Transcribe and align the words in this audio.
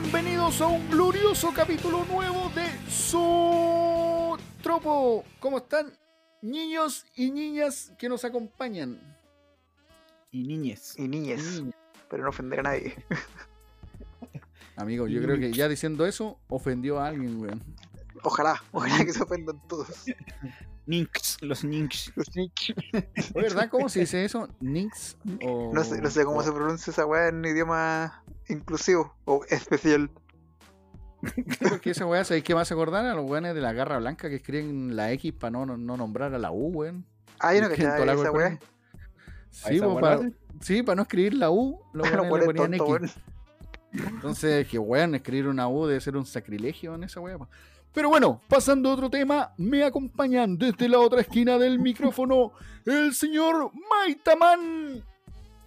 bienvenidos 0.00 0.60
a 0.60 0.68
un 0.68 0.88
glorioso 0.90 1.52
capítulo 1.52 2.04
nuevo 2.04 2.50
de 2.54 2.66
Tropo. 4.62 5.24
¿Cómo 5.40 5.58
están 5.58 5.92
niños 6.40 7.04
y 7.16 7.32
niñas 7.32 7.92
que 7.98 8.08
nos 8.08 8.24
acompañan? 8.24 9.00
Y 10.30 10.44
niñes. 10.44 10.94
Y 10.96 11.08
niñes. 11.08 11.64
Pero 12.08 12.22
no 12.22 12.28
ofender 12.28 12.60
a 12.60 12.62
nadie. 12.62 12.94
Amigo, 14.76 15.08
yo 15.08 15.20
creo 15.20 15.36
que 15.36 15.52
ya 15.52 15.68
diciendo 15.68 16.06
eso, 16.06 16.38
ofendió 16.48 17.00
a 17.00 17.08
alguien, 17.08 17.40
weón. 17.40 17.60
Ojalá, 18.22 18.62
ojalá 18.70 19.04
que 19.04 19.12
se 19.12 19.22
ofendan 19.22 19.60
todos. 19.66 19.88
Ninx, 20.88 21.36
los 21.42 21.64
Ninx. 21.64 22.10
Los 22.16 22.34
Ninx. 22.34 22.72
¿Verdad? 23.34 23.68
¿Cómo 23.68 23.90
se 23.90 24.00
dice 24.00 24.24
eso? 24.24 24.48
¿Ninx? 24.60 25.18
O... 25.44 25.70
No, 25.74 25.84
sé, 25.84 26.00
no 26.00 26.10
sé 26.10 26.24
cómo 26.24 26.42
se 26.42 26.50
pronuncia 26.50 26.90
esa 26.90 27.04
weá 27.04 27.28
en 27.28 27.44
idioma 27.44 28.24
inclusivo 28.48 29.14
o 29.26 29.44
especial. 29.50 30.10
Porque 31.68 31.90
esa 31.90 32.06
weá, 32.06 32.24
¿sabéis 32.24 32.44
qué 32.44 32.54
más 32.54 32.72
acordar? 32.72 33.04
A 33.04 33.14
los 33.14 33.28
weones 33.28 33.54
de 33.54 33.60
la 33.60 33.74
garra 33.74 33.98
blanca 33.98 34.30
que 34.30 34.36
escriben 34.36 34.96
la 34.96 35.12
X 35.12 35.34
para 35.34 35.50
no, 35.50 35.66
no 35.66 35.96
nombrar 35.98 36.32
a 36.32 36.38
la 36.38 36.50
U, 36.52 36.68
weón. 36.68 37.04
Ah, 37.38 37.54
yo 37.54 37.60
no 37.60 37.68
que 37.68 37.82
esa 37.82 38.32
weá. 38.32 38.58
Sí, 39.50 39.80
para, 39.80 40.20
sí, 40.60 40.82
para 40.82 40.96
no 40.96 41.02
escribir 41.02 41.34
la 41.34 41.50
U, 41.50 41.82
los 41.92 42.10
weones 42.10 42.46
le 42.46 42.46
ponían 42.46 42.74
X. 42.74 43.14
Entonces, 43.92 44.66
que 44.66 44.78
weón, 44.78 45.14
escribir 45.14 45.48
una 45.48 45.68
U 45.68 45.86
debe 45.86 46.00
ser 46.00 46.16
un 46.16 46.24
sacrilegio 46.24 46.94
en 46.94 47.04
esa 47.04 47.20
weá. 47.20 47.36
Pero 47.98 48.10
bueno, 48.10 48.40
pasando 48.46 48.90
a 48.90 48.92
otro 48.92 49.10
tema, 49.10 49.52
me 49.56 49.82
acompañan 49.82 50.56
desde 50.56 50.88
la 50.88 51.00
otra 51.00 51.20
esquina 51.20 51.58
del 51.58 51.80
micrófono 51.80 52.52
el 52.86 53.12
señor 53.12 53.72
Maitaman. 53.90 55.02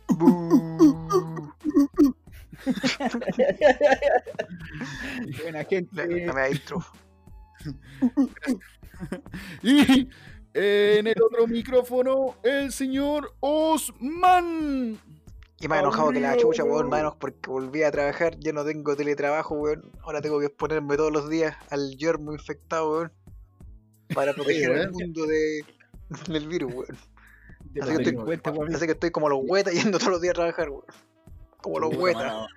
Buena 5.44 5.66
gente. 5.66 6.26
No 6.26 6.34
me 6.34 6.52
intro. 6.52 6.86
y 9.62 10.08
en 10.54 11.08
el 11.08 11.22
otro 11.22 11.48
micrófono, 11.48 12.38
el 12.44 12.72
señor 12.72 13.36
Osman. 13.42 14.98
Y 15.62 15.68
más 15.68 15.80
enojado 15.80 16.12
que 16.12 16.20
la 16.20 16.36
chucha, 16.38 16.64
weón, 16.64 16.90
manos 16.90 17.16
porque 17.18 17.48
volví 17.48 17.84
a 17.84 17.92
trabajar, 17.92 18.36
ya 18.40 18.52
no 18.52 18.66
tengo 18.66 18.96
teletrabajo, 18.96 19.54
weón. 19.54 19.92
Ahora 20.02 20.20
tengo 20.20 20.40
que 20.40 20.48
exponerme 20.48 20.98
todos 20.98 21.12
los 21.12 21.30
días 21.30 21.56
al 21.70 21.98
yermo 21.98 22.34
infectado, 22.34 22.92
weón. 22.92 23.12
Para 24.16 24.34
proteger 24.36 24.72
al 24.72 24.92
mundo 24.92 25.28
de, 25.28 25.64
del 26.28 26.48
virus, 26.48 26.74
weón. 26.74 26.98
Así 27.80 27.96
que, 27.96 28.10
estoy, 28.10 28.58
así 28.74 28.86
que, 28.88 28.92
estoy, 28.94 29.12
como 29.12 29.30
los 29.30 29.40
huetas 29.44 29.74
yendo 29.84 30.00
todos 30.00 30.14
los 30.14 30.22
días 30.22 30.32
a 30.32 30.36
trabajar, 30.36 30.70
weón. 30.72 30.86
Como 31.62 31.80
los 31.80 31.96
huetas. 31.96 32.48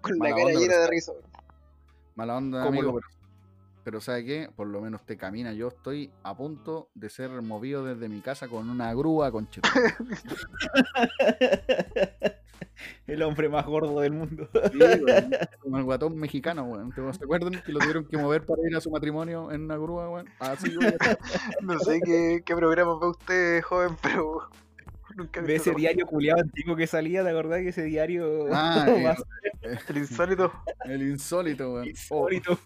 Con 0.00 0.18
la 0.18 0.30
cara 0.30 0.52
llena 0.52 0.76
de 0.76 0.86
risa, 0.86 1.10
weón. 1.10 1.24
Mala 2.14 2.36
onda, 2.36 2.64
amigo, 2.64 2.94
pero 2.94 3.14
pero 3.84 4.00
¿sabe 4.00 4.24
qué? 4.24 4.48
Por 4.56 4.66
lo 4.68 4.80
menos 4.80 5.04
te 5.04 5.18
camina. 5.18 5.52
Yo 5.52 5.68
estoy 5.68 6.10
a 6.22 6.34
punto 6.34 6.88
de 6.94 7.10
ser 7.10 7.30
movido 7.42 7.84
desde 7.84 8.08
mi 8.08 8.22
casa 8.22 8.48
con 8.48 8.70
una 8.70 8.94
grúa 8.94 9.30
con 9.30 9.46
El 13.06 13.22
hombre 13.22 13.48
más 13.48 13.66
gordo 13.66 14.00
del 14.00 14.12
mundo. 14.12 14.48
Sí, 14.52 14.78
como 15.60 15.78
el 15.78 15.84
guatón 15.84 16.16
mexicano, 16.16 16.64
weón. 16.64 16.92
¿Se 16.94 17.24
acuerdan 17.24 17.62
que 17.64 17.72
lo 17.72 17.78
tuvieron 17.80 18.04
que 18.06 18.16
mover 18.16 18.44
para 18.44 18.62
ir 18.68 18.76
a 18.76 18.80
su 18.80 18.90
matrimonio 18.90 19.52
en 19.52 19.62
una 19.62 19.76
grúa, 19.76 20.10
weón? 20.10 20.28
Así, 20.38 20.76
weón. 20.76 20.94
No 21.62 21.78
sé 21.78 22.00
qué, 22.04 22.42
qué 22.44 22.54
programa 22.56 22.98
ve 22.98 23.08
usted, 23.08 23.62
joven, 23.62 23.96
pero 24.02 24.48
Nunca 25.16 25.40
Ve 25.40 25.56
ese 25.56 25.72
diario 25.74 26.06
culiado 26.06 26.40
antiguo 26.40 26.74
que 26.74 26.86
salía, 26.86 27.22
¿te 27.22 27.30
acordás 27.30 27.60
que 27.60 27.68
ese 27.68 27.84
diario? 27.84 28.46
Ah, 28.52 28.84
el 29.62 29.96
insólito. 29.98 30.52
El 30.84 31.02
insólito, 31.02 31.72
weón. 31.72 31.88
Insólito. 31.88 32.58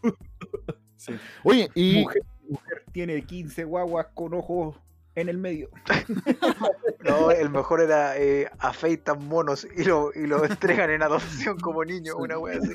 Oye, 1.44 1.68
y. 1.74 2.04
Mujer, 2.48 2.82
tiene 2.92 3.22
15 3.22 3.64
guaguas 3.64 4.06
con 4.14 4.32
ojos 4.32 4.76
en 5.20 5.28
el 5.28 5.38
medio. 5.38 5.70
No, 7.04 7.30
el 7.30 7.48
mejor 7.48 7.80
era 7.80 8.18
eh, 8.18 8.50
afeitan 8.58 9.26
monos 9.28 9.66
y 9.76 9.84
lo, 9.84 10.10
y 10.14 10.26
lo 10.26 10.44
entregan 10.44 10.90
en 10.90 11.02
adopción 11.02 11.58
como 11.58 11.84
niño, 11.84 12.16
una 12.16 12.38
wea 12.38 12.58
así. 12.58 12.74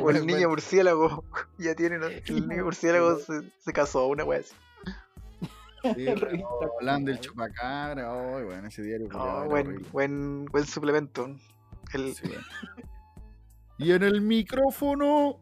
o, 0.00 0.10
el, 0.10 0.26
niño 0.26 0.48
murciélago, 0.48 1.24
ya 1.58 1.74
tiene, 1.74 1.96
el 1.96 2.48
niño 2.48 2.64
murciélago 2.64 3.18
se, 3.18 3.72
casó, 3.72 4.06
una 4.06 4.24
wea 4.24 4.40
así. 4.40 4.54
Sí, 5.96 6.06
hablando 6.78 7.10
del 7.10 7.20
chupacabra, 7.20 8.10
oh, 8.10 8.42
bueno, 8.42 8.68
ese 8.68 8.82
diario. 8.82 9.08
buen, 9.48 9.84
buen, 9.92 10.44
buen 10.46 10.64
suplemento. 10.64 11.36
y 13.76 13.92
en 13.92 14.02
el 14.02 14.22
micrófono 14.22 15.40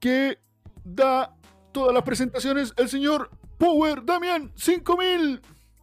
que 0.00 0.38
da 0.84 1.36
todas 1.72 1.92
las 1.92 2.04
presentaciones 2.04 2.72
el 2.76 2.88
señor 2.88 3.30
Power 3.58 4.04
Damian 4.04 4.52
5000. 4.56 5.40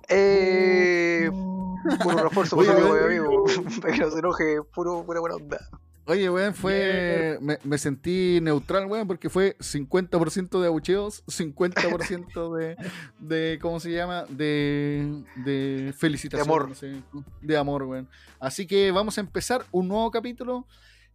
Eh, 0.09 1.29
puro 2.03 2.23
refuerzo 2.23 2.55
por 2.55 2.69
amigo, 2.69 2.93
amigo. 2.93 3.45
Para 3.81 3.93
que 3.93 3.99
no 3.99 4.11
se 4.11 4.19
enoje, 4.19 4.61
puro, 4.73 5.03
pura 5.05 5.19
buena 5.19 5.35
onda. 5.35 5.59
Oye, 6.05 6.29
weón, 6.29 6.53
fue. 6.53 7.37
Me, 7.41 7.57
me, 7.63 7.77
sentí 7.77 8.39
neutral, 8.41 8.87
weón, 8.87 9.07
porque 9.07 9.29
fue 9.29 9.55
50% 9.59 10.59
de 10.59 10.67
abucheos, 10.67 11.23
50% 11.27 12.57
de, 12.57 12.75
de. 13.19 13.59
¿Cómo 13.61 13.79
se 13.79 13.91
llama? 13.91 14.25
De. 14.27 15.23
De 15.45 15.93
felicitación. 15.97 16.47
De 16.47 16.51
amor. 16.51 16.69
No 16.69 16.75
sé, 16.75 17.01
de 17.41 17.57
amor, 17.57 17.83
weón. 17.83 18.09
Así 18.39 18.65
que 18.65 18.91
vamos 18.91 19.17
a 19.17 19.21
empezar 19.21 19.63
un 19.71 19.87
nuevo 19.87 20.09
capítulo 20.11 20.65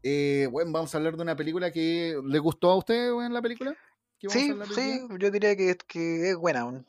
eh, 0.08 0.46
bueno, 0.52 0.70
vamos 0.70 0.94
a 0.94 0.98
hablar 0.98 1.16
de 1.16 1.22
una 1.22 1.34
película 1.34 1.72
que 1.72 2.16
le 2.24 2.38
gustó 2.38 2.70
a 2.70 2.76
usted, 2.76 3.08
en 3.24 3.32
la 3.32 3.42
película. 3.42 3.74
Sí, 4.30 4.52
sí, 4.74 5.00
yo 5.18 5.30
diría 5.30 5.56
que, 5.56 5.76
que 5.86 6.30
es 6.30 6.36
buena, 6.36 6.84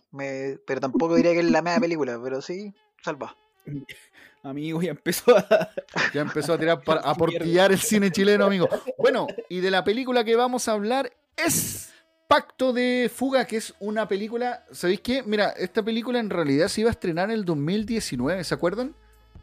pero 0.66 0.80
tampoco 0.80 1.16
diría 1.16 1.34
que 1.34 1.40
es 1.40 1.52
la 1.52 1.62
mejor 1.62 1.82
película, 1.82 2.20
pero 2.22 2.42
sí, 2.42 2.74
salva. 3.04 3.36
Amigo, 4.44 4.82
ya 4.82 4.92
empezó 4.92 5.36
a... 5.36 5.70
Ya 6.14 6.22
empezó 6.22 6.54
a 6.54 6.58
tirar 6.60 6.82
para, 6.82 7.02
a 7.02 7.16
portillar 7.16 7.72
el 7.72 7.80
cine 7.80 8.12
chileno, 8.12 8.46
amigo. 8.46 8.70
Bueno, 8.98 9.28
y 9.50 9.60
de 9.60 9.72
la 9.72 9.84
película 9.84 10.24
que 10.24 10.36
vamos 10.36 10.68
a 10.68 10.74
hablar 10.74 11.12
es 11.36 11.92
Pacto 12.28 12.72
de 12.72 13.12
Fuga, 13.14 13.46
que 13.46 13.58
es 13.58 13.74
una 13.80 14.08
película, 14.08 14.66
¿sabéis 14.72 15.02
qué? 15.02 15.24
Mira, 15.24 15.50
esta 15.50 15.84
película 15.84 16.20
en 16.20 16.30
realidad 16.30 16.68
se 16.68 16.82
iba 16.82 16.90
a 16.90 16.92
estrenar 16.92 17.30
en 17.30 17.36
el 17.36 17.46
2019, 17.46 18.44
¿se 18.44 18.54
acuerdan? 18.54 18.96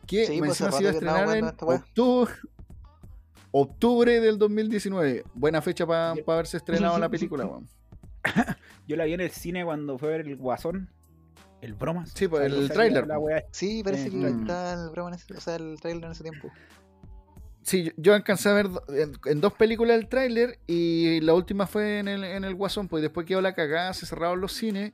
Que 0.07 0.27
sí, 0.27 0.39
pues 0.39 0.57
se 0.57 0.65
iba 0.65 0.91
a 0.91 0.93
estrenar 0.93 1.37
en 1.37 1.45
octubre, 1.45 2.33
Octubre 3.57 4.21
del 4.21 4.37
2019. 4.37 5.25
Buena 5.33 5.63
fecha 5.63 5.87
para 5.87 6.11
haberse 6.27 6.57
estrenado 6.57 6.99
la 6.99 7.09
película, 7.09 7.49
Yo 8.89 8.97
la 8.97 9.05
vi 9.05 9.15
en 9.15 9.21
el 9.21 9.31
cine 9.31 9.65
cuando 9.65 9.99
fue 9.99 10.09
a 10.09 10.17
ver 10.19 10.27
el 10.27 10.37
Guasón. 10.37 10.89
El 11.61 11.75
bromas. 11.75 12.13
Sí, 12.15 12.29
pues 12.29 12.53
el 12.53 12.71
tráiler. 12.71 13.07
Sí, 13.51 13.83
parece 13.83 14.11
que 14.11 14.29
está 14.29 14.75
el 14.75 14.91
broma 14.91 15.11
en 15.11 15.15
ese, 15.15 15.33
o 15.35 15.41
sea, 15.41 15.57
el 15.57 15.81
tráiler 15.81 16.05
en 16.05 16.11
ese 16.11 16.23
tiempo. 16.23 16.51
Sí, 17.65 17.93
yo 17.97 18.15
alcancé 18.15 18.51
a 18.51 18.53
ver 18.53 18.69
en, 19.25 19.41
dos 19.41 19.55
películas 19.55 19.97
el 19.97 20.07
tráiler 20.07 20.59
y 20.67 21.21
la 21.23 21.33
última 21.33 21.67
fue 21.67 21.99
en 21.99 22.09
el, 22.09 22.23
en 22.23 22.45
el 22.45 22.55
Guasón, 22.55 22.89
pues 22.89 23.03
después 23.03 23.27
quedó 23.27 23.41
la 23.41 23.55
cagada, 23.55 23.95
se 23.95 24.05
cerraron 24.05 24.41
los 24.43 24.53
cines 24.53 24.93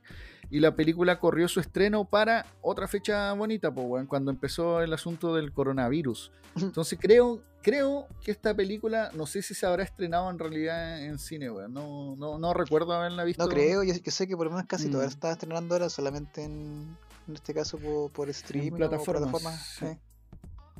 y 0.49 0.61
la 0.61 0.73
película 0.73 1.19
corrió 1.19 1.49
su 1.49 1.59
estreno 1.59 2.05
para 2.05 2.45
otra 2.61 2.87
fecha 2.87 3.33
bonita, 3.33 3.73
pues, 3.73 4.07
cuando 4.07 4.31
empezó 4.31 4.81
el 4.81 4.93
asunto 4.93 5.35
del 5.35 5.51
coronavirus. 5.51 6.31
Entonces 6.55 6.97
creo, 7.01 7.41
creo 7.61 8.07
que 8.23 8.31
esta 8.31 8.53
película, 8.55 9.11
no 9.15 9.25
sé 9.25 9.41
si 9.41 9.53
se 9.53 9.65
habrá 9.65 9.83
estrenado 9.83 10.29
en 10.29 10.39
realidad 10.39 11.03
en 11.03 11.19
cine, 11.19 11.51
weón. 11.51 11.73
No, 11.73 12.15
no, 12.15 12.39
no 12.39 12.53
recuerdo 12.53 12.93
haberla 12.93 13.25
visto. 13.25 13.43
No 13.43 13.49
creo, 13.49 13.83
yo, 13.83 13.93
sé 13.93 14.27
que 14.27 14.37
por 14.37 14.45
lo 14.45 14.51
menos 14.51 14.65
casi 14.67 14.87
mm. 14.87 14.91
todas 14.91 15.09
estaba 15.09 15.33
estrenando 15.33 15.75
ahora 15.75 15.89
solamente 15.89 16.43
en, 16.43 16.97
en 17.27 17.33
este 17.33 17.53
caso 17.53 17.77
por, 17.77 18.11
por 18.11 18.29
streaming 18.29 18.71
plataformas. 18.71 19.81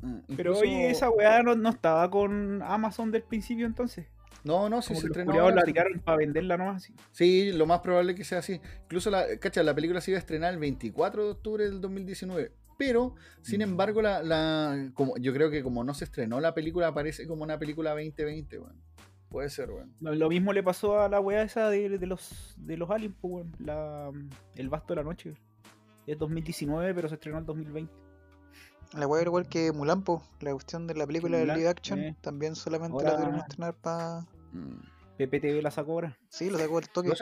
Mm, 0.02 0.18
Pero 0.36 0.58
oye, 0.58 0.90
esa 0.90 1.08
weá 1.10 1.42
no, 1.42 1.54
no 1.54 1.70
estaba 1.70 2.10
con 2.10 2.62
Amazon 2.62 3.10
del 3.10 3.22
principio 3.22 3.66
entonces. 3.66 4.06
No, 4.44 4.68
no, 4.68 4.82
si 4.82 4.94
se 4.96 5.06
estrenó. 5.06 5.50
la 5.50 5.62
tiraron 5.62 6.00
para 6.00 6.18
venderla 6.18 6.56
nomás. 6.56 6.82
Sí. 6.82 6.94
sí, 7.12 7.52
lo 7.52 7.66
más 7.66 7.80
probable 7.80 8.14
que 8.14 8.24
sea 8.24 8.38
así. 8.38 8.60
Incluso 8.84 9.10
la, 9.10 9.24
cacha, 9.38 9.62
la 9.62 9.74
película 9.74 10.00
se 10.00 10.10
iba 10.10 10.18
a 10.18 10.20
estrenar 10.20 10.52
el 10.52 10.58
24 10.58 11.24
de 11.24 11.30
octubre 11.30 11.64
del 11.64 11.80
2019. 11.80 12.52
Pero, 12.76 13.14
sin 13.42 13.60
mm. 13.60 13.62
embargo, 13.62 14.02
la, 14.02 14.22
la, 14.22 14.90
como, 14.94 15.16
yo 15.18 15.32
creo 15.32 15.50
que 15.50 15.62
como 15.62 15.84
no 15.84 15.94
se 15.94 16.04
estrenó 16.04 16.40
la 16.40 16.54
película, 16.54 16.88
aparece 16.88 17.28
como 17.28 17.44
una 17.44 17.58
película 17.58 17.90
2020, 17.90 18.58
bueno. 18.58 18.80
Puede 19.28 19.48
ser, 19.48 19.70
weón. 19.70 19.94
Lo, 20.00 20.28
mismo 20.28 20.52
le 20.52 20.62
pasó 20.62 21.00
a 21.00 21.08
la 21.08 21.18
weá 21.18 21.42
esa 21.42 21.70
de, 21.70 21.88
los 22.06 22.54
de 22.58 22.76
los 22.76 22.90
aliens, 22.90 23.14
pues, 23.18 23.46
La, 23.60 24.10
el 24.56 24.68
Basto 24.68 24.94
de 24.94 24.96
la 24.96 25.04
Noche. 25.04 25.34
Es 26.06 26.18
2019, 26.18 26.92
pero 26.94 27.08
se 27.08 27.14
estrenó 27.14 27.38
en 27.38 27.46
2020. 27.46 28.01
La 28.94 29.06
weá 29.06 29.22
igual 29.22 29.48
que 29.48 29.72
Mulan, 29.72 30.04
la 30.40 30.52
cuestión 30.52 30.86
de 30.86 30.94
la 30.94 31.06
película 31.06 31.38
de 31.38 31.46
live 31.46 31.68
action, 31.68 31.98
eh. 32.00 32.16
también 32.20 32.54
solamente 32.54 33.02
la 33.02 33.14
tuvieron 33.14 33.34
a 33.36 33.38
estrenar 33.48 33.74
para. 33.74 34.20
Mm. 34.52 34.82
PPTV 35.18 35.62
la 35.62 35.70
sacó 35.70 35.92
ahora. 35.92 36.18
Sí, 36.28 36.50
lo 36.50 36.58
sacó 36.58 36.78
el 36.78 36.88
toque. 36.88 37.12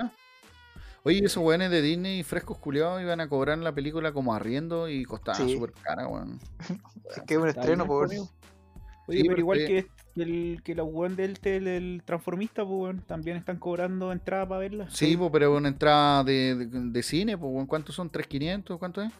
Oye, 1.03 1.25
esos 1.25 1.43
weones 1.43 1.71
de 1.71 1.81
Disney 1.81 2.23
frescos 2.23 2.59
culiados 2.59 3.01
iban 3.01 3.21
a 3.21 3.29
cobrar 3.29 3.57
la 3.59 3.73
película 3.75 4.13
como 4.13 4.35
arriendo 4.35 4.89
y 4.89 5.05
costaba 5.05 5.39
súper 5.39 5.73
cara, 5.73 6.07
weón. 6.09 6.39
es 7.17 7.23
que 7.23 7.35
es 7.35 7.41
un 7.41 7.49
estreno, 7.49 7.87
por 7.87 8.09
Oye, 8.09 9.23
Sí, 9.23 9.29
pero 9.29 9.41
igual 9.41 9.59
porque- 9.61 9.85
que, 9.85 9.91
que 10.15 10.23
el, 10.23 10.63
que 10.63 10.75
la 10.75 10.83
weón 10.85 11.17
del, 11.17 11.35
del, 11.35 11.65
del 11.65 12.03
transformista, 12.05 12.65
pues 12.65 12.81
weón, 12.81 13.01
también 13.03 13.37
están 13.37 13.59
cobrando 13.59 14.13
entrada 14.13 14.47
para 14.47 14.61
verla. 14.61 14.91
Sí, 14.91 15.17
po, 15.17 15.33
pero 15.33 15.57
una 15.57 15.69
entrada 15.69 16.23
de, 16.23 16.55
de, 16.55 16.67
de 16.67 17.03
cine, 17.03 17.37
pues, 17.39 17.51
weón, 17.53 17.67
¿cuántos 17.67 17.95
son? 17.95 18.11
¿3.500? 18.11 18.79
¿Cuánto 18.79 19.03
es? 19.03 19.13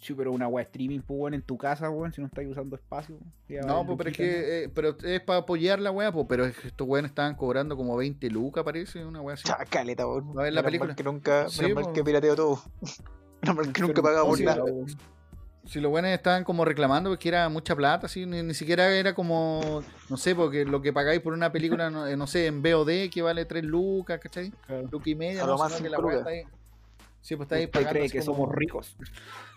Sí, 0.00 0.14
pero 0.14 0.32
una 0.32 0.48
weá 0.48 0.62
streaming, 0.64 1.00
pues 1.00 1.20
weón, 1.20 1.34
en 1.34 1.42
tu 1.42 1.58
casa, 1.58 1.90
weón, 1.90 2.10
si 2.12 2.22
no 2.22 2.26
estás 2.26 2.44
usando 2.46 2.74
espacio. 2.74 3.18
ya 3.48 3.60
No, 3.60 3.84
pues, 3.84 3.98
pero 3.98 4.10
es 4.10 4.16
que 4.16 4.64
eh, 4.64 4.68
pero 4.74 4.96
es 5.02 5.20
para 5.20 5.40
apoyar 5.40 5.78
la 5.78 5.90
weá, 5.90 6.10
pues, 6.10 6.24
pero 6.26 6.46
es 6.46 6.56
que 6.56 6.68
estos 6.68 6.88
weones 6.88 7.10
estaban 7.10 7.34
cobrando 7.34 7.76
como 7.76 7.94
20 7.96 8.30
lucas, 8.30 8.64
parece, 8.64 9.04
una 9.04 9.20
weá 9.20 9.34
así. 9.34 9.44
Chacaleta, 9.44 10.06
weón. 10.06 10.34
¿Va 10.36 10.40
a 10.40 10.44
ver 10.44 10.52
la 10.54 10.62
Menos 10.62 10.62
mal 10.62 10.64
película? 10.64 10.94
que 10.94 11.04
nunca, 11.04 11.48
Sí, 11.50 11.60
menos 11.62 11.74
mal 11.74 11.84
po. 11.84 11.92
que 11.92 12.02
pirateo 12.04 12.34
todo. 12.34 12.62
Menos 13.42 13.56
mal 13.56 13.72
que 13.72 13.80
nunca 13.82 14.00
he 14.00 14.02
pagado 14.02 14.26
por 14.26 14.40
nada. 14.40 14.64
Si 15.66 15.78
los 15.78 15.90
buenos 15.90 16.10
estaban 16.10 16.42
como 16.44 16.64
reclamando 16.64 17.10
porque 17.10 17.28
era 17.28 17.48
mucha 17.50 17.76
plata, 17.76 18.06
así, 18.06 18.24
ni, 18.24 18.42
ni 18.42 18.54
siquiera 18.54 18.90
era 18.92 19.14
como, 19.14 19.82
no 20.08 20.16
sé, 20.16 20.34
porque 20.34 20.64
lo 20.64 20.80
que 20.80 20.92
pagáis 20.92 21.20
por 21.20 21.34
una 21.34 21.52
película, 21.52 21.90
no, 21.90 22.06
eh, 22.06 22.16
no 22.16 22.26
sé, 22.26 22.46
en 22.46 22.62
VOD 22.62 23.10
que 23.12 23.20
vale 23.22 23.44
3 23.44 23.62
lucas, 23.64 24.18
¿cachai? 24.20 24.50
Claro. 24.66 24.88
Lucas 24.90 25.06
y 25.08 25.14
media, 25.14 25.44
A 25.44 25.46
no, 25.46 25.58
más 25.58 25.72
sino 25.72 25.84
que 25.84 25.90
la 25.90 25.98
weá 26.00 26.18
está 26.18 26.30
ahí. 26.30 26.42
Sí, 27.20 27.36
pues 27.36 27.46
está 27.46 27.56
ahí 27.56 27.64
¿Usted 27.64 27.72
pagando. 27.80 27.98
cree 28.00 28.08
que 28.10 28.18
como- 28.20 28.36
somos 28.36 28.54
ricos? 28.54 28.96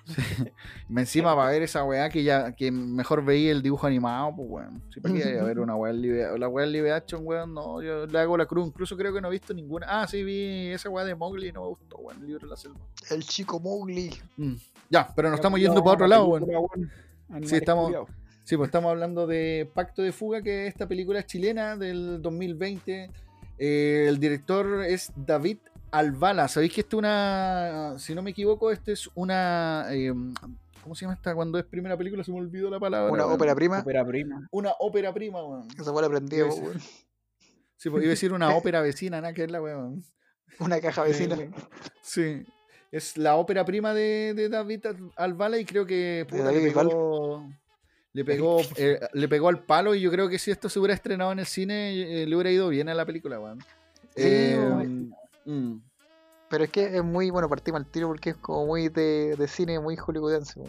Y 0.90 1.00
Encima 1.00 1.34
para 1.36 1.50
ver 1.52 1.62
esa 1.62 1.84
weá 1.86 2.10
que 2.10 2.24
ya, 2.24 2.52
que 2.54 2.72
mejor 2.72 3.24
veía 3.24 3.52
el 3.52 3.62
dibujo 3.62 3.88
animado, 3.88 4.34
pues 4.36 4.48
weón. 4.50 4.82
Sí, 4.94 5.00
para 5.00 5.14
a 5.16 5.44
ver 5.46 5.60
una 5.60 5.76
weá 5.76 5.94
live, 5.94 6.38
la 6.38 6.48
weá 6.50 6.66
live 6.66 6.92
action, 6.92 7.22
weón, 7.24 7.54
no, 7.54 7.82
yo 7.82 8.06
le 8.06 8.20
hago 8.20 8.36
la 8.38 8.46
cruz, 8.46 8.68
incluso 8.68 8.98
creo 8.98 9.14
que 9.14 9.22
no 9.22 9.30
he 9.30 9.32
visto 9.32 9.54
ninguna. 9.54 9.88
Ah, 9.90 10.08
sí, 10.08 10.24
vi 10.24 10.68
esa 10.68 10.90
weá 10.90 11.06
de 11.06 11.16
Mowgli 11.16 11.48
y 11.48 11.52
no 11.54 11.62
me 11.62 11.68
gustó, 11.70 11.98
weón, 11.98 12.20
el 12.22 12.28
libro 12.28 12.46
de 12.48 12.52
la 12.52 12.58
selva. 12.58 12.80
El 13.10 13.24
chico 13.24 13.60
Mowgli. 13.60 14.12
Mm. 14.36 14.56
Ya, 14.90 15.10
pero 15.16 15.30
nos 15.30 15.38
estamos 15.40 15.60
yendo 15.60 15.82
para 15.82 15.94
otro 15.94 16.08
la 16.08 16.16
lado, 16.18 16.28
weón. 16.28 16.92
Animales 17.30 17.54
estamos-. 17.54 17.94
Sí, 18.44 18.58
pues 18.58 18.68
estamos 18.68 18.92
hablando 18.92 19.26
de 19.26 19.72
Pacto 19.74 20.02
de 20.02 20.12
Fuga, 20.12 20.42
que 20.42 20.64
es 20.68 20.74
esta 20.74 20.86
película 20.86 21.26
chilena 21.26 21.78
del 21.78 22.22
2020. 22.22 23.10
Eh, 23.58 24.06
el 24.10 24.20
director 24.20 24.84
es 24.84 25.14
David 25.16 25.60
Alvala. 25.94 26.48
¿Sabéis 26.48 26.74
que 26.74 26.82
esto 26.82 26.98
es 26.98 27.00
una, 27.00 27.94
si 28.00 28.16
no 28.16 28.22
me 28.24 28.32
equivoco, 28.32 28.72
este 28.72 28.94
es 28.94 29.10
una, 29.14 29.86
eh, 29.92 30.12
¿cómo 30.82 30.96
se 30.96 31.06
llama 31.06 31.14
esta? 31.14 31.36
Cuando 31.36 31.60
es 31.60 31.66
primera 31.66 31.96
película, 31.96 32.24
se 32.24 32.32
me 32.32 32.40
olvidó 32.40 32.70
la 32.70 32.80
palabra. 32.80 33.12
Una 33.12 33.28
ópera 33.28 33.54
prima. 33.54 33.80
Ópera 33.80 34.04
prima. 34.06 34.48
Una 34.52 34.72
ópera 34.80 35.14
prima, 35.14 35.44
weón. 35.44 35.68
Esa 35.80 35.92
fue 35.94 36.02
la 36.02 36.08
aprendida, 36.08 36.46
weón. 36.46 36.80
Sí, 37.78 37.90
pues 37.90 38.04
iba 38.04 38.10
a 38.10 38.16
decir 38.16 38.34
una 38.34 38.50
ópera 38.56 38.82
vecina, 38.82 39.22
nada 39.22 39.34
que 39.34 39.44
es 39.44 39.52
la 39.52 39.62
weón. 39.62 40.04
Una 40.60 40.82
caja 40.82 41.04
vecina. 41.04 41.36
Eh, 41.36 41.52
Sí. 42.02 42.44
Es 42.92 43.18
la 43.18 43.36
ópera 43.38 43.66
prima 43.66 43.94
de, 43.94 44.34
de 44.36 44.50
David 44.50 44.86
Alvala 45.16 45.58
y 45.58 45.66
creo 45.66 45.84
que 45.86 46.28
puta, 46.30 46.52
le 46.52 46.62
pegó, 46.72 47.44
le 48.14 48.24
pegó, 48.24 48.62
eh, 48.78 49.00
le 49.14 49.28
pegó 49.28 49.48
al 49.50 49.64
palo 49.64 49.96
y 49.96 50.02
yo 50.02 50.12
creo 50.12 50.30
que 50.30 50.38
si 50.38 50.52
esto 50.52 50.70
se 50.70 50.78
hubiera 50.78 50.94
estrenado 50.94 51.32
en 51.32 51.40
el 51.40 51.48
cine 51.48 52.22
eh, 52.22 52.28
le 52.28 52.36
hubiera 52.36 52.52
ido 52.52 52.70
bien 52.70 52.90
a 52.90 52.94
la 52.94 53.04
película, 53.04 53.40
weón. 53.40 53.60
Sí, 54.16 54.22
Eh, 54.24 54.58
weón. 54.60 55.14
Mm. 55.46 55.78
Pero 56.50 56.64
es 56.66 56.70
que 56.70 56.98
es 56.98 57.04
muy, 57.04 57.32
bueno, 57.32 57.50
partimos 57.50 57.82
al 57.82 57.88
tiro 57.90 58.08
porque 58.08 58.32
es 58.32 58.38
como 58.38 58.68
muy 58.68 58.90
de, 58.90 59.36
de 59.36 59.48
cine, 59.48 59.80
muy 59.80 59.96
hollywoodense. 59.96 60.62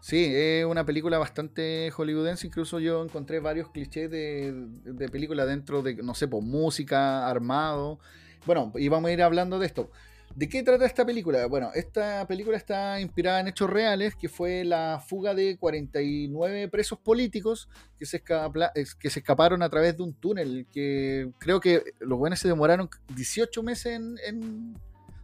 Sí, 0.00 0.32
es 0.34 0.64
una 0.64 0.86
película 0.86 1.18
bastante 1.18 1.90
hollywoodense. 1.90 2.46
Incluso 2.46 2.78
yo 2.78 3.04
encontré 3.04 3.40
varios 3.40 3.70
clichés 3.70 4.10
de, 4.10 4.54
de 4.84 5.08
película 5.08 5.44
dentro 5.44 5.82
de, 5.82 5.96
no 5.96 6.14
sé, 6.14 6.28
pues 6.28 6.44
música, 6.44 7.28
armado. 7.28 7.98
Bueno, 8.46 8.72
y 8.76 8.88
vamos 8.88 9.10
a 9.10 9.12
ir 9.12 9.22
hablando 9.22 9.58
de 9.58 9.66
esto. 9.66 9.90
¿De 10.36 10.48
qué 10.50 10.62
trata 10.62 10.84
esta 10.84 11.06
película? 11.06 11.46
Bueno, 11.46 11.70
esta 11.74 12.26
película 12.26 12.58
está 12.58 13.00
inspirada 13.00 13.40
en 13.40 13.48
hechos 13.48 13.70
reales, 13.70 14.14
que 14.14 14.28
fue 14.28 14.64
la 14.64 15.02
fuga 15.04 15.34
de 15.34 15.56
49 15.56 16.68
presos 16.68 16.98
políticos 16.98 17.70
que 17.98 18.04
se, 18.04 18.22
escapla- 18.22 18.70
es- 18.74 18.94
que 18.94 19.08
se 19.08 19.20
escaparon 19.20 19.62
a 19.62 19.70
través 19.70 19.96
de 19.96 20.02
un 20.02 20.12
túnel, 20.12 20.66
que 20.70 21.30
creo 21.38 21.58
que 21.58 21.82
los 22.00 22.18
buenos 22.18 22.38
se 22.38 22.48
demoraron 22.48 22.90
18 23.14 23.62
meses 23.62 23.86
en... 23.94 24.16
en 24.26 24.76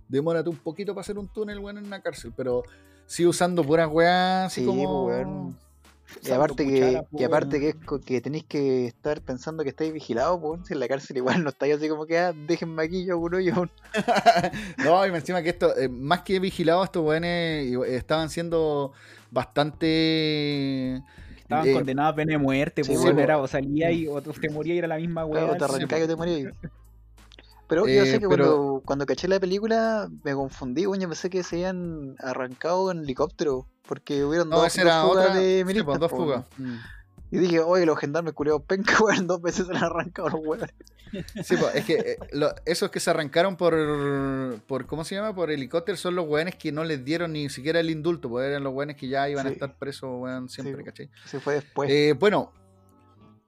demórate 0.08 0.48
un 0.50 0.56
poquito 0.56 0.94
para 0.94 1.02
hacer 1.02 1.18
un 1.18 1.28
túnel, 1.28 1.58
bueno, 1.60 1.80
en 1.80 1.86
una 1.86 2.00
cárcel, 2.02 2.32
pero 2.36 2.62
sigue 3.06 3.28
usando 3.28 3.62
puras 3.64 3.88
weas, 3.90 4.46
así 4.46 4.60
Sí, 4.62 4.66
como... 4.66 5.04
pues. 5.06 5.26
Y 6.20 6.30
aparte 6.30 6.64
que, 6.66 6.72
cuchara, 6.72 7.00
que 7.00 7.06
pues, 7.10 7.24
aparte 7.26 7.60
que, 7.60 7.68
es 7.70 7.76
que 8.04 8.20
tenéis 8.20 8.44
que 8.44 8.86
estar 8.86 9.20
pensando 9.22 9.62
que 9.62 9.70
estáis 9.70 9.92
vigilados, 9.92 10.38
pues, 10.40 10.60
si 10.66 10.74
en 10.74 10.80
la 10.80 10.88
cárcel 10.88 11.16
igual 11.16 11.42
no 11.42 11.50
estáis 11.50 11.76
así 11.76 11.88
como 11.88 12.06
que, 12.06 12.18
ah, 12.18 12.32
déjenme 12.34 12.82
aquí 12.82 13.04
yo 13.04 13.18
uno 13.18 13.40
yo. 13.40 13.54
no, 14.84 15.06
y 15.06 15.10
me 15.10 15.18
encima 15.18 15.42
que 15.42 15.50
esto, 15.50 15.76
eh, 15.76 15.88
más 15.88 16.22
que 16.22 16.38
vigilados, 16.38 16.84
estos 16.84 17.04
weones 17.04 17.66
igu- 17.66 17.86
estaban 17.86 18.28
siendo 18.30 18.92
bastante. 19.30 21.02
Estaban 21.38 21.68
eh, 21.68 21.72
condenados 21.72 22.12
a 22.12 22.16
pena 22.16 22.32
de 22.32 22.38
muerte, 22.38 22.84
sí, 22.84 22.92
pues, 22.96 23.12
po. 23.12 23.18
era 23.20 23.38
o 23.38 23.46
salía 23.46 23.90
y 23.90 24.06
o 24.08 24.20
te 24.22 24.48
moría 24.50 24.74
y 24.74 24.78
era 24.78 24.88
la 24.88 24.96
misma 24.96 25.24
weá. 25.24 25.44
Claro, 25.44 25.52
te 25.58 25.66
sí, 25.66 25.74
arrancáis 25.76 26.04
o 26.04 26.08
te 26.08 26.16
morías. 26.16 26.52
Pero 27.68 27.86
yo 27.86 28.02
Eh, 28.02 28.06
sé 28.06 28.18
que 28.20 28.28
pero- 28.28 28.44
cuando, 28.56 28.82
cuando 28.84 29.06
caché 29.06 29.28
la 29.28 29.40
película 29.40 30.08
me 30.24 30.34
confundí, 30.34 30.86
weón, 30.86 31.00
yo 31.00 31.08
pensé 31.08 31.30
que 31.30 31.42
se 31.42 31.56
habían 31.56 32.16
arrancado 32.18 32.90
en 32.90 32.98
helicóptero, 32.98 33.66
porque 33.86 34.24
hubieron 34.24 34.48
No, 34.48 34.56
dos, 34.58 34.66
esa 34.68 34.82
dos 34.82 34.90
era 34.92 35.02
fugas 35.02 35.26
otra. 35.28 35.40
de 35.40 35.58
sí, 35.58 35.64
milicos, 35.64 35.86
pues, 35.86 36.00
dos 36.00 36.10
fugas. 36.10 36.44
Y 37.30 37.38
dije, 37.38 37.60
oye, 37.60 37.86
los 37.86 37.98
gendarmes 37.98 38.34
culiados 38.34 38.62
penca, 38.66 38.94
weón, 39.02 39.26
dos 39.26 39.40
veces 39.40 39.66
se 39.66 39.72
le 39.72 39.78
han 39.78 39.84
arrancado 39.84 40.28
los 40.30 40.40
weones. 40.44 40.70
Sí, 41.44 41.56
pues, 41.58 41.74
es 41.74 41.84
que 41.84 41.94
eh, 41.94 42.18
lo- 42.32 42.54
esos 42.64 42.90
que 42.90 42.98
se 43.00 43.10
arrancaron 43.10 43.56
por, 43.56 43.74
por. 44.66 44.86
¿Cómo 44.86 45.04
se 45.04 45.14
llama? 45.14 45.34
Por 45.34 45.50
helicóptero 45.50 45.96
son 45.98 46.14
los 46.14 46.26
weones 46.26 46.54
que 46.56 46.72
no 46.72 46.84
les 46.84 47.04
dieron 47.04 47.32
ni 47.32 47.48
siquiera 47.50 47.80
el 47.80 47.90
indulto, 47.90 48.28
pues 48.30 48.46
eran 48.48 48.64
los 48.64 48.72
weones 48.72 48.96
que 48.96 49.08
ya 49.08 49.28
iban 49.28 49.46
a 49.46 49.50
Sí. 49.50 49.54
estar 49.54 49.76
presos, 49.76 50.08
weón, 50.10 50.48
siempre, 50.48 50.76
Sí. 50.78 50.84
¿cachai? 50.84 51.10
Se 51.26 51.40
fue 51.40 51.54
después. 51.54 51.90
Eh, 51.90 52.14
bueno, 52.18 52.52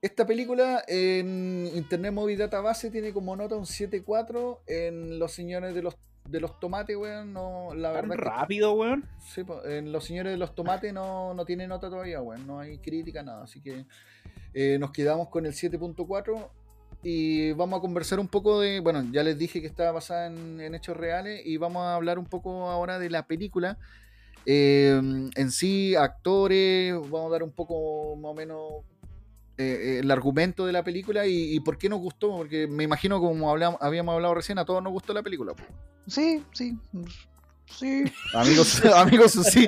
esta 0.04 0.26
película 0.26 0.84
en 0.86 1.70
Internet 1.74 2.12
Movie 2.12 2.36
Database 2.36 2.90
tiene 2.90 3.14
como 3.14 3.34
nota 3.36 3.56
un 3.56 3.64
7.4. 3.64 4.58
En 4.66 5.18
Los 5.18 5.32
Señores 5.32 5.74
de 5.74 5.80
los, 5.80 5.96
de 6.28 6.40
los 6.40 6.60
Tomates, 6.60 6.94
weón, 6.94 7.32
no, 7.32 7.74
la 7.74 7.90
verdad 7.90 8.16
que 8.16 8.20
rápido, 8.20 8.74
weón. 8.74 9.06
Sí, 9.20 9.40
en 9.64 9.92
Los 9.92 10.04
Señores 10.04 10.32
de 10.32 10.36
los 10.36 10.54
Tomates 10.54 10.92
no, 10.92 11.32
no 11.32 11.46
tiene 11.46 11.66
nota 11.66 11.88
todavía, 11.88 12.20
weón. 12.20 12.46
No 12.46 12.60
hay 12.60 12.76
crítica, 12.76 13.22
nada. 13.22 13.44
Así 13.44 13.62
que 13.62 13.86
eh, 14.52 14.76
nos 14.78 14.90
quedamos 14.90 15.30
con 15.30 15.46
el 15.46 15.54
7.4 15.54 16.48
y 17.02 17.52
vamos 17.52 17.78
a 17.78 17.80
conversar 17.80 18.20
un 18.20 18.28
poco 18.28 18.60
de. 18.60 18.80
Bueno, 18.80 19.06
ya 19.10 19.22
les 19.22 19.38
dije 19.38 19.62
que 19.62 19.66
estaba 19.66 19.92
basada 19.92 20.26
en, 20.26 20.60
en 20.60 20.74
hechos 20.74 20.98
reales 20.98 21.40
y 21.46 21.56
vamos 21.56 21.82
a 21.82 21.94
hablar 21.94 22.18
un 22.18 22.26
poco 22.26 22.68
ahora 22.68 22.98
de 22.98 23.08
la 23.08 23.26
película. 23.26 23.78
Eh, 24.44 25.00
en 25.34 25.50
sí, 25.50 25.94
actores, 25.94 26.92
vamos 26.92 27.28
a 27.28 27.32
dar 27.32 27.42
un 27.42 27.52
poco 27.52 28.16
más 28.16 28.32
o 28.32 28.34
menos 28.34 28.84
eh, 29.58 30.00
el 30.02 30.10
argumento 30.10 30.66
de 30.66 30.72
la 30.72 30.82
película 30.82 31.26
y, 31.26 31.54
y 31.54 31.60
por 31.60 31.78
qué 31.78 31.88
nos 31.88 32.00
gustó, 32.00 32.36
porque 32.36 32.66
me 32.66 32.84
imagino 32.84 33.20
como 33.20 33.50
hablamos, 33.50 33.80
habíamos 33.82 34.14
hablado 34.14 34.34
recién, 34.34 34.58
a 34.58 34.64
todos 34.64 34.82
nos 34.82 34.92
gustó 34.92 35.12
la 35.14 35.22
película. 35.22 35.52
Sí, 36.06 36.42
sí. 36.52 36.76
Sí. 37.66 38.04
Amigos, 38.34 38.82
amigos, 38.94 39.32
sí, 39.32 39.66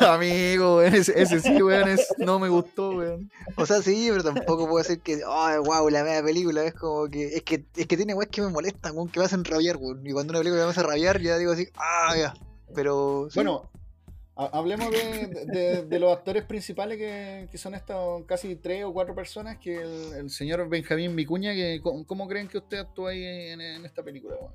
amigo, 0.00 0.76
weón, 0.76 0.94
ese, 0.94 1.20
ese 1.20 1.40
sí, 1.40 1.60
weón, 1.62 1.88
es- 1.88 2.06
no 2.18 2.38
me 2.38 2.48
gustó, 2.48 2.90
weón. 2.90 3.30
O 3.56 3.66
sea, 3.66 3.82
sí, 3.82 4.06
pero 4.10 4.22
tampoco 4.22 4.68
puedo 4.68 4.78
decir 4.82 5.00
que, 5.00 5.20
oh, 5.26 5.62
wow, 5.64 5.88
la 5.90 6.04
media 6.04 6.22
película 6.22 6.64
es 6.64 6.74
como 6.74 7.08
que, 7.08 7.34
es 7.36 7.42
que, 7.42 7.64
es 7.76 7.86
que 7.86 7.96
tiene 7.96 8.14
weas 8.14 8.30
que 8.30 8.40
me 8.40 8.48
molestan, 8.48 8.96
weón, 8.96 9.08
que 9.08 9.18
me 9.18 9.26
hacen 9.26 9.44
rabiar, 9.44 9.76
weón. 9.78 10.06
Y 10.06 10.12
cuando 10.12 10.30
una 10.32 10.38
película 10.40 10.64
me 10.64 10.70
hace 10.70 10.82
rabiar, 10.82 11.20
ya 11.20 11.36
digo 11.38 11.52
así, 11.52 11.66
ah, 11.76 12.14
ya. 12.16 12.34
Pero, 12.74 13.26
sí, 13.30 13.34
Bueno, 13.38 13.68
hablemos 14.36 14.90
de, 14.90 15.26
de- 15.46 15.82
de 15.84 15.98
los 15.98 16.12
actores 16.16 16.44
principales 16.44 16.98
que, 16.98 17.48
que 17.50 17.58
son 17.58 17.74
estos 17.74 18.24
casi 18.24 18.56
tres 18.56 18.84
o 18.84 18.92
cuatro 18.92 19.14
personas, 19.14 19.58
que 19.58 19.76
el, 19.76 20.12
el 20.14 20.30
señor 20.30 20.68
Benjamín 20.68 21.14
Vicuña, 21.16 21.52
que 21.52 21.80
¿cómo, 21.82 22.06
cómo 22.06 22.26
creen 22.28 22.48
que 22.48 22.58
usted 22.58 22.78
actúa 22.78 23.10
ahí 23.10 23.24
en, 23.24 23.60
en 23.60 23.84
esta 23.84 24.02
película, 24.02 24.36
weón? 24.40 24.52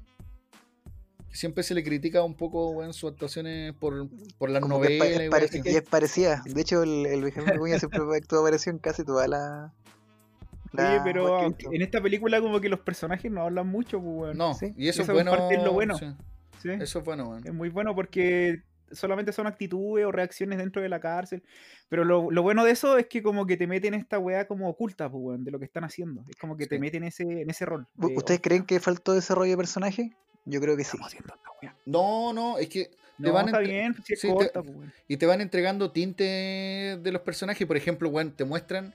Que 1.29 1.36
siempre 1.36 1.62
se 1.63 1.74
le 1.75 1.84
critica 1.84 2.24
un 2.24 2.36
poco, 2.36 2.69
weón, 2.72 2.93
sus 2.93 3.12
actuaciones 3.12 3.74
por, 3.74 4.07
por 4.38 4.50
las 4.50 4.62
como 4.62 4.79
que 4.81 4.93
es, 4.96 5.00
novelas. 5.00 5.19
es 5.22 5.25
y 5.27 5.29
pare- 5.60 5.72
y 5.72 5.75
es 5.75 5.81
parecida. 5.84 6.41
De 6.46 6.62
hecho, 6.62 6.84
el, 6.84 7.05
el 7.05 7.22
Benjamín 7.24 7.53
Vicuña 7.53 7.79
siempre 7.79 8.00
actuó 8.15 8.39
apareció 8.39 8.72
en 8.72 8.79
casi 8.79 9.03
toda 9.03 9.27
la. 9.27 9.74
la 10.72 10.89
Oye, 10.93 11.01
pero 11.03 11.53
que 11.57 11.75
en 11.75 11.81
esta 11.81 12.01
película 12.01 12.41
como 12.41 12.60
que 12.62 12.69
los 12.69 12.79
personajes 12.79 13.29
no 13.31 13.41
hablan 13.43 13.67
mucho, 13.67 14.00
pues, 14.01 14.15
weón. 14.17 14.38
No, 14.38 14.53
Sí, 14.53 14.74
y 14.77 14.88
eso, 14.88 15.03
eso 15.03 15.12
es 15.13 15.19
en 15.19 15.25
bueno. 15.25 15.31
parte 15.31 15.55
es 15.55 15.63
lo 15.63 15.74
bueno. 15.74 15.98
sí, 15.98 16.05
Sí, 16.63 16.69
eso 16.79 17.00
es 17.00 17.05
bueno, 17.05 17.29
weón. 17.29 17.46
Es 17.46 17.53
muy 17.53 17.69
bueno 17.69 17.93
porque 17.93 18.63
solamente 18.91 19.32
son 19.34 19.48
actitudes 19.48 20.06
o 20.06 20.12
reacciones 20.12 20.58
dentro 20.58 20.82
de 20.82 20.89
la 20.89 21.00
cárcel. 21.00 21.44
Pero 21.89 22.03
lo, 22.06 22.29
lo 22.32 22.41
bueno 22.44 22.63
de 22.63 22.72
eso 22.72 22.98
es 22.98 23.08
que 23.08 23.22
como 23.24 23.46
que 23.46 23.58
te 23.58 23.67
meten 23.67 23.94
esta 23.94 24.20
weá 24.20 24.48
como 24.48 24.70
oculta, 24.70 25.10
pues, 25.10 25.22
weón, 25.24 25.44
de 25.44 25.51
lo 25.51 25.60
que 25.60 25.65
están 25.65 25.84
haciendo. 25.84 26.24
Es 26.29 26.36
como 26.36 26.58
que 26.58 26.63
Sí. 26.65 26.70
te 26.70 26.79
meten 26.79 27.03
ese, 27.03 27.24
en 27.24 27.50
ese 27.50 27.65
rol. 27.65 27.88
¿U- 27.98 28.08
de, 28.10 28.15
¿Ustedes 28.17 28.39
oh, 28.39 28.44
creen 28.44 28.65
que 28.65 28.79
faltó 28.79 29.13
desarrollo 29.13 29.51
de 29.51 29.58
personaje? 29.58 30.12
Yo 30.46 30.60
creo 30.62 30.77
que 30.77 30.84
sí. 30.84 30.98
No, 31.86 32.34
no, 32.34 32.58
es 32.58 32.70
que 32.70 32.86
te 32.86 32.94
No, 33.27 33.34
van 33.34 33.48
está 33.48 33.60
bien, 33.60 33.96
si 34.06 34.13
es 34.13 34.22
sí, 34.22 34.27
te- 34.38 34.50
pues, 34.62 34.70
y 35.08 35.17
te 35.17 35.25
van 35.25 35.41
entregando 35.41 35.91
tinte 35.91 36.24
de 37.01 37.12
los 37.12 37.22
personajes. 37.22 37.65
Por 37.67 37.77
ejemplo, 37.77 38.10
weón, 38.10 38.32
te 38.32 38.46
muestran. 38.46 38.94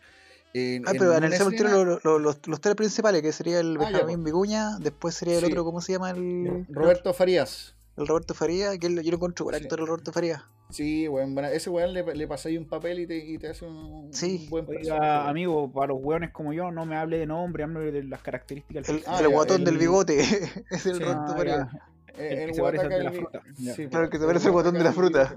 en- 0.55 0.87
Ah, 0.87 0.91
en 0.93 0.99
pero 0.99 1.15
analicemos 1.15 1.55
escena- 1.55 1.71
lo- 1.71 1.99
lo- 2.05 2.19
los, 2.19 2.47
los 2.47 2.61
tres 2.61 2.75
principales, 2.75 3.23
que 3.23 3.33
sería 3.33 3.59
el 3.61 3.77
Ah, 3.81 3.87
Benjamín 3.87 4.23
Vicuña, 4.23 4.77
después 4.81 5.15
sería 5.15 5.39
el 5.39 5.41
Sí. 5.47 5.51
otro, 5.51 5.65
¿cómo 5.65 5.81
se 5.81 5.93
llama? 5.93 6.11
El... 6.11 6.67
Roberto 6.69 7.15
Farías. 7.15 7.75
El 7.97 8.07
Roberto 8.07 8.35
Faría, 8.35 8.77
que 8.79 8.87
él- 8.87 9.03
yo 9.03 9.11
lo 9.11 9.17
encuentro 9.17 9.45
buen 9.45 9.57
Sí. 9.59 9.63
actor 9.65 9.81
el 9.81 9.87
Roberto 9.87 10.13
Faría. 10.13 10.45
Sí, 10.71 11.07
weón. 11.09 11.35
bueno, 11.35 11.49
ese 11.49 11.69
weón 11.69 11.93
le, 11.93 12.03
le 12.15 12.27
pasáis 12.27 12.59
un 12.59 12.67
papel 12.67 13.01
y 13.01 13.07
te, 13.07 13.17
y 13.19 13.37
te 13.39 13.49
hace 13.49 13.67
un, 13.67 14.09
Sí. 14.13 14.41
un 14.45 14.51
buen 14.51 14.67
Oiga, 14.69 15.29
amigo, 15.29 15.71
para 15.71 15.89
los 15.89 15.99
hueones 16.01 16.31
como 16.33 16.53
yo, 16.55 16.71
no 16.71 16.87
me 16.87 16.97
hable 16.97 17.19
de 17.19 17.27
nombre, 17.27 17.65
hable 17.65 17.93
de 17.93 18.05
las 18.05 18.23
características 18.23 18.89
El, 18.89 19.03
Ah, 19.07 19.19
el 19.21 19.27
ya, 19.29 19.35
guatón 19.35 19.59
el- 19.61 19.65
del 19.67 19.79
bigote, 19.79 20.19
es 20.71 20.87
el 20.87 20.95
Sí. 20.97 21.03
Roberto 21.03 21.25
Ah, 21.29 21.35
Faría. 21.37 21.69
Eh, 22.15 22.29
el 22.29 22.37
que 22.39 22.45
el 22.45 22.55
se 22.55 22.63
parece 22.63 22.89
de 22.89 23.03
la 23.05 23.13
fruta. 23.13 23.43
Sí, 23.57 23.87
Claro, 23.89 24.05
el 24.05 24.11
que 24.11 24.17
se 24.19 24.23
el 24.25 24.29
parece 24.29 24.47
al 24.49 24.53
guatón 24.53 24.75
de 24.75 24.85
la 24.85 24.93
fruta. 24.93 25.37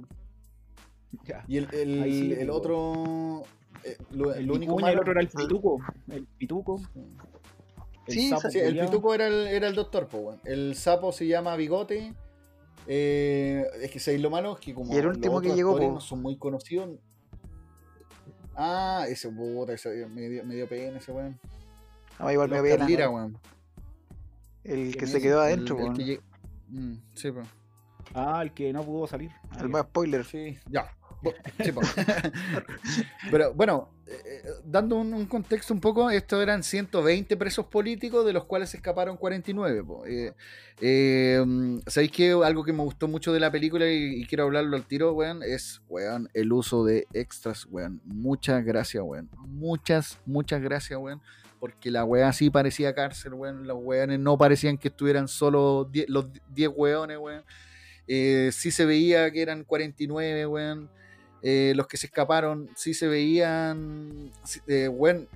Ya. 1.25 1.43
Y 1.47 1.57
el, 1.57 1.67
el, 1.73 2.31
el 2.33 2.49
otro. 2.49 3.43
eh, 3.83 3.97
lo, 4.11 4.33
El 4.33 4.49
único 4.51 4.73
Vicuña, 4.75 4.89
el 4.89 4.95
malo. 4.95 5.01
otro 5.01 5.11
era 5.11 5.21
el 5.21 5.27
pituco. 5.29 5.79
El 6.09 6.25
pituco. 6.37 6.81
El 8.07 8.13
Sí, 8.13 8.29
sapo 8.29 8.49
Sí, 8.49 8.59
el 8.59 8.77
pituco 8.79 9.13
era 9.13 9.27
el, 9.27 9.47
era 9.47 9.67
el 9.67 9.75
doctor, 9.75 10.07
po. 10.07 10.37
El 10.43 10.75
sapo 10.75 11.11
se 11.11 11.27
llama 11.27 11.55
Bigote. 11.55 12.13
Eh, 12.87 13.65
es 13.81 13.91
que 13.91 13.99
sabéis 13.99 14.21
lo 14.21 14.29
malo 14.29 14.53
es 14.53 14.59
que 14.59 14.73
como 14.73 14.93
Y 14.93 14.97
el 14.97 15.05
los 15.05 15.15
último 15.17 15.41
que 15.41 15.47
otros 15.47 15.55
llegó, 15.57 15.69
actores 15.71 15.89
po. 15.89 15.93
no 15.95 16.01
son 16.01 16.21
muy 16.21 16.37
conocidos. 16.37 16.89
Ah, 18.55 19.05
ese 19.09 19.29
puta, 19.29 19.73
ese 19.73 20.05
me 20.07 20.29
dio, 20.29 20.43
me 20.45 20.55
dio 20.55 20.67
pena 20.69 20.99
ese 20.99 21.11
weón. 21.11 21.39
No, 22.19 22.31
igual 22.31 22.49
me 22.49 22.59
Oscar 22.59 22.77
pena. 22.77 22.87
Lira, 22.87 23.09
weón. 23.09 23.37
El 24.63 24.91
que 24.93 24.99
¿Quién 24.99 25.11
se 25.11 25.21
quedó 25.21 25.41
adentro, 25.41 25.75
el 25.77 25.83
weón. 25.83 25.95
que 25.97 26.03
lleg- 26.03 26.21
Mm, 26.67 26.95
sí, 27.13 27.31
po. 27.31 27.41
Ah, 28.15 28.39
el 28.41 28.51
que 28.53 28.71
no 28.73 28.83
pudo 28.83 29.05
salir. 29.07 29.31
El 29.59 29.69
más 29.69 29.83
spoiler. 29.83 30.23
Sí, 30.25 30.57
ya. 30.67 30.89
Pero 33.31 33.53
bueno, 33.53 33.95
eh, 34.07 34.11
eh, 34.25 34.49
dando 34.63 34.97
un, 34.97 35.25
contexto 35.25 35.73
un 35.73 35.81
poco, 35.81 36.11
estos 36.11 36.41
eran 36.41 36.61
120 36.61 37.37
presos 37.37 37.65
políticos, 37.65 38.23
de 38.25 38.33
los 38.33 38.45
cuales 38.45 38.73
escaparon 38.73 39.17
49. 39.17 39.83
po. 39.83 40.03
Eh, 40.05 41.43
mm, 41.43 41.79
¿Sabéis 41.87 42.11
que 42.11 42.31
algo 42.31 42.63
que 42.63 42.73
me 42.73 42.83
gustó 42.83 43.07
mucho 43.07 43.33
de 43.33 43.39
la 43.39 43.51
película 43.51 43.89
y, 43.89 44.25
quiero 44.27 44.43
hablarlo 44.43 44.75
al 44.75 44.85
tiro, 44.85 45.13
weón? 45.13 45.41
Es, 45.41 45.81
weón, 45.89 46.29
el 46.33 46.53
uso 46.53 46.85
de 46.85 47.07
extras, 47.13 47.65
weón. 47.69 47.99
Muchas 48.05 48.63
gracias, 48.63 49.03
weón. 49.03 49.29
Muchas, 49.39 50.19
muchas 50.25 50.61
gracias, 50.61 50.99
weón. 50.99 51.21
Porque 51.59 51.89
la 51.89 52.03
weá 52.03 52.31
sí 52.31 52.51
parecía 52.51 52.93
cárcel, 52.93 53.33
weón. 53.33 53.65
Los 53.65 53.77
weones 53.81 54.19
no 54.19 54.37
parecían 54.37 54.77
que 54.77 54.89
estuvieran 54.89 55.27
solo 55.27 55.89
die- 55.91 56.05
los 56.07 56.27
10 56.53 56.69
weones, 56.75 57.17
weón. 57.17 57.43
Sí 58.07 58.69
se 58.69 58.85
veía 58.85 59.31
que 59.31 59.41
eran 59.41 59.63
49, 59.63 60.45
weón. 60.45 60.91
Eh, 61.47 61.73
los 61.75 61.85
que 61.85 61.95
se 61.97 62.07
escaparon, 62.07 62.69
sí 62.75 62.95
se 62.95 63.07
veían. 63.07 64.31
eh, 64.65 64.89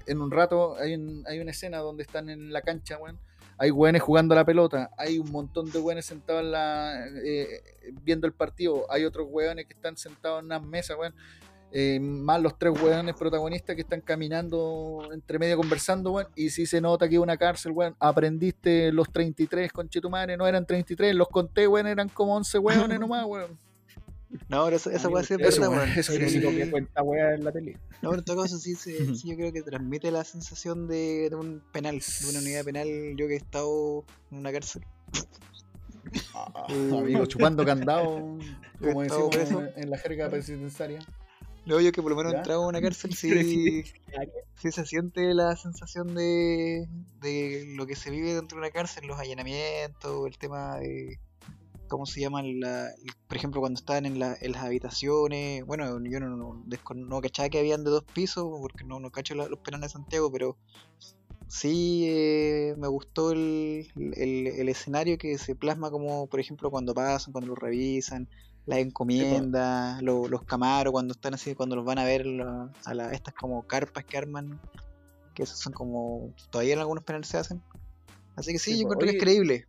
en 0.08 0.22
un 0.22 0.32
rato 0.32 0.76
hay, 0.78 0.96
un- 0.96 1.24
hay 1.28 1.40
una 1.40 1.52
escena 1.52 1.78
donde 1.78 2.02
están 2.02 2.30
en 2.30 2.52
la 2.52 2.62
cancha, 2.64 2.98
weón. 2.98 3.20
Hay 3.60 3.70
weones 3.72 4.02
jugando 4.02 4.34
a 4.34 4.38
la 4.38 4.46
pelota. 4.46 4.90
Hay 4.98 5.20
un 5.20 5.32
montón 5.32 5.70
de 5.72 5.78
weones 5.80 6.06
sentados 6.08 6.42
en 6.42 6.52
la, 6.52 7.06
eh, 7.24 7.62
viendo 8.04 8.26
el 8.26 8.34
partido. 8.34 8.92
Hay 8.92 9.04
otros 9.06 9.28
weones 9.30 9.68
que 9.68 9.74
están 9.74 9.98
sentados 9.98 10.40
en 10.40 10.46
unas 10.46 10.64
mesas, 10.64 10.98
weón. 10.98 11.14
Eh, 11.72 12.00
más 12.00 12.42
los 12.42 12.58
tres 12.58 12.74
weones 12.82 13.14
protagonistas 13.14 13.76
que 13.76 13.84
están 13.84 14.02
caminando 14.02 15.08
entre 15.14 15.38
medio 15.38 15.58
conversando, 15.58 16.14
weón. 16.14 16.28
Y 16.36 16.50
sí 16.50 16.66
se 16.66 16.82
nota 16.82 17.08
que 17.08 17.16
es 17.16 17.22
una 17.22 17.38
cárcel, 17.38 17.74
weón. 17.74 17.96
Aprendiste 18.00 18.92
los 18.92 19.12
33, 19.12 19.72
conchetumare, 19.72 20.36
no 20.38 20.48
eran 20.48 20.66
33, 20.66 21.14
los 21.14 21.28
conté, 21.28 21.68
weón, 21.68 21.86
eran 21.86 22.10
como 22.10 22.36
11 22.36 22.58
weones 22.58 23.00
nomás, 23.00 23.26
weón. 23.26 23.69
No, 24.50 24.64
pero 24.66 24.76
esa, 24.78 24.92
esa 24.92 25.10
weá 25.10 25.24
sí 25.24 25.36
es 25.36 25.40
eso, 25.42 25.62
verdad, 25.62 25.78
weón, 25.78 25.90
eso 26.00 26.12
El 26.14 26.30
sí. 26.30 26.40
que 26.42 26.72
cuenta 26.72 27.04
wea 27.04 27.36
en 27.36 27.44
la 27.46 27.52
tele. 27.52 27.74
No, 28.02 28.10
pero 28.10 28.20
en 28.20 28.26
todo 28.26 28.42
caso 28.42 28.58
sí, 28.58 28.74
se- 28.76 29.14
sí, 29.16 29.30
yo 29.30 29.36
creo 29.36 29.54
que 29.54 29.62
transmite 29.62 30.10
la 30.12 30.24
sensación 30.24 30.88
de, 30.88 31.30
de 31.30 31.36
un 31.36 31.62
penal, 31.72 32.00
de 32.00 32.30
una 32.30 32.40
unidad 32.40 32.66
penal. 32.66 32.88
Yo 33.16 33.28
que 33.28 33.34
he 33.36 33.38
estado 33.38 34.04
en 34.32 34.38
una 34.40 34.52
cárcel. 34.52 34.84
Ah, 36.34 36.66
amigo, 36.68 37.26
chupando 37.28 37.64
candado, 37.66 38.38
como 38.80 39.04
decimos 39.04 39.30
preso. 39.36 39.62
en, 39.62 39.84
en 39.84 39.90
la 39.92 39.98
jerga 39.98 40.30
presidenciaria. 40.30 41.00
Luego 41.66 41.82
yo 41.82 41.92
que 41.92 42.02
por 42.02 42.10
lo 42.12 42.18
menos 42.18 42.34
he 42.34 42.38
entrado 42.38 42.64
a 42.64 42.68
una 42.68 42.82
cárcel 42.82 43.14
sí, 43.14 43.84
sí 44.56 44.72
se 44.72 44.86
siente 44.86 45.34
la 45.36 45.56
sensación 45.56 46.16
de, 46.16 46.88
de 47.22 47.66
lo 47.76 47.86
que 47.86 47.96
se 47.96 48.10
vive 48.10 48.34
dentro 48.34 48.56
de 48.58 48.62
una 48.66 48.72
cárcel, 48.72 49.06
los 49.06 49.20
allanamientos, 49.20 50.26
el 50.26 50.38
tema 50.40 50.80
de 50.80 51.20
cómo 51.90 52.06
se 52.06 52.22
llaman 52.22 52.60
la, 52.62 52.90
por 53.28 53.36
ejemplo 53.38 53.60
cuando 53.60 53.78
estaban 53.78 54.06
en, 54.06 54.18
la, 54.20 54.38
en 54.40 54.54
las 54.54 54.64
habitaciones, 54.64 55.66
bueno 55.66 55.86
yo 56.10 56.20
no, 56.22 56.30
no, 56.38 56.64
no 56.96 57.22
cachaba 57.22 57.50
que 57.50 57.60
habían 57.60 57.84
de 57.84 57.90
dos 57.92 58.06
pisos 58.14 58.46
porque 58.62 58.86
no, 58.86 59.00
no 59.02 59.12
cacho 59.12 59.36
la- 59.36 59.50
los 59.50 59.60
penales 59.60 59.90
de 59.90 59.94
Santiago, 60.00 60.32
pero 60.32 60.58
sí 61.48 62.06
eh, 62.08 62.76
me 62.78 62.88
gustó 62.88 63.32
el, 63.32 63.88
el, 64.16 64.48
el 64.48 64.70
escenario 64.70 65.18
que 65.18 65.38
se 65.38 65.56
plasma 65.56 65.90
como 65.92 66.28
por 66.28 66.40
ejemplo 66.40 66.70
cuando 66.72 66.94
pasan, 66.94 67.34
cuando 67.34 67.50
lo 67.50 67.56
revisan, 67.56 68.30
las 68.66 68.80
encomiendas, 68.80 70.02
lo- 70.04 70.28
los 70.28 70.44
camaros 70.44 70.92
cuando 70.92 71.14
están 71.14 71.34
así, 71.34 71.56
cuando 71.56 71.76
los 71.76 71.86
van 71.86 71.98
a 72.00 72.04
ver 72.06 72.26
la- 72.26 72.72
a 72.86 72.94
la- 72.94 73.12
estas 73.12 73.34
como 73.34 73.66
carpas 73.66 74.06
que 74.06 74.18
arman, 74.18 74.60
que 75.34 75.44
esos 75.44 75.58
son 75.60 75.74
como, 75.74 76.34
todavía 76.52 76.74
en 76.74 76.80
algunos 76.80 77.04
penales 77.04 77.28
se 77.28 77.38
hacen. 77.38 77.62
Así 78.36 78.52
que 78.54 78.60
sí, 78.60 78.72
Sí, 78.72 78.78
yo 78.78 78.84
encuentro 78.84 79.06
que 79.08 79.18
es 79.18 79.24
creíble. 79.24 79.66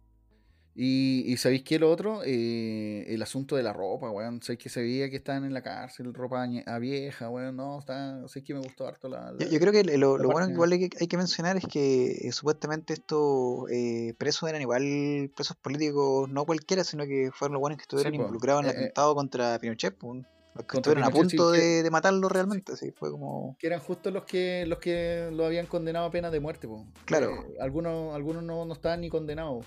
Y, 0.83 1.25
y 1.31 1.37
¿sabéis 1.37 1.63
qué 1.63 1.79
lo 1.79 1.91
otro? 1.91 2.23
Eh, 2.25 3.05
el 3.13 3.21
asunto 3.21 3.55
de 3.55 3.63
la 3.63 3.75
ropa, 3.75 4.11
weón. 4.11 4.41
Sabéis 4.43 4.61
que 4.63 4.69
se 4.71 4.81
veía 4.81 5.11
que 5.11 5.17
estaban 5.17 5.45
en 5.45 5.53
la 5.53 5.63
cárcel, 5.63 6.15
ropa 6.15 6.47
a 6.67 6.79
vieja, 6.79 7.29
weón. 7.29 7.57
No, 7.57 7.79
está, 7.81 8.27
sé 8.29 8.43
que 8.43 8.55
me 8.55 8.61
gustó 8.61 8.87
harto 8.87 9.09
la. 9.11 9.33
Yo, 9.39 9.45
la- 9.45 9.53
yo 9.53 9.61
creo 9.61 9.73
que 9.75 9.85
lo, 9.99 10.17
bueno 10.17 10.47
que 10.47 10.53
igual 10.55 10.73
hay 10.73 10.89
que, 10.89 10.97
hay 10.99 11.07
que 11.07 11.17
mencionar 11.19 11.59
es 11.59 11.65
que 11.71 12.13
eh, 12.27 12.33
supuestamente 12.33 12.95
estos 12.95 13.71
eh, 13.71 14.15
presos 14.17 14.49
eran 14.49 14.63
igual 14.63 15.31
presos 15.37 15.55
políticos, 15.59 16.31
no 16.31 16.47
cualquiera, 16.47 16.83
sino 16.83 17.05
que 17.05 17.31
fueron 17.35 17.53
los 17.55 17.61
buenos 17.61 17.77
que 17.77 17.83
estuvieron 17.83 18.15
involucrados 18.15 18.63
en 18.65 18.71
el 18.71 18.75
Eh, 18.77 18.79
atentado 18.79 19.15
contra 19.15 19.59
Pinochet, 19.59 19.97
los 20.03 20.65
que 20.67 20.77
estuvieron 20.79 21.05
a 21.05 21.09
sí, 21.09 21.13
punto 21.13 21.53
que- 21.53 21.59
de, 21.59 21.83
de 21.83 21.91
matarlo 21.91 22.29
realmente, 22.31 22.73
así 22.73 22.91
fue 22.93 23.11
como... 23.11 23.55
que 23.59 23.67
eran 23.67 23.81
justo 23.81 24.11
los 24.11 24.25
que 24.25 24.65
los 24.67 24.79
que 24.79 25.29
lo 25.33 25.45
habían 25.45 25.67
condenado 25.67 26.07
a 26.07 26.11
pena 26.11 26.31
de 26.31 26.41
muerte, 26.41 26.67
po. 26.67 26.87
Claro. 27.05 27.33
Eh, 27.35 27.57
algunos 27.61 28.15
algunos 28.15 28.43
no, 28.43 28.65
no 28.65 28.73
estaban 28.73 29.03
ni 29.03 29.11
condenados, 29.11 29.65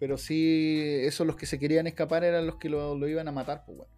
pero 0.00 0.18
sí, 0.18 0.80
esos 1.02 1.24
los 1.26 1.36
que 1.36 1.46
se 1.46 1.58
querían 1.60 1.86
escapar 1.86 2.24
eran 2.24 2.46
los 2.46 2.56
que 2.56 2.68
lo, 2.68 2.96
lo 2.96 3.06
iban 3.06 3.28
a 3.28 3.32
matar, 3.32 3.62
pues, 3.64 3.78
weón. 3.78 3.90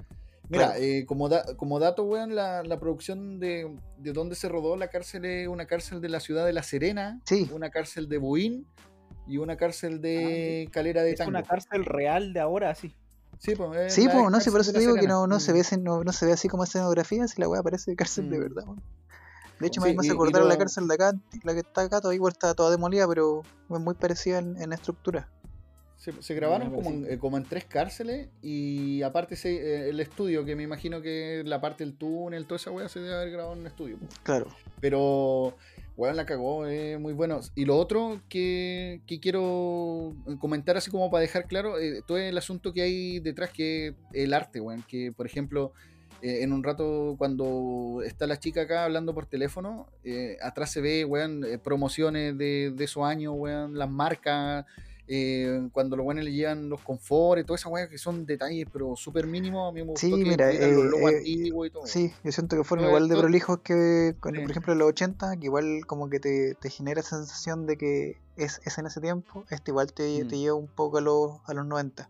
Mira, 0.49 0.67
Claro. 0.73 0.83
eh, 0.83 1.07
como, 1.07 1.29
da- 1.31 1.57
como 1.57 1.79
dato, 1.79 2.03
weón, 2.05 2.35
la, 2.35 2.63
la 2.65 2.79
producción 2.79 3.39
de, 3.41 3.75
de 3.97 4.13
donde 4.13 4.35
se 4.35 4.49
rodó 4.51 4.77
la 4.77 4.89
cárcel 4.89 5.25
es 5.25 5.49
una 5.49 5.67
cárcel 5.67 6.03
de 6.03 6.11
la 6.11 6.21
ciudad 6.21 6.45
de 6.45 6.53
La 6.53 6.63
Serena, 6.63 7.21
Sí. 7.25 7.49
una 7.55 7.71
cárcel 7.71 8.09
de 8.09 8.19
Buin 8.19 8.67
y 9.27 9.39
una 9.39 9.57
cárcel 9.57 10.03
de 10.03 10.69
Calera 10.73 11.03
de 11.05 11.13
Es 11.13 11.19
Tango. 11.19 11.31
una 11.31 11.43
cárcel 11.45 11.87
real 11.87 12.35
de 12.35 12.41
ahora, 12.41 12.75
sí. 12.75 12.95
Sí, 13.39 13.55
pues, 13.57 13.77
es 13.81 13.95
Sí, 13.95 14.05
la 14.07 14.13
pues, 14.13 14.31
no 14.31 14.41
sé, 14.41 14.51
por 14.51 14.61
eso 14.61 14.73
te 14.73 14.81
digo 14.81 14.95
que 14.97 15.07
no, 15.07 15.27
no, 15.27 15.41
se 15.41 15.53
Mm. 15.53 15.55
ve, 15.55 15.61
así- 15.61 15.79
no, 15.81 16.05
no 16.05 16.13
se 16.13 16.27
ve 16.27 16.33
así 16.33 16.49
como 16.49 16.65
escenografía, 16.65 17.27
si 17.29 17.41
la 17.41 17.49
weá 17.49 17.63
parece 17.63 17.95
cárcel 17.97 18.29
de 18.29 18.37
Mm. 18.39 18.41
verdad. 18.43 18.65
weón. 18.67 18.83
De 19.61 19.69
hecho, 19.69 19.81
Sí, 19.81 19.89
me, 19.89 19.95
me 19.95 19.99
hace 20.01 20.09
y- 20.09 20.11
y 20.11 20.13
acordar 20.15 20.43
a 20.43 20.45
la 20.45 20.55
lo- 20.55 20.59
cárcel 20.59 20.89
de 20.89 20.95
acá, 20.95 21.13
la 21.45 21.53
que 21.55 21.61
está 21.61 21.83
acá, 21.83 22.01
todavía 22.01 22.17
igual 22.17 22.33
está 22.33 22.53
toda 22.55 22.71
demolida, 22.73 23.07
pero 23.09 23.43
es 23.71 23.81
muy 23.81 23.95
parecida 23.95 24.39
en, 24.39 24.61
en 24.61 24.73
estructura. 24.73 25.29
Se, 26.03 26.21
se 26.21 26.35
grabaron 26.35 26.75
como 26.75 26.91
en, 26.91 27.07
eh, 27.09 27.17
como 27.17 27.37
en 27.37 27.45
tres 27.45 27.65
cárceles 27.65 28.29
y 28.43 29.03
aparte 29.03 29.37
se, 29.37 29.55
eh, 29.55 29.89
el 29.89 30.01
estudio, 30.01 30.45
que 30.45 30.57
me 30.57 30.65
imagino 30.65 31.01
que 31.01 31.45
la 31.47 31.61
parte 31.61 31.85
del 31.85 31.95
túnel, 31.95 32.45
toda 32.45 32.57
esa 32.57 32.73
weá 32.73 32.89
se 32.89 32.99
debe 32.99 33.15
haber 33.15 33.31
grabado 33.31 33.53
en 33.53 33.61
un 33.61 33.67
estudio. 33.69 33.99
po. 33.99 34.07
Claro. 34.25 34.49
Pero, 34.81 35.57
weón, 35.97 36.17
la 36.17 36.27
cagó, 36.27 36.67
es 36.67 36.99
muy 36.99 37.13
bueno. 37.13 37.39
Y 37.55 37.67
lo 37.67 37.79
otro 37.79 38.21
que, 38.29 39.01
que 39.07 39.21
quiero 39.21 40.13
comentar 40.41 40.77
así 40.77 40.91
como 40.91 41.09
para 41.09 41.21
dejar 41.21 41.47
claro, 41.47 41.79
eh, 41.79 42.03
todo 42.05 42.19
el 42.19 42.37
asunto 42.37 42.73
que 42.73 42.83
hay 42.83 43.21
detrás, 43.21 43.51
que 43.51 43.95
es 44.13 44.25
el 44.25 44.35
arte, 44.35 44.61
weón. 44.61 44.83
Que, 44.89 45.13
por 45.13 45.27
ejemplo, 45.27 45.73
eh, 46.21 46.43
en 46.43 46.53
un 46.53 46.65
rato 46.65 47.15
cuando 47.17 48.01
está 48.05 48.27
la 48.27 48.41
chica 48.41 48.63
acá 48.63 48.87
hablando 48.87 49.15
por 49.15 49.27
teléfono, 49.27 49.87
eh, 50.03 50.37
atrás 50.43 50.73
se 50.73 50.81
ve, 50.81 51.05
weón, 51.05 51.45
eh, 51.45 51.59
promociones 51.59 52.37
de, 52.37 52.73
de 52.75 52.85
esos 52.85 53.05
años, 53.05 53.35
weón, 53.37 53.79
las 53.79 53.89
marcas. 53.89 54.65
Eh, 55.09 55.69
cuando 55.73 55.97
los 55.97 56.05
buenos 56.05 56.25
le 56.25 56.33
llevan 56.33 56.69
los 56.69 56.81
confortes, 56.81 57.45
todas 57.45 57.61
esas 57.61 57.73
weas 57.73 57.89
que 57.89 57.99
son 57.99 58.25
detalles, 58.25 58.67
pero 58.73 58.95
súper 58.97 59.27
mínimos. 59.27 59.69
A 59.69 59.73
mí 59.73 59.81
me 59.83 59.89
gustó 59.89 60.01
Sí, 60.07 60.11
que 60.13 60.31
mira, 60.31 60.49
tuvieran 60.51 60.91
los 60.91 61.01
eh, 61.01 61.17
eh, 61.19 61.23
y 61.27 61.71
todo. 61.71 61.87
Sí, 61.87 62.13
yo 62.25 62.33
siento 62.33 62.57
que 62.57 62.65
fueron 62.65 62.87
igual 62.87 63.09
de 63.09 63.17
prolijos 63.17 63.59
que, 63.61 64.15
con, 64.21 64.35
por 64.35 64.51
ejemplo, 64.51 64.73
en 64.73 64.79
los 64.79 64.89
80, 64.89 65.37
que 65.39 65.47
igual 65.47 65.87
como 65.87 66.09
que 66.09 66.21
te, 66.21 66.55
te 66.55 66.71
genera 66.71 67.01
esa 67.01 67.17
sensación 67.19 67.67
de 67.67 67.77
que 67.77 68.17
es, 68.37 68.61
es 68.65 68.79
en 68.79 68.87
ese 68.87 69.01
tiempo, 69.01 69.45
este 69.51 69.71
igual 69.73 69.93
te, 69.93 70.25
Mm. 70.25 70.29
te 70.29 70.39
lleva 70.39 70.55
un 70.57 70.69
poco 70.69 70.99
a 70.99 71.01
los, 71.01 71.41
a 71.47 71.53
los 71.55 71.67
90. 71.67 72.09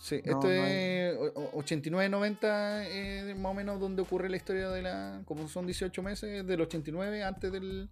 Sí, 0.00 0.20
No, 0.24 0.32
esto 0.34 0.48
es 0.50 1.16
o- 1.34 1.40
o- 1.40 1.62
89-90, 1.62 2.84
eh, 2.86 3.34
más 3.36 3.50
o 3.50 3.54
menos 3.54 3.80
donde 3.80 4.02
ocurre 4.02 4.28
la 4.28 4.36
historia 4.36 4.70
de 4.70 4.82
la. 4.82 5.22
Como 5.24 5.48
son 5.48 5.66
18 5.66 6.02
meses, 6.02 6.46
del 6.46 6.60
89, 6.60 7.24
antes 7.24 7.50
del, 7.50 7.88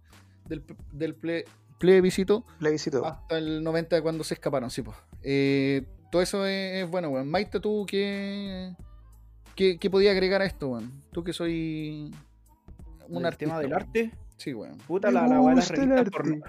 del, 0.47 0.63
del 0.93 1.19
ple- 1.19 1.43
plebiscito, 1.77 2.45
La 2.59 2.69
visito. 2.69 3.05
hasta 3.05 3.37
el 3.37 3.63
90, 3.63 4.01
cuando 4.01 4.23
se 4.23 4.33
escaparon, 4.33 4.69
sí, 4.71 4.81
pues. 4.81 4.97
Eh, 5.23 5.85
todo 6.11 6.21
eso 6.21 6.45
es, 6.45 6.83
es 6.83 6.89
bueno, 6.89 7.09
weón. 7.09 7.29
Maite, 7.29 7.59
¿tú 7.59 7.85
qué, 7.87 8.73
qué, 9.55 9.77
qué 9.77 9.89
podías 9.89 10.11
agregar 10.13 10.41
a 10.41 10.45
esto, 10.45 10.69
weón? 10.69 11.03
Tú 11.11 11.23
que 11.23 11.33
soy 11.33 12.11
un 13.07 13.17
el 13.17 13.25
artista. 13.25 13.45
tema 13.45 13.59
del 13.59 13.71
weón. 13.71 13.81
arte. 13.81 14.11
Sí, 14.37 14.53
weón. 14.53 14.77
Puta, 14.87 15.11
la, 15.11 15.27
la 15.27 15.37
de 15.39 15.55
las 15.55 15.69
revistas 15.69 16.09
porno. 16.11 16.45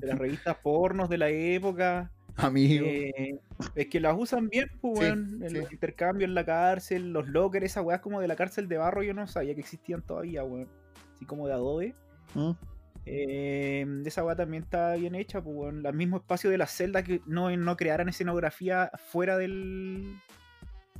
De 0.00 0.06
las 0.08 0.18
revistas 0.18 0.56
pornos 0.62 1.08
de 1.08 1.18
la 1.18 1.28
época. 1.28 2.10
Amigo. 2.36 2.86
Eh, 2.86 3.38
es 3.74 3.86
que 3.88 4.00
las 4.00 4.16
usan 4.18 4.48
bien, 4.48 4.70
pues, 4.80 4.98
Sí, 4.98 5.04
weón, 5.04 5.42
en 5.42 5.50
sí. 5.50 5.56
los 5.56 5.70
intercambios 5.72 6.28
en 6.28 6.34
la 6.34 6.44
cárcel, 6.46 7.12
los 7.12 7.28
lockers, 7.28 7.66
esas 7.66 7.84
weas 7.84 8.00
como 8.00 8.20
de 8.20 8.28
la 8.28 8.36
cárcel 8.36 8.68
de 8.68 8.78
barro, 8.78 9.02
yo 9.02 9.12
no 9.14 9.26
sabía 9.26 9.54
que 9.54 9.60
existían 9.60 10.00
todavía, 10.02 10.42
weón. 10.44 10.68
Así 11.14 11.26
como 11.26 11.46
de 11.46 11.52
adobe. 11.52 11.94
¿Mm? 12.34 12.52
Eh, 13.06 13.86
esa 14.04 14.24
weá 14.24 14.36
también 14.36 14.62
está 14.62 14.94
bien 14.94 15.14
hecha, 15.14 15.40
pues, 15.42 15.56
weón. 15.56 15.84
El 15.84 15.94
mismo 15.94 16.18
espacio 16.18 16.50
de 16.50 16.58
las 16.58 16.70
celdas 16.70 17.04
que 17.04 17.20
no, 17.26 17.50
no 17.56 17.76
crearan 17.76 18.08
escenografía 18.08 18.90
fuera 19.10 19.36
del. 19.36 20.16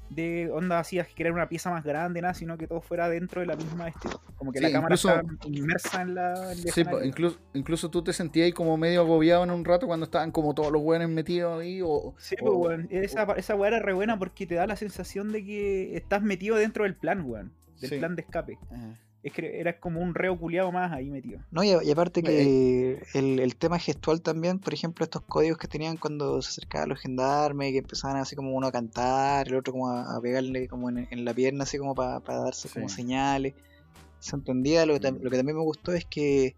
de 0.09 0.50
onda 0.50 0.80
así, 0.80 0.99
que 1.14 1.23
era 1.23 1.33
una 1.33 1.49
pieza 1.49 1.71
más 1.71 1.85
grande, 1.85 2.21
nada, 2.21 2.35
sino 2.35 2.59
que 2.59 2.66
todo 2.66 2.80
fuera 2.80 3.09
dentro 3.09 3.42
de 3.42 3.47
la 3.47 3.54
misma. 3.54 3.87
Este, 3.88 4.09
como 4.37 4.50
que 4.50 4.59
Sí, 4.59 4.64
la 4.64 4.73
cámara 4.73 4.87
incluso- 4.97 5.09
está 5.14 5.49
inmersa 5.49 6.02
en 6.02 6.14
la. 6.16 6.52
en 6.52 6.59
Sí, 6.59 6.83
incluso, 7.04 7.38
incluso 7.54 7.90
tú 7.90 8.02
te 8.02 8.12
sentías 8.12 8.47
ahí 8.47 8.52
como 8.52 8.76
medio 8.76 9.02
agobiado 9.02 9.45
en 9.45 9.50
un 9.52 9.64
rato 9.64 9.87
cuando 9.87 10.04
estaban 10.04 10.33
como 10.33 10.52
todos 10.52 10.73
los 10.73 10.83
buenos 10.83 11.09
metidos 11.11 11.61
ahí. 11.61 11.80
O, 11.80 12.14
Sí, 12.19 12.35
o- 12.40 12.45
pues, 12.61 12.71
weón. 12.78 12.88
Esa, 12.90 13.23
esa 13.37 13.54
weá 13.54 13.69
era 13.69 13.78
re 13.78 13.92
buena 13.92 14.19
porque 14.19 14.47
te 14.49 14.57
da 14.57 14.66
la 14.66 14.75
sensación 14.75 15.30
de 15.30 15.45
que 15.45 15.97
estás 15.97 16.23
metido 16.23 16.57
dentro 16.57 16.83
del 16.85 16.97
plan, 16.97 17.23
weón. 17.25 17.52
Del 17.80 17.90
Sí. 17.90 17.99
plan 17.99 18.16
de 18.16 18.23
escape. 18.23 18.54
Eh, 18.73 18.97
Es 19.23 19.33
que 19.33 19.61
eras 19.61 19.77
como 19.81 20.00
un 20.00 20.15
reo 20.15 20.39
culiado 20.39 20.73
más 20.73 20.93
ahí 20.93 21.11
metido. 21.11 21.41
No, 21.50 21.62
y, 21.62 21.73
aparte 21.91 22.23
que 22.23 23.03
el, 23.15 23.39
el 23.39 23.57
tema 23.57 23.79
gestual 23.79 24.23
también, 24.23 24.59
por 24.59 24.73
ejemplo, 24.73 25.05
estos 25.05 25.23
códigos 25.29 25.59
que 25.59 25.69
tenían 25.69 25.99
cuando 25.99 26.41
se 26.41 26.49
acercaban 26.49 26.89
los 26.89 27.00
gendarmes, 27.00 27.73
que 27.73 27.79
empezaban 27.79 28.17
así 28.17 28.35
como 28.35 28.55
uno 28.55 28.69
a 28.69 28.73
cantar, 28.73 29.49
el 29.49 29.57
otro 29.57 29.73
como 29.73 29.89
a, 29.89 30.17
a 30.17 30.21
pegarle 30.21 30.69
como 30.69 30.89
en, 30.89 31.07
en 31.11 31.25
la 31.25 31.35
pierna, 31.35 31.65
así 31.65 31.77
como 31.77 31.95
para 31.95 32.21
darse 32.21 32.69
como 32.71 32.89
señales. 32.89 33.55
Se 34.21 34.37
entendía, 34.37 34.87
lo 34.87 34.99
que, 34.99 35.11
lo 35.11 35.31
que 35.31 35.37
también 35.37 35.57
me 35.57 35.62
gustó 35.62 35.93
es 35.93 36.05
que 36.07 36.55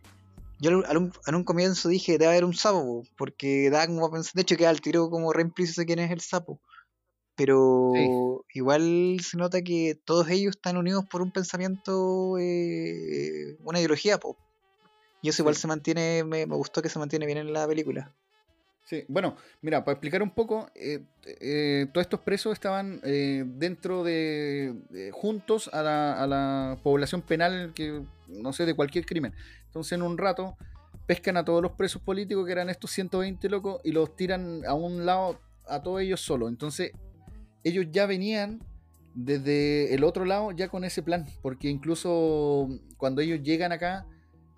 yo 0.59 0.85
al 0.87 0.97
un- 0.97 1.13
en 1.27 1.35
un 1.35 1.45
comienzo 1.45 1.89
dije, 1.89 2.13
debe 2.13 2.27
haber 2.27 2.45
un 2.45 2.55
sapo, 2.55 2.83
po", 2.85 3.03
porque 3.17 3.71
da 3.71 3.87
como 3.87 4.07
a 4.07 4.11
pensar, 4.13 4.33
de 4.35 4.43
hecho 4.43 4.57
queda 4.57 4.71
al 4.71 4.81
tiro 4.81 5.11
como 5.11 5.33
re 5.33 5.43
implícito 5.43 5.85
quién 5.85 5.99
es 5.99 6.11
el 6.11 6.21
sapo. 6.21 6.61
Pero 7.45 8.45
igual 8.55 9.17
se 9.23 9.37
nota 9.37 9.63
que 9.63 9.97
todos 10.05 10.29
ellos 10.31 10.55
están 10.57 10.77
unidos 10.77 11.05
por 11.11 11.23
un 11.23 11.33
pensamiento, 11.33 12.39
eh, 12.39 13.57
una 13.61 13.79
ideología, 13.81 14.19
po. 14.19 14.37
Y 15.23 15.29
eso 15.29 15.43
igual 15.43 15.55
Sí. 15.57 15.63
se 15.63 15.67
mantiene, 15.69 16.25
me, 16.25 16.47
me 16.47 16.57
gustó 16.57 16.83
que 16.83 16.89
se 16.89 16.99
mantiene 16.99 17.27
bien 17.27 17.39
en 17.39 17.53
la 17.53 17.67
película. 17.67 18.15
Sí, 18.85 19.05
bueno, 19.09 19.37
mira, 19.61 19.85
para 19.85 19.95
explicar 19.95 20.23
un 20.23 20.31
poco, 20.31 20.69
eh, 20.75 21.05
eh, 21.41 21.87
todos 21.93 22.05
estos 22.05 22.21
presos 22.21 22.53
estaban 22.53 23.01
dentro 23.01 24.03
de, 24.05 24.75
de- 24.91 25.11
juntos 25.13 25.71
a 25.73 25.83
la, 25.83 26.23
a 26.23 26.27
la 26.27 26.79
población 26.83 27.23
penal 27.23 27.73
que 27.75 28.03
no 28.27 28.53
sé 28.53 28.67
de 28.67 28.75
cualquier 28.75 29.07
crimen. 29.07 29.35
Entonces 29.67 29.93
en 29.93 30.03
un 30.03 30.19
rato 30.19 30.57
pescan 31.07 31.37
a 31.37 31.45
todos 31.45 31.63
los 31.63 31.73
presos 31.73 32.03
políticos 32.03 32.45
que 32.45 32.53
eran 32.53 32.71
estos 32.71 32.91
120 32.91 33.49
locos 33.49 33.81
y 33.85 33.93
los 33.93 34.15
tiran 34.17 34.63
a 34.67 34.75
un 34.75 35.07
lado 35.07 35.39
a 35.69 35.81
todos 35.83 36.01
ellos 36.01 36.21
solos. 36.21 36.49
Entonces 36.51 36.91
ellos 37.65 37.87
ya 37.91 38.07
venían 38.07 38.61
desde 39.15 39.95
el 39.95 40.05
otro 40.05 40.25
lado 40.25 40.53
ya 40.53 40.69
con 40.69 40.85
ese 40.85 41.03
plan, 41.03 41.27
porque 41.43 41.69
incluso 41.69 42.69
cuando 42.97 43.21
ellos 43.21 43.43
llegan 43.43 43.73
acá 43.73 44.07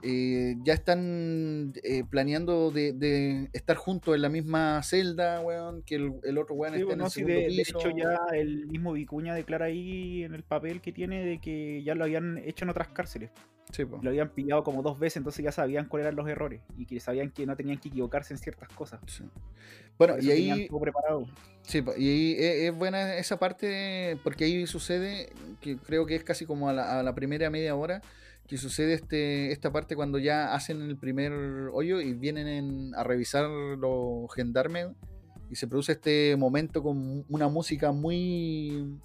eh, 0.07 0.57
ya 0.63 0.75
están 0.75 1.73
eh, 1.83 2.05
planeando 2.09 2.71
de, 2.71 2.93
de 2.93 3.49
estar 3.55 3.75
juntos 3.77 4.15
en 4.15 4.21
la 4.21 4.29
misma 4.29 4.83
celda, 4.83 5.41
weón, 5.41 5.83
que 5.83 5.95
el, 5.95 6.13
el 6.25 6.37
otro 6.37 6.55
weón 6.57 6.75
Sí, 6.75 6.81
esté 6.83 6.93
en 6.93 7.01
el 7.01 7.11
segundo 7.11 7.35
de, 7.35 7.41
de 7.41 7.65
piso. 7.65 7.79
hecho 7.79 7.91
ya 7.97 8.19
el 8.35 8.67
mismo 8.67 8.93
Vicuña 8.93 9.35
declara 9.35 9.65
ahí 9.67 10.23
en 10.23 10.35
el 10.35 10.43
papel 10.43 10.83
que 10.83 10.93
tiene 10.93 11.25
de 11.25 11.41
que 11.41 11.83
ya 11.83 11.95
lo 11.95 12.05
habían 12.05 12.37
hecho 12.39 12.65
en 12.67 12.69
otras 12.69 12.89
cárceles. 12.89 13.31
Sí. 13.73 13.85
Lo 14.03 14.11
habían 14.11 14.29
pillado 14.29 14.63
como 14.63 14.83
dos 14.83 14.99
veces, 14.99 15.17
entonces 15.17 15.43
ya 15.43 15.51
sabían 15.53 15.89
cuáles 15.89 16.05
eran 16.05 16.17
los 16.17 16.29
errores 16.29 16.61
y 16.77 16.85
que 16.85 17.01
sabían 17.01 17.31
que 17.31 17.47
no 17.47 17.57
tenían 17.57 17.79
que 17.79 17.89
equivocarse 17.89 18.35
en 18.35 18.39
ciertas 18.39 18.69
cosas. 18.69 19.01
Sí. 19.07 19.25
Bueno, 19.99 20.17
y 20.21 20.31
ahí, 20.31 20.69
preparado. 20.81 21.27
sí, 21.63 21.83
y 21.97 22.09
ahí 22.09 22.37
es, 22.67 22.77
buena 22.77 23.17
esa 23.17 23.39
parte, 23.39 24.19
porque 24.25 24.45
ahí 24.45 24.67
sucede, 24.67 25.33
que 25.61 25.77
creo 25.77 26.05
que 26.07 26.17
es 26.17 26.25
casi 26.25 26.47
como 26.47 26.69
a 26.69 26.73
la, 26.73 26.99
a 26.99 27.03
la 27.03 27.15
primera 27.15 27.49
media 27.51 27.75
hora, 27.77 28.03
que 28.49 28.59
sucede 28.59 28.95
este, 28.95 29.53
esta 29.53 29.73
parte 29.73 29.97
cuando 29.97 30.19
ya 30.19 30.53
hacen 30.55 30.83
el 30.83 30.97
primer 30.97 31.33
hoyo 31.73 32.01
y 32.01 32.13
vienen 32.13 32.47
en- 32.49 32.95
a 32.95 33.03
revisar 33.05 33.49
los 33.49 34.33
gendarmes 34.35 34.89
y 35.51 35.57
se 35.57 35.67
produce 35.67 35.93
este 35.93 36.37
momento 36.37 36.83
con 36.83 37.25
una 37.29 37.49
música 37.49 37.93
muy... 37.93 38.99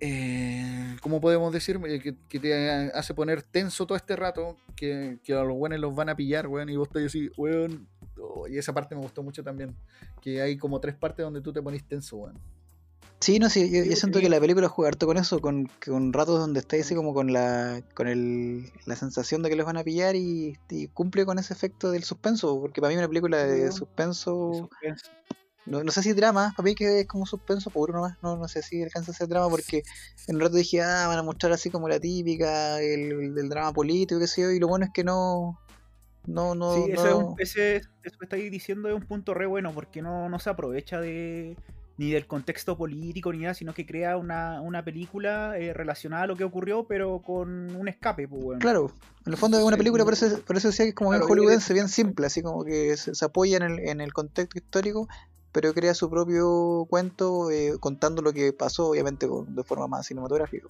Eh, 0.00 0.96
¿Cómo 1.02 1.20
podemos 1.20 1.52
decir? 1.52 1.78
Eh, 1.86 2.00
Que, 2.00 2.14
que 2.28 2.40
te 2.40 2.68
hace 2.92 3.12
poner 3.14 3.42
tenso 3.42 3.86
todo 3.86 3.96
este 3.96 4.16
rato, 4.16 4.56
que, 4.74 5.18
que 5.22 5.34
a 5.34 5.42
los 5.44 5.56
buenos 5.56 5.78
los 5.78 5.94
van 5.94 6.08
a 6.08 6.16
pillar, 6.16 6.46
weón, 6.48 6.70
y 6.70 6.76
vos 6.76 6.88
estás 6.88 7.04
así, 7.04 7.30
weón. 7.36 7.86
Oh, 8.18 8.48
y 8.48 8.58
esa 8.58 8.72
parte 8.72 8.94
me 8.94 9.02
gustó 9.02 9.22
mucho 9.22 9.42
también, 9.42 9.74
que 10.20 10.40
hay 10.42 10.56
como 10.56 10.80
tres 10.80 10.94
partes 10.94 11.24
donde 11.24 11.40
tú 11.40 11.52
te 11.52 11.62
ponís 11.62 11.84
tenso, 11.84 12.16
weón. 12.16 12.38
Sí, 13.20 13.38
no, 13.38 13.50
sí, 13.50 13.70
yo, 13.70 13.94
siento 13.96 14.18
que 14.18 14.30
la 14.30 14.40
película 14.40 14.68
juega 14.68 14.88
harto 14.88 15.06
con 15.06 15.18
eso, 15.18 15.40
con, 15.40 15.70
con 15.84 16.10
ratos 16.14 16.38
donde 16.38 16.60
estáis 16.60 16.86
así 16.86 16.94
como 16.94 17.12
con 17.12 17.34
la 17.34 17.82
con 17.92 18.08
el, 18.08 18.72
la 18.86 18.96
sensación 18.96 19.42
de 19.42 19.50
que 19.50 19.56
los 19.56 19.66
van 19.66 19.76
a 19.76 19.84
pillar 19.84 20.16
y, 20.16 20.56
y 20.70 20.88
cumple 20.88 21.26
con 21.26 21.38
ese 21.38 21.52
efecto 21.52 21.90
del 21.90 22.02
suspenso, 22.02 22.58
porque 22.58 22.80
para 22.80 22.90
mí 22.90 22.96
una 22.96 23.08
película 23.08 23.44
de 23.44 23.70
suspenso, 23.72 24.70
no, 25.66 25.84
no 25.84 25.92
sé 25.92 26.02
si 26.02 26.14
drama, 26.14 26.54
para 26.56 26.64
mí 26.64 26.74
que 26.74 27.00
es 27.00 27.06
como 27.06 27.26
suspenso 27.26 27.68
puro 27.68 27.92
nomás, 27.92 28.16
no, 28.22 28.38
no 28.38 28.48
sé 28.48 28.62
si 28.62 28.82
alcanza 28.82 29.10
a 29.10 29.14
ser 29.14 29.28
drama 29.28 29.50
porque 29.50 29.82
en 30.26 30.36
un 30.36 30.40
rato 30.40 30.56
dije, 30.56 30.80
ah, 30.80 31.06
van 31.06 31.18
a 31.18 31.22
mostrar 31.22 31.52
así 31.52 31.68
como 31.68 31.90
la 31.90 32.00
típica, 32.00 32.80
el, 32.80 33.12
el 33.12 33.34
del 33.34 33.50
drama 33.50 33.74
político, 33.74 34.18
qué 34.18 34.28
sé 34.28 34.40
yo, 34.42 34.50
y 34.50 34.58
lo 34.58 34.66
bueno 34.66 34.86
es 34.86 34.92
que 34.94 35.04
no, 35.04 35.60
no, 36.26 36.54
no, 36.54 36.74
Sí, 36.74 36.86
eso, 36.92 37.06
es 37.08 37.14
un- 37.14 37.20
no- 37.24 37.34
ese, 37.38 37.76
eso 37.76 38.18
que 38.18 38.24
estáis 38.24 38.50
diciendo 38.50 38.88
es 38.88 38.94
un 38.94 39.02
punto 39.02 39.34
re 39.34 39.46
bueno 39.46 39.72
porque 39.72 40.02
no, 40.02 40.28
no 40.28 40.38
se 40.38 40.50
aprovecha 40.50 41.00
de 41.00 41.56
ni 41.96 42.12
del 42.12 42.26
contexto 42.26 42.78
político 42.78 43.30
ni 43.30 43.40
nada, 43.40 43.52
sino 43.52 43.74
que 43.74 43.84
crea 43.84 44.16
una, 44.16 44.62
una 44.62 44.82
película 44.82 45.58
eh, 45.58 45.74
relacionada 45.74 46.22
a 46.22 46.26
lo 46.26 46.34
que 46.36 46.44
ocurrió, 46.44 46.84
pero 46.84 47.20
con 47.20 47.76
un 47.76 47.88
escape, 47.88 48.26
pues, 48.26 48.42
weón. 48.42 48.58
Claro, 48.60 48.90
en 49.26 49.32
el 49.32 49.38
fondo 49.38 49.58
es 49.58 49.64
una 49.64 49.76
película, 49.76 50.04
por 50.04 50.14
eso, 50.14 50.40
por 50.46 50.56
eso 50.56 50.68
decía 50.68 50.86
que 50.86 50.90
es 50.90 50.94
como 50.94 51.10
bien 51.10 51.20
Claro, 51.20 51.26
que- 51.34 51.40
hollywoodense, 51.40 51.74
bien 51.74 51.88
simple, 51.90 52.24
así 52.26 52.40
como 52.42 52.64
que 52.64 52.96
se, 52.96 53.14
se 53.14 53.24
apoya 53.26 53.58
en 53.58 53.64
el, 53.64 53.78
en 53.80 54.00
el 54.00 54.14
contexto 54.14 54.56
histórico, 54.58 55.08
pero 55.52 55.74
crea 55.74 55.92
su 55.92 56.08
propio 56.08 56.86
cuento 56.88 57.50
eh, 57.50 57.74
contando 57.78 58.22
lo 58.22 58.32
que 58.32 58.54
pasó, 58.54 58.88
obviamente 58.90 59.28
con- 59.28 59.54
de 59.54 59.62
forma 59.62 59.86
más 59.86 60.06
cinematográfica. 60.06 60.68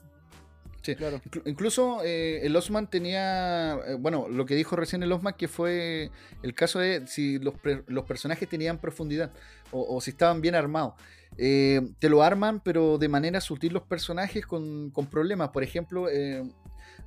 Sí. 0.82 0.94
Claro. 0.96 1.20
Inclu- 1.28 1.42
Incluso 1.44 2.02
eh, 2.04 2.40
el 2.46 2.56
Osman 2.56 2.88
tenía, 2.88 3.74
eh, 3.86 3.96
bueno, 3.98 4.28
lo 4.28 4.46
que 4.46 4.54
dijo 4.54 4.76
recién 4.76 5.02
el 5.02 5.12
Osman, 5.12 5.34
que 5.36 5.46
fue 5.48 6.10
el 6.42 6.54
caso 6.54 6.78
de 6.78 7.06
si 7.06 7.38
los, 7.38 7.54
pre- 7.54 7.84
los 7.86 8.04
personajes 8.04 8.48
tenían 8.48 8.78
profundidad 8.78 9.30
o, 9.72 9.96
o 9.96 10.00
si 10.00 10.10
estaban 10.10 10.40
bien 10.40 10.54
armados. 10.54 10.94
Eh, 11.36 11.80
te 11.98 12.08
lo 12.08 12.22
arman, 12.22 12.60
pero 12.60 12.96
de 12.98 13.08
manera 13.08 13.40
sutil 13.40 13.72
los 13.74 13.82
personajes 13.82 14.46
con, 14.46 14.90
con 14.90 15.06
problemas. 15.06 15.50
Por 15.50 15.62
ejemplo, 15.62 16.08
eh, 16.08 16.42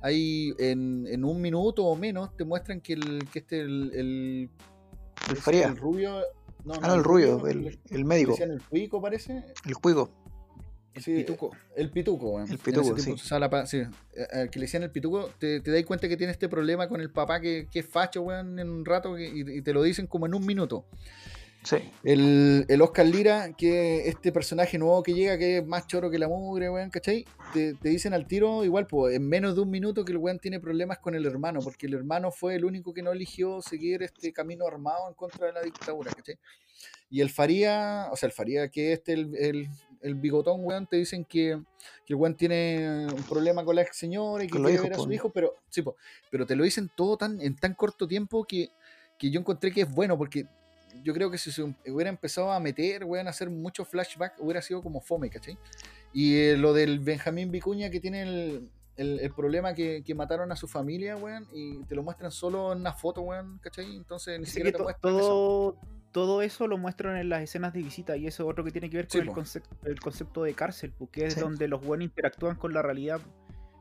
hay 0.00 0.54
en, 0.58 1.06
en 1.08 1.24
un 1.24 1.40
minuto 1.40 1.84
o 1.84 1.96
menos 1.96 2.36
te 2.36 2.44
muestran 2.44 2.80
que 2.80 2.92
el 2.94 3.28
que 3.32 3.40
este 3.40 3.60
el, 3.60 3.90
el, 3.94 4.50
El 5.70 5.76
rubio, 5.76 6.20
no, 6.64 6.74
Ah, 6.80 6.88
no, 6.88 6.94
el 6.94 7.04
rubio, 7.04 7.46
el, 7.46 7.78
médico, 8.04 8.36
el 8.40 8.62
cuico 8.62 9.00
parece, 9.02 9.44
el 9.66 9.74
juego. 9.74 10.10
El 10.94 11.02
Sí, 11.02 11.14
pituco. 11.16 11.50
el 11.76 11.90
pituco, 11.90 12.26
weón. 12.30 12.42
El 12.42 12.48
En 12.50 12.54
ese 12.54 12.64
pituco, 12.64 12.82
tiempo 12.94 13.00
sí. 13.02 13.18
se 13.18 13.24
usaba 13.26 13.40
la 13.40 13.50
pa- 13.50 13.66
sí. 13.66 13.78
Eh, 13.78 14.26
Al 14.32 14.50
que 14.50 14.58
le 14.60 14.64
decían 14.66 14.82
el 14.84 14.90
pituco, 14.90 15.30
te, 15.38 15.60
te 15.60 15.70
das 15.72 15.84
cuenta 15.84 16.08
que 16.08 16.16
tiene 16.16 16.32
este 16.32 16.48
problema 16.48 16.88
con 16.88 17.00
el 17.00 17.10
papá 17.10 17.40
que, 17.40 17.66
que 17.70 17.80
es 17.80 17.86
facho, 17.86 18.22
weón, 18.22 18.58
en 18.58 18.68
un 18.70 18.84
rato 18.84 19.14
que- 19.16 19.28
y, 19.28 19.58
y 19.58 19.62
te 19.62 19.72
lo 19.72 19.82
dicen 19.82 20.06
como 20.06 20.26
en 20.26 20.34
un 20.34 20.46
minuto. 20.46 20.84
Sí. 21.64 21.76
El, 22.04 22.66
el 22.68 22.82
Oscar 22.82 23.06
Lira, 23.06 23.54
que 23.56 24.06
este 24.06 24.32
personaje 24.32 24.76
nuevo 24.76 25.02
que 25.02 25.14
llega, 25.14 25.38
que 25.38 25.58
es 25.58 25.66
más 25.66 25.86
choro 25.86 26.10
que 26.10 26.18
la 26.18 26.28
mugre, 26.28 26.68
weón, 26.68 26.90
¿cachai? 26.90 27.24
Te, 27.54 27.72
te 27.72 27.88
dicen 27.88 28.12
al 28.12 28.26
tiro, 28.26 28.64
igual, 28.66 28.86
pues, 28.86 29.16
en 29.16 29.26
menos 29.26 29.54
de 29.54 29.62
un 29.62 29.70
minuto 29.70 30.04
que 30.04 30.12
el 30.12 30.18
weón 30.18 30.38
tiene 30.38 30.60
problemas 30.60 30.98
con 30.98 31.14
el 31.14 31.24
hermano, 31.24 31.60
porque 31.60 31.86
el 31.86 31.94
hermano 31.94 32.30
fue 32.30 32.54
el 32.56 32.66
único 32.66 32.92
que 32.92 33.02
no 33.02 33.12
eligió 33.12 33.62
seguir 33.62 34.02
este 34.02 34.30
camino 34.32 34.66
armado 34.66 35.08
en 35.08 35.14
contra 35.14 35.46
de 35.46 35.54
la 35.54 35.62
dictadura, 35.62 36.12
¿cachai? 36.12 36.38
Y 37.08 37.22
el 37.22 37.30
Faría, 37.30 38.08
o 38.12 38.16
sea, 38.16 38.26
el 38.26 38.32
Faría, 38.34 38.68
que 38.68 38.92
este, 38.92 39.14
el, 39.14 39.34
el, 39.36 39.68
el 40.04 40.14
bigotón, 40.14 40.60
weón, 40.64 40.86
te 40.86 40.96
dicen 40.96 41.24
que, 41.24 41.60
que 42.06 42.12
el 42.12 42.16
weón 42.16 42.36
tiene 42.36 43.06
un 43.12 43.22
problema 43.24 43.64
con 43.64 43.74
la 43.74 43.82
ex 43.82 43.96
señora 43.96 44.44
y 44.44 44.46
que 44.46 44.52
quiere 44.68 44.82
ver 44.82 44.92
a 44.92 44.96
su 44.96 45.02
hijo, 45.16 45.30
pero, 45.32 45.54
sí, 45.70 45.82
po, 45.82 45.96
pero 46.30 46.46
te 46.46 46.54
lo 46.54 46.62
dicen 46.62 46.90
todo 46.96 47.16
tan, 47.16 47.40
en 47.40 47.56
tan 47.56 47.74
corto 47.74 48.06
tiempo 48.06 48.44
que, 48.44 48.70
que 49.18 49.30
yo 49.30 49.40
encontré 49.40 49.72
que 49.72 49.80
es 49.82 49.90
bueno, 49.90 50.16
porque 50.16 50.46
yo 51.02 51.12
creo 51.12 51.30
que 51.30 51.38
si 51.38 51.50
se 51.50 51.62
hubiera 51.86 52.08
empezado 52.10 52.52
a 52.52 52.60
meter, 52.60 53.04
weón, 53.04 53.26
a 53.26 53.30
hacer 53.30 53.50
mucho 53.50 53.84
flashback, 53.84 54.34
hubiera 54.38 54.62
sido 54.62 54.80
como 54.82 55.00
fome, 55.00 55.28
¿cachai? 55.30 55.58
Y 56.12 56.36
eh, 56.36 56.56
lo 56.56 56.72
del 56.72 57.00
Benjamín 57.00 57.50
Vicuña 57.50 57.90
que 57.90 57.98
tiene 57.98 58.22
el, 58.22 58.70
el- 58.96 59.18
el 59.18 59.34
problema 59.34 59.74
que, 59.74 60.02
que 60.04 60.14
mataron 60.14 60.52
a 60.52 60.56
su 60.56 60.68
familia, 60.68 61.16
weón, 61.16 61.48
y 61.52 61.82
te 61.86 61.96
lo 61.96 62.02
muestran 62.04 62.30
solo 62.30 62.72
en 62.72 62.78
una 62.78 62.92
foto, 62.92 63.22
weón, 63.22 63.58
¿cachai? 63.60 63.96
Entonces 63.96 64.38
ni 64.38 64.44
Así 64.44 64.52
siquiera 64.52 64.76
te 64.76 64.82
muestran 64.84 65.16
eso. 65.18 65.76
Todo, 66.14 66.42
eso 66.42 66.68
lo 66.68 66.78
muestran 66.78 67.16
en 67.16 67.28
las 67.28 67.42
escenas 67.42 67.72
de 67.72 67.82
visita 67.82 68.16
y 68.16 68.28
eso 68.28 68.44
es 68.44 68.48
otro 68.48 68.62
que 68.62 68.70
tiene 68.70 68.88
que 68.88 68.98
ver 68.98 69.08
con 69.08 69.12
Sí, 69.12 69.18
el, 69.18 69.34
concepto, 69.34 69.76
el 69.82 70.00
concepto 70.00 70.44
de 70.44 70.54
cárcel, 70.54 70.92
porque 70.96 71.26
es 71.26 71.34
Sí. 71.34 71.40
donde 71.40 71.66
los 71.66 71.84
buenos 71.84 72.04
interactúan 72.04 72.54
con 72.54 72.72
la 72.72 72.82
realidad. 72.82 73.20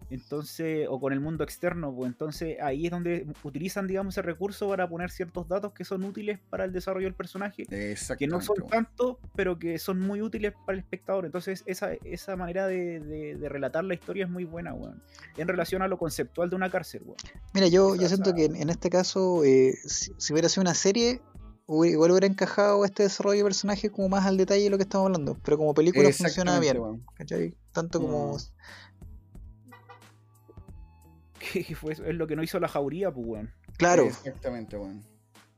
Entonces, 0.10 0.88
o 0.90 1.00
con 1.00 1.14
el 1.14 1.20
mundo 1.20 1.44
externo, 1.44 1.94
pues 1.94 2.12
entonces 2.12 2.58
ahí 2.62 2.86
es 2.86 2.92
donde 2.92 3.26
utilizan, 3.44 3.88
digamos, 3.88 4.14
ese 4.14 4.22
recurso 4.22 4.68
para 4.68 4.88
poner 4.88 5.10
ciertos 5.10 5.48
datos 5.48 5.74
que 5.74 5.86
son 5.86 6.04
útiles 6.04 6.40
para 6.50 6.66
el 6.66 6.72
desarrollo 6.72 7.06
del 7.08 7.16
personaje, 7.16 7.66
que 7.66 8.28
no 8.28 8.42
son 8.42 8.58
tanto, 8.70 9.20
pero 9.36 9.58
que 9.58 9.80
son 9.80 10.00
muy 10.00 10.22
útiles 10.22 10.54
para 10.66 10.74
el 10.74 10.80
espectador. 10.80 11.26
Entonces, 11.26 11.64
esa, 11.66 11.94
esa 12.04 12.36
manera 12.36 12.68
de, 12.68 13.38
relatar 13.50 13.84
la 13.84 13.94
historia 13.94 14.26
es 14.26 14.30
muy 14.30 14.44
buena, 14.44 14.74
weón. 14.74 15.02
En 15.38 15.48
relación 15.48 15.82
a 15.82 15.88
lo 15.88 15.98
conceptual 15.98 16.50
de 16.50 16.56
una 16.56 16.70
cárcel, 16.70 17.02
weón. 17.06 17.18
Mira, 17.54 17.68
yo, 17.68 17.96
yo 17.96 18.08
siento 18.08 18.34
que 18.36 18.46
en, 18.46 18.70
este 18.70 18.90
caso, 18.90 19.44
eh, 19.44 19.74
si, 19.86 20.12
hubiera 20.32 20.50
sido 20.50 20.62
una 20.62 20.76
serie, 20.76 21.22
igual 21.68 22.12
hubiera 22.12 22.28
encajado 22.28 22.84
este 22.86 23.04
desarrollo 23.04 23.40
de 23.40 23.44
personaje 23.46 23.90
como 23.90 24.10
más 24.10 24.26
al 24.26 24.38
detalle 24.38 24.64
de 24.64 24.70
lo 24.70 24.78
que 24.78 24.84
estamos 24.84 25.06
hablando. 25.06 25.38
Pero 25.44 25.58
como 25.58 25.74
película 25.74 26.12
funciona 26.12 26.60
bien. 26.60 27.04
Tanto 27.72 28.02
como. 28.02 28.36
Mm. 28.36 28.40
que 31.66 31.76
fue, 31.76 31.94
es 31.94 32.16
lo 32.16 32.28
que 32.28 32.36
no 32.36 32.44
hizo 32.44 32.60
la 32.60 32.68
jauría, 32.68 33.12
pues, 33.12 33.26
weón. 33.26 33.54
Claro. 33.78 34.06
Exactamente, 34.06 34.78
weón. 34.78 35.13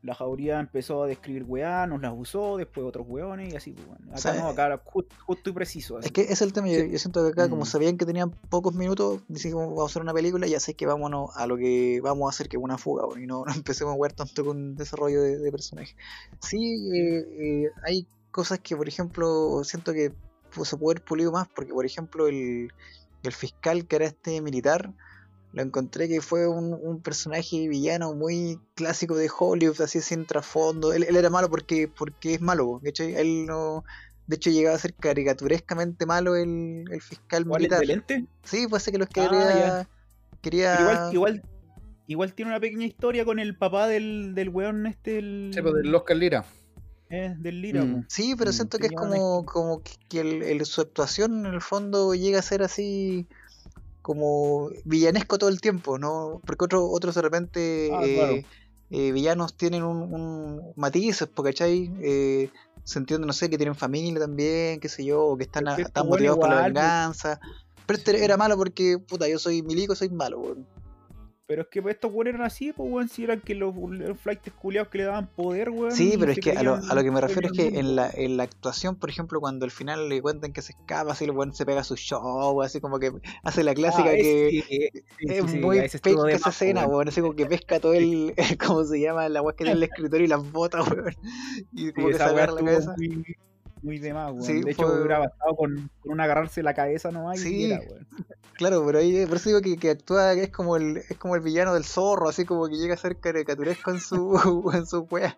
La 0.06 0.14
jauría 0.14 0.60
empezó 0.60 1.04
a 1.04 1.08
describir 1.08 1.44
weá, 1.44 1.88
nos 1.88 2.00
las 2.00 2.14
usó, 2.16 2.58
después 2.58 2.86
otros 2.86 3.08
weones 3.10 3.52
y 3.52 3.56
así, 3.56 3.72
pues, 3.72 3.88
weón. 3.88 4.16
Acá 4.16 4.34
no, 4.36 4.48
acá 4.48 4.82
justo, 4.86 5.50
y 5.50 5.54
preciso. 5.54 6.00
Es 6.00 6.12
que 6.12 6.22
es 6.22 6.42
el 6.42 6.54
tema, 6.54 6.68
yo, 6.68 6.98
siento 7.00 7.24
que 7.24 7.32
acá, 7.32 7.50
como 7.50 7.64
mm. 7.64 7.66
sabían 7.66 7.98
que 7.98 8.06
tenían 8.06 8.30
pocos 8.30 8.76
minutos, 8.76 9.22
decimos 9.28 9.66
vamos 9.66 9.82
a 9.82 9.86
hacer 9.86 10.02
una 10.02 10.14
película, 10.14 10.46
ya 10.46 10.60
sé 10.60 10.76
que 10.76 10.86
vámonos 10.86 11.32
a 11.36 11.48
lo 11.48 11.58
que 11.58 12.00
vamos 12.04 12.28
a 12.28 12.30
hacer, 12.30 12.48
que 12.48 12.58
es 12.58 12.64
una 12.64 12.78
fuga, 12.78 13.04
y 13.20 13.26
no, 13.28 13.44
empecemos 13.54 13.94
a 13.94 13.96
jugar 13.96 14.14
tanto 14.14 14.46
con 14.46 14.76
desarrollo 14.76 15.22
de, 15.22 15.40
de 15.40 15.52
personajes. 15.52 15.96
Sí, 16.40 16.92
eh, 16.94 17.28
eh, 17.40 17.72
hay 17.84 18.08
cosas 18.30 18.60
que, 18.60 18.76
por 18.76 18.88
ejemplo, 18.88 19.64
siento 19.64 19.92
que 19.92 20.14
se 20.64 20.78
puede 20.78 20.98
haber 20.98 21.06
pulido 21.06 21.32
más, 21.32 21.48
porque, 21.48 21.74
por 21.74 21.86
ejemplo, 21.86 22.28
el, 22.28 22.70
el 23.24 23.32
fiscal 23.32 23.88
que 23.88 23.96
era 23.96 24.06
este 24.06 24.42
militar, 24.42 24.94
lo 25.56 25.62
encontré 25.62 26.10
que 26.10 26.20
fue 26.20 26.50
un, 26.50 27.02
personaje 27.02 27.70
villano 27.70 28.14
muy 28.14 28.60
clásico 28.76 29.16
de 29.16 29.32
Hollywood, 29.36 29.80
así 29.82 30.02
sin 30.02 30.26
trasfondo. 30.26 30.92
Él, 30.92 31.04
era 31.04 31.30
malo 31.30 31.50
porque, 31.50 31.88
porque 31.88 32.34
es 32.34 32.42
malo, 32.42 32.82
¿cachai? 32.84 33.16
Él 33.16 33.46
no. 33.46 33.86
De 34.28 34.36
hecho, 34.36 34.50
llegaba 34.50 34.76
a 34.76 34.80
ser 34.80 34.94
caricaturescamente 34.94 36.06
malo 36.06 36.36
el, 36.36 36.84
el 36.92 37.02
fiscal 37.02 37.46
militar. 37.46 37.82
El 37.84 37.88
lente? 37.88 38.26
Sí, 38.44 38.68
puede 38.68 38.82
ser 38.82 38.92
que 38.92 39.00
los 39.00 39.08
quería. 39.08 39.80
Ah, 39.80 39.88
quería... 40.42 40.78
igual, 40.82 41.14
igual, 41.14 41.44
igual 42.08 42.34
tiene 42.34 42.52
una 42.52 42.60
pequeña 42.60 42.86
historia 42.86 43.24
con 43.24 43.40
el 43.40 43.58
papá 43.58 43.88
del, 43.88 44.36
del 44.36 44.50
weón 44.50 44.86
este. 44.88 45.20
El... 45.20 45.52
Sí, 45.54 45.62
pues 45.62 45.74
del 45.76 45.96
Oscar 45.96 46.18
Lira. 46.18 46.46
Es 47.08 47.42
del 47.42 47.62
Lira, 47.62 47.86
mm. 47.86 48.08
Sí, 48.10 48.36
pero 48.38 48.50
mm. 48.50 48.54
siento 48.54 48.78
que 48.78 48.88
es 48.88 48.92
como, 48.92 49.46
como 49.46 49.82
que, 50.10 50.20
el, 50.20 50.66
su 50.66 50.82
actuación 50.82 51.46
en 51.46 51.54
el 51.54 51.62
fondo 51.62 52.14
llega 52.14 52.40
a 52.40 52.42
ser 52.42 52.62
así 52.62 53.26
como 54.06 54.70
villanesco 54.84 55.40
todo 55.40 55.50
el 55.50 55.60
tiempo, 55.60 55.98
¿no? 55.98 56.40
Porque 56.46 56.66
otros 56.66 56.84
otros 56.92 57.16
de 57.16 57.22
repente 57.24 57.90
ah, 57.92 58.06
eh, 58.06 58.46
eh, 58.92 59.12
villanos 59.12 59.56
tienen 59.58 59.82
un, 59.82 60.14
un 60.14 60.74
matices, 60.76 61.28
¿cachai? 61.44 61.92
Eh, 62.04 62.52
se 62.84 63.00
entiende, 63.00 63.26
no 63.26 63.34
sé, 63.34 63.50
que 63.50 63.58
tienen 63.58 63.74
familia 63.74 64.20
también, 64.20 64.80
qué 64.80 64.90
sé 64.90 65.04
yo, 65.04 65.26
o 65.26 65.36
que 65.36 65.46
están, 65.46 65.68
están 65.80 66.08
motivados 66.08 66.38
por 66.38 66.50
la 66.50 66.58
pues. 66.58 66.66
venganza. 66.66 67.40
Pero 67.88 67.98
este 67.98 68.24
era 68.24 68.38
malo 68.38 68.56
porque, 68.58 69.00
puta, 69.00 69.28
yo 69.28 69.40
soy 69.40 69.64
milico, 69.64 69.96
soy 69.96 70.10
malo, 70.10 70.56
pero 71.48 71.64
es 71.64 71.68
que 71.68 71.80
estos 71.90 72.12
weones 72.12 72.34
eran 72.34 72.46
así, 72.46 72.74
pues 72.74 72.92
weón, 72.92 73.08
si 73.08 73.24
eran 73.24 73.40
que 73.42 73.54
los, 73.54 73.76
los 73.76 74.18
flights 74.20 74.52
culiados 74.54 74.90
que 74.90 75.00
le 75.00 75.04
daban 75.04 75.28
poder, 75.28 75.70
weón. 75.70 75.92
Sí, 75.92 76.16
pero 76.20 76.32
es 76.32 76.40
que 76.40 76.52
a 76.52 76.64
lo, 76.64 76.76
a 76.76 76.96
lo, 76.96 77.04
que 77.04 77.12
me 77.12 77.22
refiero 77.22 77.50
es 77.50 77.54
que 77.54 77.80
en 77.80 77.96
la, 77.96 78.10
en 78.12 78.38
la 78.38 78.44
actuación, 78.44 78.96
por 78.96 79.10
ejemplo, 79.10 79.40
cuando 79.40 79.66
al 79.66 79.72
final 79.72 80.10
le 80.10 80.22
cuentan 80.22 80.54
que 80.54 80.62
se 80.62 80.74
escapa, 80.74 81.12
así 81.12 81.26
el 81.26 81.32
weón 81.32 81.54
se 81.54 81.66
pega 81.66 81.84
su 81.84 81.96
show, 81.96 82.62
así 82.64 82.82
como 82.82 83.00
que 83.00 83.12
hace 83.44 83.64
la 83.64 83.76
clásica 83.76 84.10
ah, 84.10 84.16
que 84.16 84.92
es, 85.20 85.56
muy 85.56 85.82
pesca 85.82 86.10
esa 86.30 86.50
escena, 86.50 86.88
weón, 86.88 87.10
así 87.10 87.22
como 87.22 87.36
que 87.36 87.46
pesca 87.46 87.80
todo 87.80 87.94
el, 87.94 88.34
¿cómo 88.66 88.84
se 88.84 89.00
llama? 89.00 89.30
La 89.30 89.42
weón 89.42 89.56
que 89.56 89.66
tiene 89.66 89.78
el 89.78 89.84
escritorio 89.84 90.26
y 90.26 90.30
las 90.30 90.52
botas, 90.52 90.90
weón. 90.90 91.16
Y 91.74 91.92
como 91.92 92.08
que 92.08 92.16
se 92.16 92.24
agarra 92.24 92.54
la 92.54 92.62
cabeza 92.62 92.96
muy 92.98 93.24
de 93.82 94.14
más, 94.14 94.32
weón. 94.32 94.62
de 94.62 94.72
hecho, 94.72 94.88
hubiera 94.88 95.20
bastado 95.20 95.56
con, 95.56 95.90
con 96.00 96.12
un 96.12 96.20
agarrarse 96.20 96.64
la 96.64 96.74
cabeza 96.74 97.12
nomás 97.12 97.40
sí, 97.40 97.72
y 97.72 97.80
Claro, 98.54 98.86
pero 98.86 99.00
ahí 99.00 99.26
por 99.26 99.38
eso 99.38 99.50
digo 99.50 99.62
que, 99.62 99.78
que, 99.78 99.90
actúa 99.92 100.34
es 100.34 100.50
como 100.50 100.78
el 100.78 100.98
es 100.98 101.18
como 101.18 101.36
el 101.36 101.42
villano 101.42 101.74
del 101.74 101.84
zorro, 101.84 102.30
así 102.30 102.46
como 102.46 102.68
que 102.68 102.78
llega 102.78 102.94
a 102.94 102.98
ser 102.98 103.18
caricaturesco 103.20 103.92
en 103.92 104.00
su 104.00 104.72
en 104.74 104.86
su 104.86 105.02
wea. 105.12 105.38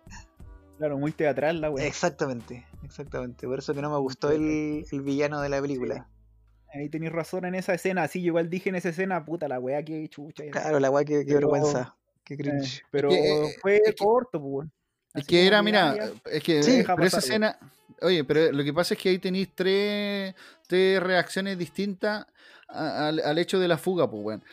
Claro, 0.78 0.98
muy 0.98 1.10
teatral 1.10 1.60
la 1.60 1.70
wea. 1.70 1.84
Exactamente, 1.84 2.64
exactamente. 2.84 3.46
Por 3.46 3.58
eso 3.58 3.74
que 3.74 3.82
no 3.82 3.90
me 3.90 3.98
gustó 3.98 4.30
el, 4.30 4.84
el 4.90 5.02
villano 5.02 5.40
de 5.40 5.48
la 5.48 5.60
película. 5.60 6.08
Ahí 6.72 6.88
tenéis 6.88 7.12
razón 7.12 7.44
en 7.46 7.54
esa 7.54 7.74
escena, 7.74 8.06
sí, 8.08 8.20
yo 8.20 8.28
igual 8.28 8.50
dije 8.50 8.68
en 8.68 8.76
esa 8.76 8.90
escena, 8.90 9.24
puta 9.24 9.48
la 9.48 9.58
wea 9.58 9.82
que 9.82 10.06
chucha. 10.08 10.44
Claro, 10.50 10.78
la 10.78 10.90
wea 10.90 11.04
que, 11.04 11.24
vergüenza. 11.24 11.96
Qué 12.24 12.36
cringe. 12.36 12.80
Eh, 12.80 12.82
pero 12.90 13.10
fue 13.62 13.80
corto, 13.98 14.40
pues, 14.40 14.68
Es 15.14 15.26
que 15.26 15.46
era, 15.46 15.62
mira, 15.62 15.96
es 16.30 16.42
que 16.42 16.62
sí, 16.62 16.84
esa 17.00 17.18
escena, 17.18 17.58
Oye, 18.02 18.24
pero 18.24 18.52
lo 18.52 18.64
que 18.64 18.72
pasa 18.72 18.94
es 18.94 19.00
que 19.00 19.08
ahí 19.10 19.18
tenéis 19.18 19.48
tres, 19.54 20.34
reacciones 20.68 21.58
distintas 21.58 22.26
al, 22.68 23.38
hecho 23.38 23.58
de 23.58 23.68
la 23.68 23.78
fuga, 23.78 24.10
pues, 24.10 24.22
weón. 24.22 24.44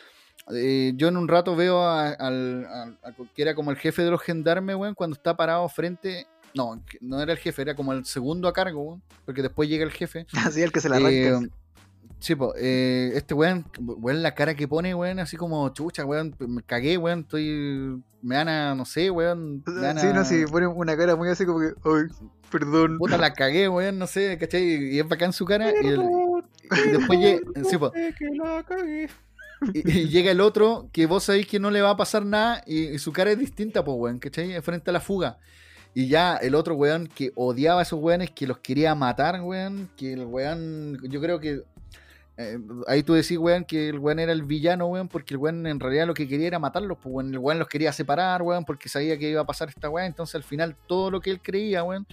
Eh, 0.53 0.93
yo 0.95 1.07
en 1.07 1.17
un 1.17 1.27
rato 1.27 1.55
veo 1.55 1.87
al, 1.87 2.97
que 3.33 3.41
era 3.41 3.55
como 3.55 3.71
el 3.71 3.77
jefe 3.77 4.03
de 4.03 4.11
los 4.11 4.21
gendarmes, 4.21 4.75
weón, 4.75 4.95
cuando 4.95 5.15
está 5.15 5.35
parado 5.35 5.67
frente. 5.69 6.27
No, 6.53 6.81
no 7.01 7.21
era 7.21 7.33
el 7.33 7.37
jefe, 7.37 7.61
era 7.63 7.75
como 7.75 7.91
el 7.91 8.05
segundo 8.05 8.47
a 8.47 8.53
cargo, 8.53 8.81
weón, 8.81 9.03
porque 9.25 9.41
después 9.41 9.67
llega 9.67 9.83
el 9.83 9.91
jefe. 9.91 10.25
Así, 10.45 10.61
el 10.61 10.71
que 10.71 10.81
se 10.81 10.89
la 10.89 10.97
arranca. 10.97 11.11
Eh, 11.11 11.49
sí, 12.25 12.35
pues, 12.35 12.53
este 12.59 13.33
weón, 13.33 13.65
weón, 13.79 14.23
la 14.23 14.33
cara 14.33 14.55
que 14.55 14.67
pone, 14.67 14.95
weón, 14.95 15.19
así 15.19 15.37
como 15.37 15.69
chucha, 15.69 16.05
weón, 16.05 16.35
me 16.39 16.63
cagué, 16.63 16.97
weón, 16.97 17.19
estoy. 17.19 18.01
Me 18.21 18.35
van 18.35 18.49
a, 18.49 18.73
no 18.73 18.85
sé, 18.85 19.11
weón. 19.11 19.63
Sí, 19.65 20.07
no, 20.13 20.25
sí, 20.25 20.45
pone 20.49 20.65
una 20.65 20.97
cara 20.97 21.15
muy 21.15 21.29
así 21.29 21.45
como 21.45 21.59
que. 21.59 21.73
Perdón. 22.51 22.97
Puta, 22.97 23.17
la 23.17 23.33
cagué, 23.33 23.69
weón, 23.69 23.99
no 23.99 24.07
sé, 24.07 24.37
¿cachai? 24.39 24.63
Y 24.63 24.99
es 24.99 25.07
bacán 25.07 25.33
su 25.33 25.45
cara. 25.45 25.69
Y, 25.69 25.89
después 26.91 27.19
llega. 27.19 27.91
y, 29.73 30.07
llega 30.09 30.31
el 30.31 30.41
otro 30.41 30.89
que 30.91 31.05
vos 31.05 31.25
sabéis 31.25 31.47
que 31.47 31.59
no 31.59 31.69
le 31.69 31.81
va 31.81 31.91
a 31.91 31.97
pasar 31.97 32.25
nada 32.25 32.63
y, 32.65 32.97
su 32.97 33.13
cara 33.13 33.31
es 33.31 33.37
distinta, 33.37 33.85
pues, 33.85 33.97
weón, 33.99 34.17
¿cachai? 34.17 34.59
Frente 34.63 34.89
a 34.89 34.93
la 34.93 34.99
fuga. 34.99 35.37
Y 35.93 36.07
ya 36.07 36.35
el 36.37 36.55
otro 36.55 36.75
weón 36.75 37.07
que 37.07 37.31
odiaba 37.35 37.81
a 37.81 37.83
esos 37.83 37.99
weones, 38.01 38.31
que 38.31 38.47
los 38.47 38.57
quería 38.57 38.95
matar, 38.95 39.41
weón, 39.41 39.89
que 39.95 40.13
el 40.13 40.25
weón, 40.25 40.99
yo 41.03 41.21
creo 41.21 41.39
que 41.39 41.63
eh, 42.37 42.59
ahí 42.87 43.01
tú 43.03 43.13
decís, 43.13 43.37
weón, 43.37 43.63
que 43.63 43.89
el 43.89 43.99
weón 43.99 44.19
era 44.19 44.33
el 44.33 44.43
villano, 44.43 44.87
weón, 44.87 45.07
porque 45.07 45.33
el 45.33 45.37
weón 45.37 45.65
en 45.67 45.79
realidad 45.79 46.05
lo 46.05 46.13
que 46.13 46.27
quería 46.27 46.47
era 46.47 46.59
matarlos, 46.59 46.97
pues, 47.01 47.13
weón. 47.13 47.33
El 47.33 47.39
weón 47.39 47.59
los 47.59 47.67
quería 47.67 47.93
separar, 47.93 48.41
weón, 48.41 48.65
porque 48.65 48.89
sabía 48.89 49.17
que 49.17 49.29
iba 49.29 49.41
a 49.41 49.45
pasar 49.45 49.69
esta 49.69 49.89
weón. 49.89 50.07
Entonces, 50.07 50.35
al 50.35 50.43
final, 50.43 50.75
todo 50.87 51.11
lo 51.11 51.21
que 51.21 51.31
él 51.31 51.41
creía, 51.41 51.83
weón, 51.83 52.05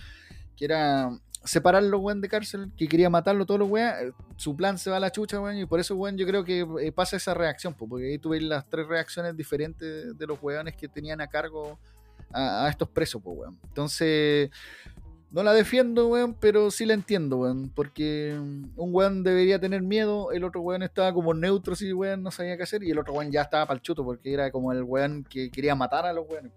que 0.57 0.65
era 0.65 1.11
separarlo, 1.45 1.99
weón, 1.99 2.21
de 2.21 2.29
cárcel, 2.29 2.71
que 2.77 2.87
quería 2.87 3.11
matarlo 3.11 3.45
todos 3.47 3.61
los 3.61 3.69
weón, 3.69 3.89
eh, 3.89 4.13
su 4.37 4.55
plan 4.57 4.79
se 4.79 4.91
va 4.91 4.99
a 4.99 5.01
la 5.01 5.11
chucha, 5.11 5.41
weón, 5.41 5.57
y 5.57 5.67
por 5.67 5.81
eso, 5.81 5.97
weón, 5.97 6.17
yo 6.17 6.27
creo 6.27 6.45
que 6.45 6.65
eh, 6.81 6.93
pasa 6.93 7.17
esa 7.17 7.35
reacción, 7.35 7.75
pues, 7.75 7.89
porque 7.89 8.07
ahí 8.07 8.19
tuve 8.19 8.41
las 8.41 8.69
tres 8.69 8.87
reacciones 8.87 9.37
diferentes 9.37 10.17
de 10.17 10.27
los 10.27 10.41
weones 10.41 10.77
que 10.77 10.87
tenían 10.87 11.21
a 11.21 11.27
cargo 11.27 11.81
a, 12.33 12.67
a 12.67 12.71
estos 12.71 12.89
presos, 12.89 13.21
pues, 13.21 13.37
weón. 13.39 13.59
Entonces 13.65 14.51
no 15.33 15.43
la 15.43 15.55
defiendo, 15.55 16.09
weón, 16.09 16.35
pero 16.35 16.71
sí 16.71 16.85
la 16.85 16.95
entiendo, 16.95 17.39
weón. 17.39 17.71
Porque 17.75 18.35
un 18.37 18.95
weón 18.95 19.25
debería 19.25 19.59
tener 19.59 19.83
miedo, 19.83 20.31
el 20.31 20.45
otro 20.45 20.61
weón 20.61 20.83
estaba 20.83 21.13
como 21.13 21.33
neutro, 21.33 21.75
sí, 21.75 21.93
weón, 21.93 22.23
no 22.23 22.31
sabía 22.31 22.57
qué 22.57 22.65
hacer, 22.65 22.83
y 22.83 22.91
el 22.91 22.99
otro 22.99 23.15
weón 23.15 23.33
ya 23.33 23.43
estaba 23.43 23.67
para 23.67 23.79
el 23.79 23.83
chuto, 23.83 24.05
porque 24.05 24.33
era 24.33 24.51
como 24.51 24.73
el 24.73 24.83
weón 24.83 25.25
que 25.25 25.51
quería 25.51 25.75
matar 25.75 26.05
a 26.05 26.13
los 26.13 26.29
weones. 26.29 26.53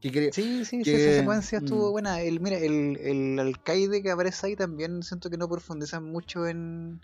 Que 0.00 0.30
sí, 0.32 0.64
sí, 0.64 0.84
sí, 0.84 0.92
esa 0.92 1.18
secuencia 1.20 1.58
estuvo 1.58 1.88
mm. 1.88 1.92
buena. 1.92 2.20
El, 2.20 2.38
mira, 2.38 2.58
el, 2.58 2.96
el 2.98 3.40
alcaide 3.40 4.02
que 4.02 4.10
aparece 4.12 4.46
ahí 4.46 4.56
también 4.56 5.02
siento 5.02 5.30
que 5.30 5.36
no 5.36 5.48
profundizan 5.48 6.04
mucho 6.04 6.46
en. 6.46 7.00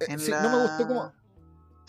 Eh, 0.00 0.18
sí, 0.18 0.32
no 0.32 0.50
me 0.50 0.62
gustó 0.62 0.86
como. 0.86 1.12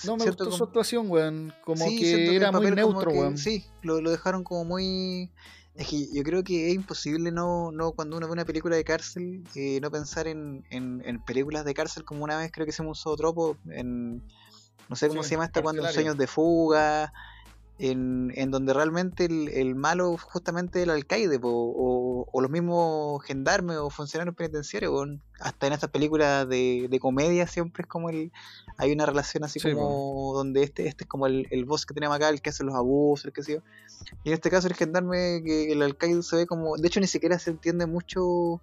No 0.06 0.16
me 0.16 0.26
gustó 0.26 0.50
su 0.52 0.64
actuación, 0.64 1.10
weón. 1.10 1.54
Como 1.66 1.86
que 1.88 2.36
era 2.36 2.52
muy 2.54 2.72
neutro, 2.72 3.12
weón. 3.12 3.38
Sí, 3.38 3.66
lo, 3.82 4.00
lo 4.00 4.12
dejaron 4.12 4.46
como 4.46 4.64
muy 4.64 5.32
es 5.78 5.88
que 5.88 6.08
yo 6.12 6.24
creo 6.24 6.44
que 6.44 6.70
es 6.70 6.76
imposible 6.76 7.32
no, 7.32 7.72
no 7.72 7.92
cuando 7.92 8.18
uno 8.18 8.26
ve 8.26 8.34
una 8.34 8.46
película 8.46 8.76
de 8.76 8.84
cárcel, 8.84 9.44
eh, 9.56 9.80
no 9.80 9.92
pensar 9.92 10.28
en, 10.28 10.66
en, 10.72 11.20
películas 11.24 11.66
de 11.66 11.74
cárcel 11.74 12.04
como 12.04 12.24
una 12.24 12.38
vez 12.38 12.52
creo 12.52 12.66
que 12.66 12.72
se 12.72 12.84
me 12.84 12.90
usó 12.90 13.16
tropo 13.16 13.58
en 13.70 14.24
no 14.90 14.96
sé 14.96 15.08
cómo 15.08 15.22
se 15.22 15.32
llama 15.32 15.46
esta 15.46 15.62
cuando 15.62 15.88
sueños 15.90 16.18
de 16.18 16.28
fuga, 16.28 17.14
en, 17.80 18.32
en 18.36 18.50
donde 18.50 18.74
realmente 18.74 19.26
el, 19.26 19.50
el 19.50 19.76
malo 19.76 20.18
justamente 20.18 20.82
el 20.82 20.90
alcaide 20.90 21.40
o, 21.44 22.26
o, 22.32 22.42
los 22.42 22.50
mismos 22.50 23.24
gendarmes 23.24 23.78
o 23.78 23.90
funcionarios 23.90 24.36
penitenciarios 24.36 25.10
hasta 25.40 25.68
en 25.68 25.74
estas 25.74 25.90
películas 25.90 26.48
de, 26.48 26.88
de, 26.90 27.00
comedia 27.00 27.46
siempre 27.46 27.84
es 27.84 27.88
como 27.88 28.10
el 28.10 28.32
hay 28.78 28.92
una 28.92 29.06
relación 29.06 29.44
así 29.44 29.60
como 29.60 30.34
donde 30.34 30.64
este 30.64 30.88
este 30.88 31.04
es 31.04 31.08
como 31.10 31.28
el, 31.28 31.48
el 31.52 31.66
boss 31.66 31.86
que 31.86 31.94
tenemos 31.94 32.16
acá 32.16 32.30
el 32.30 32.42
que 32.42 32.50
hace 32.50 32.64
los 32.64 32.76
abusos 32.76 33.26
el 33.26 33.34
que 33.34 33.44
sé 33.44 33.62
y 34.24 34.30
en 34.30 34.34
este 34.34 34.50
caso 34.50 34.68
el 34.68 34.74
gendarme 34.74 35.42
que 35.44 35.72
el 35.72 35.82
alcaide 35.82 36.24
se 36.24 36.36
ve 36.36 36.46
como 36.46 36.78
de 36.78 36.88
hecho 36.88 37.00
ni 37.00 37.08
siquiera 37.08 37.38
se 37.40 37.52
entiende 37.52 37.86
mucho 37.86 38.62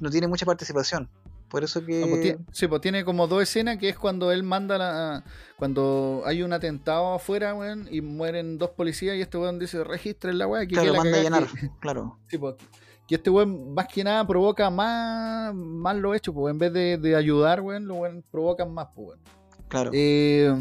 no 0.00 0.10
tiene 0.10 0.28
mucha 0.28 0.46
participación 0.46 1.08
Por 1.48 1.62
eso 1.62 1.84
que. 1.84 2.00
No, 2.00 2.08
pues, 2.08 2.22
tiene, 2.22 2.38
sí, 2.52 2.66
pues 2.66 2.80
tiene 2.80 3.04
como 3.04 3.26
dos 3.28 3.42
escenas 3.42 3.78
que 3.78 3.88
es 3.88 3.98
cuando 3.98 4.32
él 4.32 4.42
manda 4.42 4.76
la. 4.78 5.24
Cuando 5.56 6.22
hay 6.26 6.42
un 6.42 6.52
atentado 6.52 7.14
afuera, 7.14 7.54
weón, 7.54 7.86
y 7.90 8.00
mueren 8.00 8.58
dos 8.58 8.70
policías 8.70 9.16
y 9.16 9.20
este 9.20 9.38
weón 9.38 9.58
dice 9.58 9.84
registren 9.84 10.38
la 10.38 10.46
weá. 10.48 10.66
que 10.66 10.74
claro, 10.74 10.92
la 10.92 10.98
manda 10.98 11.18
a 11.18 11.22
llenar, 11.22 11.46
que- 11.46 11.70
claro. 11.80 12.18
Sí, 12.28 12.38
pues, 12.38 12.56
que 13.06 13.14
este 13.16 13.30
weón 13.30 13.72
más 13.74 13.86
que 13.86 14.02
nada 14.02 14.26
provoca 14.26 14.68
más, 14.70 15.54
más 15.54 15.96
lo 15.96 16.14
hecho, 16.14 16.32
pues 16.32 16.52
en 16.52 16.58
vez 16.58 16.72
de, 16.72 16.98
de 16.98 17.14
ayudar, 17.14 17.60
weón, 17.60 17.86
lo 17.86 17.96
weón 17.96 18.24
provocan 18.32 18.72
más, 18.72 18.88
pues 18.94 19.08
weón. 19.08 19.20
Claro. 19.68 19.90
Eh, 19.92 20.52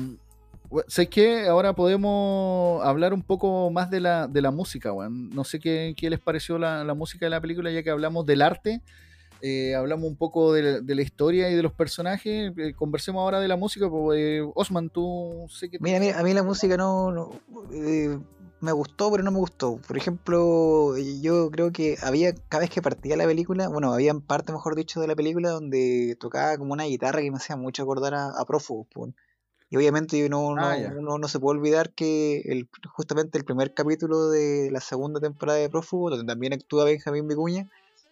we- 0.74 0.84
¿Sabes 0.88 1.10
qué? 1.10 1.48
Ahora 1.48 1.74
podemos 1.74 2.84
hablar 2.84 3.14
un 3.14 3.22
poco 3.22 3.70
más 3.72 3.90
de 3.90 4.00
la, 4.00 4.28
de 4.28 4.42
la 4.42 4.52
música, 4.52 4.92
weón. 4.92 5.30
No 5.30 5.44
sé 5.44 5.60
qué, 5.60 5.94
qué 5.98 6.10
les 6.10 6.20
pareció 6.20 6.58
la, 6.58 6.84
la 6.84 6.94
música 6.94 7.26
de 7.26 7.30
la 7.30 7.42
película, 7.42 7.72
ya 7.72 7.84
que 7.84 7.90
hablamos 7.90 8.26
del 8.26 8.42
arte, 8.42 8.82
eh, 9.42 9.76
hablamos 9.76 10.08
un 10.08 10.16
poco 10.16 10.54
de, 10.54 10.82
de 10.82 10.96
la 10.96 11.02
historia 11.02 11.50
y 11.50 11.56
de 11.56 11.64
los 11.64 11.74
personajes. 11.74 12.54
eh, 12.58 12.74
conversemos 12.76 13.22
ahora 13.22 13.40
de 13.40 13.48
la 13.48 13.56
música, 13.58 13.90
pues, 13.90 14.20
eh, 14.20 14.42
Osman, 14.56 14.90
tú 14.90 15.46
sé 15.50 15.70
que... 15.70 15.78
Mira, 15.80 16.00
mira, 16.00 16.20
a 16.20 16.24
mí 16.24 16.34
la 16.34 16.44
música 16.44 16.78
no, 16.78 17.30
me 18.62 18.72
gustó, 18.72 19.12
pero 19.12 19.24
no 19.24 19.32
me 19.32 19.40
gustó. 19.40 19.78
Por 19.86 19.98
ejemplo, 19.98 20.96
yo 21.22 21.52
creo 21.52 21.72
que 21.74 21.98
había, 22.02 22.34
cada 22.48 22.62
vez 22.62 22.70
que 22.70 22.82
partía 22.82 23.18
la 23.18 23.26
película, 23.26 23.68
bueno, 23.68 23.94
había 23.94 24.14
parte, 24.14 24.54
mejor 24.54 24.76
dicho, 24.76 25.02
de 25.02 25.08
la 25.08 25.16
película 25.16 25.50
donde 25.50 26.16
tocaba 26.20 26.58
como 26.58 26.72
una 26.74 26.86
guitarra 26.86 27.20
que 27.22 27.30
me 27.30 27.38
hacía 27.38 27.58
mucho 27.58 27.84
acordar 27.84 28.14
a, 28.14 28.30
a 28.30 28.46
Prófugos. 28.46 28.88
Y 29.74 29.76
obviamente 29.76 30.30
no, 30.30 30.56
no, 30.56 30.62
Ah, 30.68 30.78
uno 30.96 31.18
no 31.18 31.28
se 31.28 31.40
puede 31.40 31.58
olvidar 31.58 31.94
que 31.94 32.42
el, 32.46 32.70
justamente 32.94 33.40
el 33.40 33.44
primer 33.44 33.74
capítulo 33.74 34.30
de 34.30 34.70
la 34.72 34.80
segunda 34.80 35.20
temporada 35.20 35.58
de 35.58 35.68
Prófugos, 35.68 36.12
donde 36.12 36.32
también 36.32 36.54
actúa 36.54 36.86
Benjamín 36.86 37.28
Vicuña, 37.28 37.68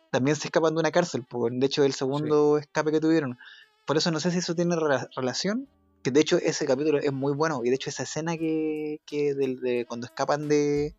también 0.10 0.36
se 0.36 0.47
escapan 0.47 0.74
de 0.74 0.80
una 0.80 0.89
cárcel. 0.89 1.24
po. 1.24 1.47
De 1.52 1.63
hecho, 1.63 1.84
el 1.84 1.93
segundo 1.93 2.58
escape 2.58 2.91
que 2.91 3.00
tuvieron. 3.00 3.38
Por 3.86 3.95
eso 3.95 4.10
no 4.10 4.19
sé 4.19 4.32
si 4.32 4.39
eso 4.39 4.56
tiene 4.56 4.76
rela- 4.76 5.08
relación 5.15 5.67
que 6.02 6.10
de 6.10 6.21
hecho 6.21 6.38
ese 6.38 6.65
capítulo 6.65 6.97
es 6.97 7.13
muy 7.13 7.32
bueno 7.34 7.62
y 7.63 7.69
de 7.69 7.76
hecho 7.76 7.91
esa 7.91 8.02
escena 8.04 8.36
que, 8.38 9.00
que 9.06 9.36
de, 9.36 9.86
cuando 9.88 10.08
escapan 10.08 10.47
de, 10.47 10.95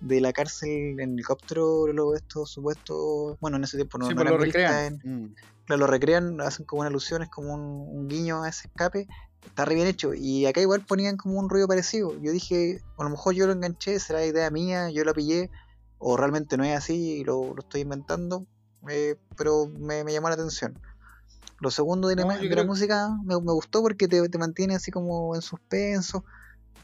de 0.00 0.20
la 0.20 0.32
cárcel 0.32 0.98
en 0.98 1.12
helicóptero 1.12 1.86
los 1.86 2.16
estos 2.16 2.50
supuestos 2.50 3.36
bueno 3.40 3.58
en 3.58 3.62
ese 3.62 3.76
tiempo 3.76 3.96
no, 3.98 4.06
Sí, 4.08 4.14
no 4.14 4.22
pues, 4.22 4.30
lo 4.32 4.38
recrean. 4.38 5.00
en- 5.04 5.24
Mm. 5.28 5.34
claro, 5.66 5.80
lo 5.80 5.86
recrean 5.86 6.40
hacen 6.40 6.66
como 6.66 6.80
una 6.80 6.88
alusión 6.88 7.22
es 7.22 7.28
como 7.28 7.54
un, 7.54 7.60
un 7.96 8.08
guiño 8.08 8.42
a 8.42 8.48
ese 8.48 8.66
escape 8.66 9.06
está 9.46 9.64
re 9.64 9.74
bien 9.74 9.86
hecho 9.86 10.14
y 10.14 10.46
acá 10.46 10.60
igual 10.60 10.84
ponían 10.86 11.16
como 11.16 11.38
un 11.38 11.48
ruido 11.48 11.68
parecido 11.68 12.12
yo 12.22 12.32
dije 12.32 12.80
a 12.98 13.04
lo 13.04 13.10
mejor 13.10 13.34
yo 13.34 13.46
lo 13.46 13.52
enganché 13.52 13.98
será 14.00 14.24
idea 14.24 14.50
mía 14.50 14.90
yo 14.90 15.04
lo 15.04 15.14
pillé 15.14 15.50
o 15.98 16.16
realmente 16.16 16.56
no 16.56 16.64
es 16.64 16.76
así 16.76 17.20
y 17.20 17.24
lo, 17.24 17.54
lo 17.54 17.60
estoy 17.60 17.82
inventando 17.82 18.46
eh, 18.88 19.16
pero 19.36 19.66
me, 19.66 20.04
me 20.04 20.12
llamó 20.12 20.28
la 20.28 20.34
atención 20.34 20.74
lo 21.60 21.70
segundo 21.70 22.08
de 22.08 22.16
la, 22.16 22.24
No, 22.24 22.36
de 22.36 22.54
la 22.54 22.64
música 22.64 23.08
me, 23.24 23.36
me 23.40 23.52
gustó 23.52 23.80
porque 23.80 24.08
te, 24.08 24.28
te 24.28 24.38
mantiene 24.38 24.74
así 24.74 24.90
como 24.90 25.34
en 25.34 25.42
suspenso. 25.42 26.24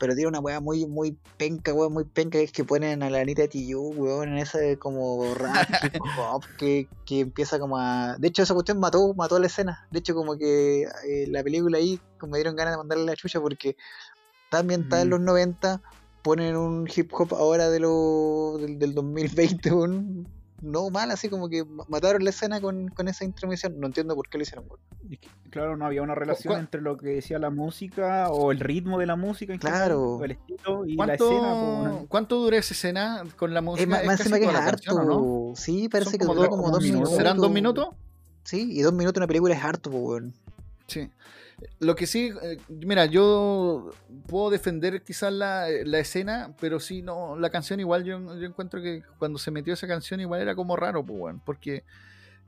Pero 0.00 0.14
tiene 0.14 0.28
una 0.28 0.40
weá 0.40 0.60
muy, 0.60 0.86
muy 0.86 1.16
penca, 1.36 1.74
weón, 1.74 1.92
muy 1.92 2.04
penca, 2.04 2.38
que 2.38 2.44
es 2.44 2.52
que 2.52 2.64
ponen 2.64 3.02
a 3.02 3.10
la 3.10 3.20
Anita 3.20 3.46
Tijoux, 3.46 3.94
weón, 3.96 4.30
en 4.30 4.38
ese 4.38 4.78
como 4.78 5.34
rap, 5.34 5.68
hip 5.94 6.00
hop, 6.18 6.42
que, 6.56 6.88
que 7.04 7.20
empieza 7.20 7.58
como 7.60 7.76
a... 7.78 8.16
De 8.18 8.28
hecho, 8.28 8.42
esa 8.42 8.54
cuestión 8.54 8.80
mató, 8.80 9.12
mató 9.14 9.38
la 9.38 9.46
escena. 9.46 9.86
De 9.90 9.98
hecho, 9.98 10.14
como 10.14 10.38
que 10.38 10.84
eh, 11.06 11.26
la 11.28 11.44
película 11.44 11.76
ahí, 11.76 12.00
como 12.18 12.32
me 12.32 12.38
dieron 12.38 12.56
ganas 12.56 12.72
de 12.72 12.78
mandarle 12.78 13.04
la 13.04 13.14
chucha, 13.14 13.40
porque 13.40 13.76
también 14.50 14.80
está 14.80 15.02
en 15.02 15.08
Mm. 15.08 15.10
los 15.10 15.20
90, 15.20 15.82
ponen 16.22 16.56
un 16.56 16.88
hip 16.92 17.12
hop 17.12 17.34
ahora 17.34 17.68
de 17.68 17.80
lo, 17.80 18.56
del, 18.58 18.78
del 18.78 18.94
2020, 18.94 19.70
weón. 19.72 20.26
No 20.62 20.90
mal, 20.90 21.10
así 21.10 21.28
como 21.28 21.48
que 21.48 21.64
ma- 21.64 21.84
mataron 21.88 22.22
la 22.22 22.30
escena 22.30 22.60
con, 22.60 22.88
con 22.88 23.08
esa 23.08 23.24
intromisión. 23.24 23.80
No 23.80 23.86
entiendo 23.86 24.14
por 24.14 24.28
qué 24.28 24.38
lo 24.38 24.42
hicieron. 24.42 24.66
Es 25.10 25.18
que, 25.18 25.28
claro, 25.50 25.76
no 25.76 25.86
había 25.86 26.02
una 26.02 26.14
relación 26.14 26.58
entre 26.60 26.80
lo 26.82 26.96
que 26.98 27.08
decía 27.08 27.38
la 27.38 27.50
música 27.50 28.28
o 28.30 28.52
el 28.52 28.60
ritmo 28.60 28.98
de 28.98 29.06
la 29.06 29.16
música, 29.16 29.56
Claro. 29.58 30.16
o 30.16 30.24
el 30.24 30.32
estilo 30.32 30.84
y 30.84 30.96
la 30.96 31.06
¿Cuánto, 31.06 31.30
escena. 31.30 31.54
¿no? 31.88 32.06
¿Cuánto 32.08 32.36
dura 32.36 32.58
esa 32.58 32.74
escena 32.74 33.22
con 33.36 33.54
la 33.54 33.62
música? 33.62 33.82
Es 33.82 33.88
más, 33.88 34.00
Es 34.02 34.06
más 34.30 34.38
que 34.38 34.44
es 34.44 34.54
harto. 34.54 34.70
canción, 34.70 34.98
¿o 34.98 35.04
no? 35.50 35.56
Sí, 35.56 35.88
parece 35.88 36.18
que 36.18 36.24
dos- 36.26 36.34
como 36.36 36.48
como 36.48 36.70
dos 36.70 36.82
minutos. 36.82 37.14
¿Serán 37.16 37.38
dos 37.38 37.50
minutos? 37.50 37.88
Sí, 38.44 38.68
y 38.72 38.82
dos 38.82 38.92
minutos 38.92 39.18
una 39.18 39.26
película 39.26 39.54
es 39.54 39.62
harto, 39.64 39.90
weón. 39.90 40.34
Sí. 40.86 41.10
Lo 41.78 41.94
que 41.94 42.06
sí, 42.06 42.32
eh, 42.42 42.58
mira, 42.68 43.06
yo 43.06 43.90
puedo 44.26 44.50
defender 44.50 45.02
quizás 45.02 45.32
la, 45.32 45.66
la 45.84 45.98
escena, 45.98 46.54
pero 46.60 46.80
sí, 46.80 47.02
no, 47.02 47.38
la 47.38 47.50
canción 47.50 47.80
igual 47.80 48.04
yo, 48.04 48.16
encuentro 48.42 48.80
que 48.80 49.02
cuando 49.18 49.38
se 49.38 49.50
metió 49.50 49.74
esa 49.74 49.86
canción 49.86 50.20
igual 50.20 50.40
era 50.40 50.54
como 50.54 50.76
raro, 50.76 51.04
pues, 51.04 51.18
weón, 51.18 51.40
porque 51.44 51.84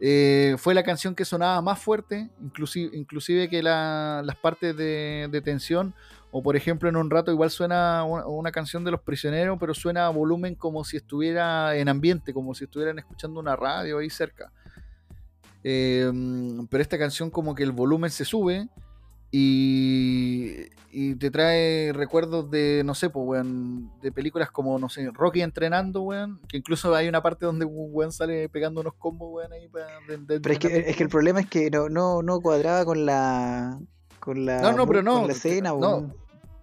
eh, 0.00 0.56
fue 0.58 0.74
la 0.74 0.82
canción 0.82 1.14
que 1.14 1.24
sonaba 1.24 1.60
más 1.60 1.78
fuerte, 1.78 2.30
inclusive, 2.40 2.96
inclusive 2.96 3.48
que 3.48 3.62
la- 3.62 4.22
las 4.24 4.36
partes 4.36 4.76
de, 4.76 5.28
de 5.30 5.40
tensión, 5.40 5.94
o 6.30 6.42
por 6.42 6.56
ejemplo 6.56 6.88
en 6.88 6.96
un 6.96 7.10
rato 7.10 7.30
igual 7.30 7.50
suena 7.50 8.04
una, 8.04 8.50
canción 8.52 8.84
de 8.84 8.90
los 8.90 9.00
prisioneros, 9.02 9.58
pero 9.60 9.74
suena 9.74 10.06
a 10.06 10.10
volumen 10.10 10.54
como 10.54 10.82
si 10.84 10.96
estuviera 10.96 11.76
en 11.76 11.88
ambiente, 11.88 12.32
como 12.32 12.54
si 12.54 12.64
estuvieran 12.64 12.98
escuchando 12.98 13.38
una 13.38 13.54
radio 13.54 13.98
ahí 13.98 14.08
cerca. 14.08 14.50
Eh, 15.62 16.10
pero 16.70 16.82
esta 16.82 16.98
canción 16.98 17.30
como 17.30 17.54
que 17.54 17.62
el 17.62 17.70
volumen 17.70 18.10
se 18.10 18.24
sube 18.24 18.68
y, 19.34 20.66
y 20.90 21.14
te 21.16 21.30
trae 21.30 21.92
recuerdos 21.92 22.50
de, 22.50 22.82
no 22.84 22.94
sé, 22.94 23.10
pues, 23.10 23.26
weón, 23.26 23.90
de 24.02 24.12
películas 24.12 24.50
como, 24.50 24.78
no 24.78 24.88
sé, 24.88 25.10
Rocky 25.12 25.40
entrenando, 25.40 26.02
weón, 26.02 26.38
que 26.48 26.58
incluso 26.58 26.94
hay 26.94 27.08
una 27.08 27.22
parte 27.22 27.46
donde 27.46 27.64
un 27.64 27.88
weón 27.92 28.12
sale 28.12 28.48
pegando 28.48 28.80
unos 28.82 28.94
combos, 28.94 29.30
weón, 29.32 29.52
ahí 29.52 29.68
para... 29.68 29.86
de- 30.06 30.18
de 30.18 30.40
Pero 30.40 30.52
es 30.52 30.58
que, 30.58 30.90
es 30.90 30.96
que 30.96 31.02
el 31.02 31.08
problema 31.08 31.40
es 31.40 31.48
que 31.48 31.70
no, 31.70 31.88
no, 31.88 32.22
no 32.22 32.40
cuadraba 32.40 32.84
con 32.84 33.06
la. 33.06 33.80
Con 34.20 34.44
la. 34.44 34.60
No, 34.60 34.72
no, 34.72 34.86
pero 34.86 35.02
no, 35.02 35.20
Con 35.20 35.26
la 35.28 35.32
escena, 35.32 35.70
no, 35.70 35.76
weón. 35.76 36.14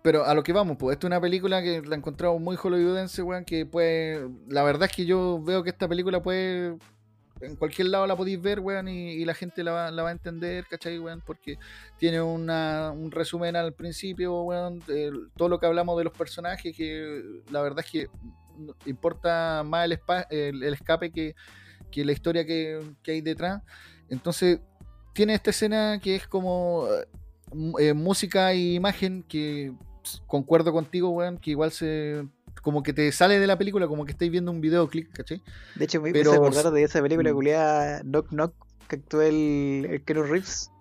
Pero 0.01 0.23
a 0.23 0.34
lo 0.34 0.43
que 0.43 0.53
vamos, 0.53 0.77
pues, 0.79 0.93
esta 0.95 1.08
es 1.08 1.10
una 1.10 1.19
película 1.19 1.62
que 1.62 1.82
la 1.82 1.95
he 1.95 1.97
encontrado 1.97 2.38
muy 2.39 2.55
hollywoodense, 2.55 3.21
weón, 3.21 3.43
que 3.43 3.65
puede... 3.65 4.29
La 4.47 4.63
verdad 4.63 4.88
es 4.89 4.95
que 4.95 5.05
yo 5.05 5.41
veo 5.43 5.62
que 5.63 5.71
esta 5.71 5.88
película 5.89 6.21
puede... 6.21 6.77
En 7.41 7.56
cualquier 7.56 7.88
lado 7.88 8.06
la 8.06 8.15
podéis 8.15 8.41
ver, 8.41 8.60
weón, 8.60 8.88
y, 8.88 9.23
la 9.23 9.34
gente 9.34 9.63
la 9.63 9.71
va, 9.71 10.10
a 10.10 10.12
entender, 10.12 10.65
¿cachai, 10.67 10.99
weón? 10.99 11.21
Porque 11.25 11.58
tiene 11.97 12.21
una, 12.21 12.91
un 12.91 13.12
resumen 13.12 13.56
al 13.56 13.73
principio, 13.73 14.41
weón, 14.43 14.80
de 14.80 15.12
todo 15.38 15.49
lo 15.49 15.60
que 15.60 15.65
hablamos 15.65 15.97
de 15.97 16.04
los 16.04 16.13
personajes, 16.13 16.75
que 16.75 17.21
la 17.49 17.62
verdad 17.62 17.84
es 17.86 17.91
que 17.91 18.08
importa 18.86 19.63
más 19.65 19.86
el, 20.30 20.63
escape 20.63 21.12
que, 21.12 21.36
la 21.95 22.12
historia 22.12 22.45
que, 22.45 22.82
hay 23.08 23.21
detrás. 23.21 23.62
Entonces, 24.10 24.60
tiene 25.13 25.34
esta 25.34 25.52
escena 25.52 25.99
que 26.02 26.15
es 26.15 26.28
como 26.28 26.88
eh, 27.80 27.93
música 27.93 28.52
e 28.52 28.73
imagen 28.73 29.23
que 29.23 29.73
concuerdo 30.28 30.71
contigo, 30.71 31.10
weón, 31.10 31.38
que 31.38 31.52
igual 31.52 31.71
se 31.71 32.25
como 32.62 32.84
que 32.84 32.93
te 32.93 33.12
sale 33.12 33.39
de 33.39 33.48
la 33.48 33.58
película, 33.58 33.88
como 33.88 34.06
que 34.06 34.12
estáis 34.12 34.32
viendo 34.32 34.52
un 34.52 34.62
videoclip, 34.62 35.12
¿cachai? 35.13 35.41
De 35.76 35.86
hecho, 35.86 36.02
me 36.02 36.12
pero- 36.12 36.32
hice 36.32 36.38
acordar 36.39 36.72
de 36.72 36.84
esa 36.84 37.02
película 37.02 37.32
Mm. 37.32 37.34
culiada 37.34 38.02
Knock 38.04 38.30
Knock 38.30 38.54
que 38.88 38.95
actúa 38.98 39.26
el, 39.28 39.88
el 39.89 40.04
Keanu 40.04 40.24
Reeves. 40.24 40.72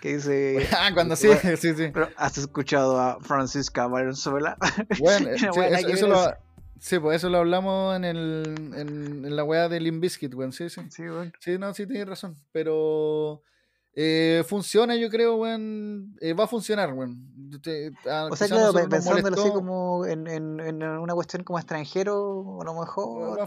Que 0.00 0.14
dice. 0.16 0.58
Ah, 0.78 0.90
cuando 0.94 1.16
sí, 1.16 1.26
Bueno, 1.28 1.56
sí, 1.56 1.74
sí. 1.74 1.90
Pero, 1.92 2.08
¿Has 2.16 2.36
escuchado 2.38 3.00
a 3.00 3.18
Francisca 3.20 3.86
Valenzuela? 3.86 4.56
Bueno, 5.00 5.30
sí, 5.36 5.46
eso, 5.46 5.52
que 5.52 6.06
lo, 6.06 6.32
sí, 6.78 6.98
pues 6.98 7.16
eso 7.16 7.30
lo 7.30 7.38
hablamos 7.38 7.96
en, 7.96 8.04
el, 8.04 8.42
en, 8.76 9.24
en 9.24 9.34
la 9.36 9.42
weá 9.42 9.68
de 9.68 9.80
Limp 9.80 10.02
Bizkit, 10.02 10.34
weón, 10.34 10.52
sí, 10.52 10.68
sí. 10.68 10.82
Sí, 10.90 11.02
weón. 11.02 11.32
Sí, 11.40 11.58
no, 11.58 11.72
sí 11.74 11.86
tienes 11.86 12.06
razón. 12.08 12.36
Pero 12.52 13.42
eh, 13.98 14.44
funciona, 14.46 14.94
yo 14.94 15.08
creo, 15.08 15.36
weón. 15.36 16.14
eh, 16.20 16.34
va 16.34 16.44
a 16.44 16.48
funcionar, 16.48 16.92
weón. 16.92 17.34
Te- 17.62 17.92
a- 18.10 18.26
O 18.26 18.36
sea, 18.36 18.48
claro, 18.48 18.72
pensándolo 18.90 19.34
así 19.40 19.50
como 19.54 20.04
en, 20.04 20.26
en, 20.26 20.60
en 20.60 20.82
una 20.82 21.14
cuestión 21.14 21.44
como 21.44 21.58
extranjero, 21.58 22.58
a 22.60 22.64
lo 22.64 22.74
mejor 22.78 23.38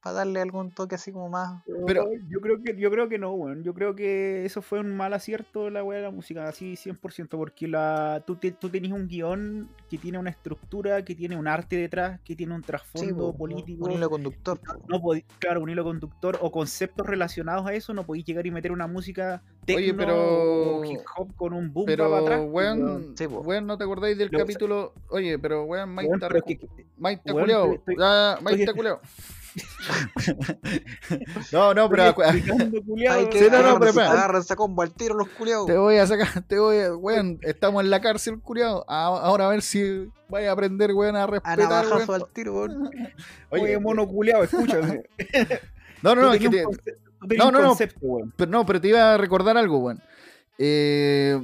para 0.00 0.14
darle 0.16 0.40
algún 0.40 0.70
toque 0.70 0.94
así 0.94 1.12
como 1.12 1.28
más. 1.28 1.62
Pero- 1.86 2.08
yo 2.30 2.40
creo 2.40 2.62
que 2.62 2.76
yo 2.80 2.90
creo 2.90 3.08
que 3.08 3.18
no, 3.18 3.32
weón. 3.32 3.62
Yo 3.62 3.74
creo 3.74 3.94
que 3.94 4.44
eso 4.46 4.62
fue 4.62 4.80
un 4.80 4.96
mal 4.96 5.12
acierto 5.12 5.68
la 5.70 5.84
weá 5.84 5.98
de 5.98 6.04
la 6.04 6.10
música, 6.10 6.48
así 6.48 6.74
100%, 6.76 7.28
porque 7.36 7.68
la 7.68 8.24
tú, 8.26 8.36
te- 8.36 8.50
tú 8.52 8.70
tenés 8.70 8.92
un 8.92 9.06
guion 9.06 9.68
que 9.90 9.98
tiene 9.98 10.18
una 10.18 10.30
estructura, 10.30 11.04
que 11.04 11.14
tiene 11.14 11.36
un 11.36 11.46
arte 11.46 11.76
detrás, 11.76 12.20
que 12.24 12.34
tiene 12.34 12.54
un 12.54 12.62
trasfondo 12.62 13.32
po, 13.32 13.36
político. 13.36 13.84
un 13.84 13.92
hilo 13.92 14.08
conductor. 14.10 14.58
no 14.88 15.00
podí- 15.00 15.24
claro, 15.38 15.60
un 15.62 15.68
hilo 15.68 15.84
conductor 15.84 16.38
o 16.40 16.50
conceptos 16.50 17.06
relacionados 17.06 17.66
a 17.66 17.74
eso, 17.74 17.92
no 17.92 18.04
podéis 18.04 18.24
llegar 18.24 18.46
y 18.46 18.50
meter 18.50 18.72
una 18.72 18.86
música 18.86 19.42
Oye, 19.76 19.86
techno 19.88 19.98
pero- 19.98 20.84
hip 20.84 21.00
hop 21.16 21.36
con 21.36 21.52
un 21.52 21.72
boom 21.72 21.86
Pero, 21.86 22.10
para 22.10 22.22
atrás. 22.22 22.38
pues, 22.40 22.50
weón, 22.52 23.14
Sí, 23.16 23.26
weón, 23.26 23.66
¿no 23.66 23.76
te 23.78 23.84
acordáis 23.84 24.16
del 24.18 24.28
Lo- 24.32 24.38
capítulo? 24.38 24.92
Oye, 25.08 25.38
pero, 25.38 25.64
weón, 25.64 25.94
Mike 25.94 26.08
Weón, 26.08 26.16
está 26.22 26.28
pero 26.28 26.38
es 26.38 26.44
recu- 26.44 26.68
que- 26.76 26.86
Mike 26.96 27.14
está 27.24 27.32
weón, 27.34 27.44
culeado. 27.44 27.66
Mike 28.40 28.54
oye. 28.54 28.62
está 28.62 28.72
culeado. 28.74 29.00
no, 31.52 31.74
no, 31.74 31.88
pero 31.88 32.02
Hay 32.04 32.12
Sí, 32.12 32.42
que 32.44 32.52
no, 32.52 33.50
no, 33.50 33.56
agarran- 33.58 33.78
pero 33.78 33.90
espera. 33.90 34.10
agárrense 34.12 34.52
a 34.52 34.56
combo 34.56 34.82
al 34.82 34.92
tiro 34.92 35.14
los 35.14 35.28
culiados. 35.30 35.66
te 35.66 35.76
voy 35.76 35.96
a 35.96 36.06
sacar, 36.06 36.42
te 36.46 36.58
voy 36.58 36.78
a, 36.78 36.94
weón, 36.94 37.38
estamos 37.42 37.82
en 37.82 37.90
la 37.90 38.00
cárcel, 38.00 38.40
culiado. 38.40 38.84
Ahora 38.88 39.46
a 39.46 39.50
ver 39.50 39.62
si 39.62 40.10
vaya 40.28 40.50
a 40.50 40.52
aprender, 40.52 40.92
weón, 40.92 41.16
a 41.16 41.24
A 41.24 41.26
respetar, 41.26 41.58
navajazo 41.58 42.12
weón. 42.12 42.22
al 42.22 42.28
tiro, 42.32 42.54
weón. 42.54 42.90
Oye, 43.50 43.62
Oye, 43.62 43.78
mono 43.78 44.06
culiao, 44.06 44.42
escúchame. 44.44 45.02
no, 46.02 46.14
no, 46.14 46.22
no, 46.22 46.32
es 46.34 46.40
que 46.40 46.48
te, 46.50 46.64
No, 47.20 47.50
no, 47.50 47.60
no. 47.60 47.68
concepto, 47.68 47.98
weón. 48.00 48.32
Pero 48.36 48.50
no, 48.50 48.66
pero 48.66 48.80
te 48.80 48.88
iba 48.88 49.14
a 49.14 49.18
recordar 49.18 49.56
algo, 49.56 49.78
weón. 49.78 50.00
Eh, 50.58 51.40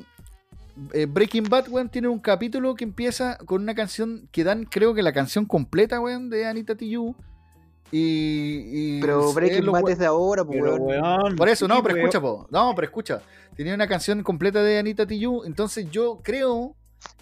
eh, 0.92 1.06
Breaking 1.06 1.44
Bad, 1.48 1.68
weón, 1.68 1.88
tiene 1.88 2.08
un 2.08 2.18
capítulo 2.18 2.74
que 2.74 2.84
empieza 2.84 3.38
con 3.38 3.62
una 3.62 3.74
canción 3.74 4.28
que 4.32 4.44
dan, 4.44 4.64
creo 4.64 4.94
que 4.94 5.02
la 5.02 5.12
canción 5.12 5.44
completa, 5.46 6.00
weón, 6.00 6.30
de 6.30 6.46
Anita 6.46 6.74
Tijoux. 6.74 7.16
Y, 7.92 8.96
y 8.96 9.00
Pero 9.00 9.32
Breaking 9.32 9.70
Bad 9.70 9.88
es 9.88 9.98
de 9.98 10.06
ahora, 10.06 10.44
Pero, 10.44 10.76
weón. 10.76 11.36
Por 11.36 11.48
eso, 11.48 11.68
no, 11.68 11.82
pero 11.82 11.96
escucha, 11.96 12.20
po. 12.20 12.48
No, 12.50 12.72
pero 12.74 12.86
escucha. 12.86 13.22
Tenía 13.56 13.74
una 13.74 13.86
canción 13.86 14.22
completa 14.22 14.62
de 14.62 14.78
Anita 14.78 15.06
Tijoux. 15.06 15.46
Entonces 15.46 15.88
yo 15.90 16.18
creo 16.22 16.74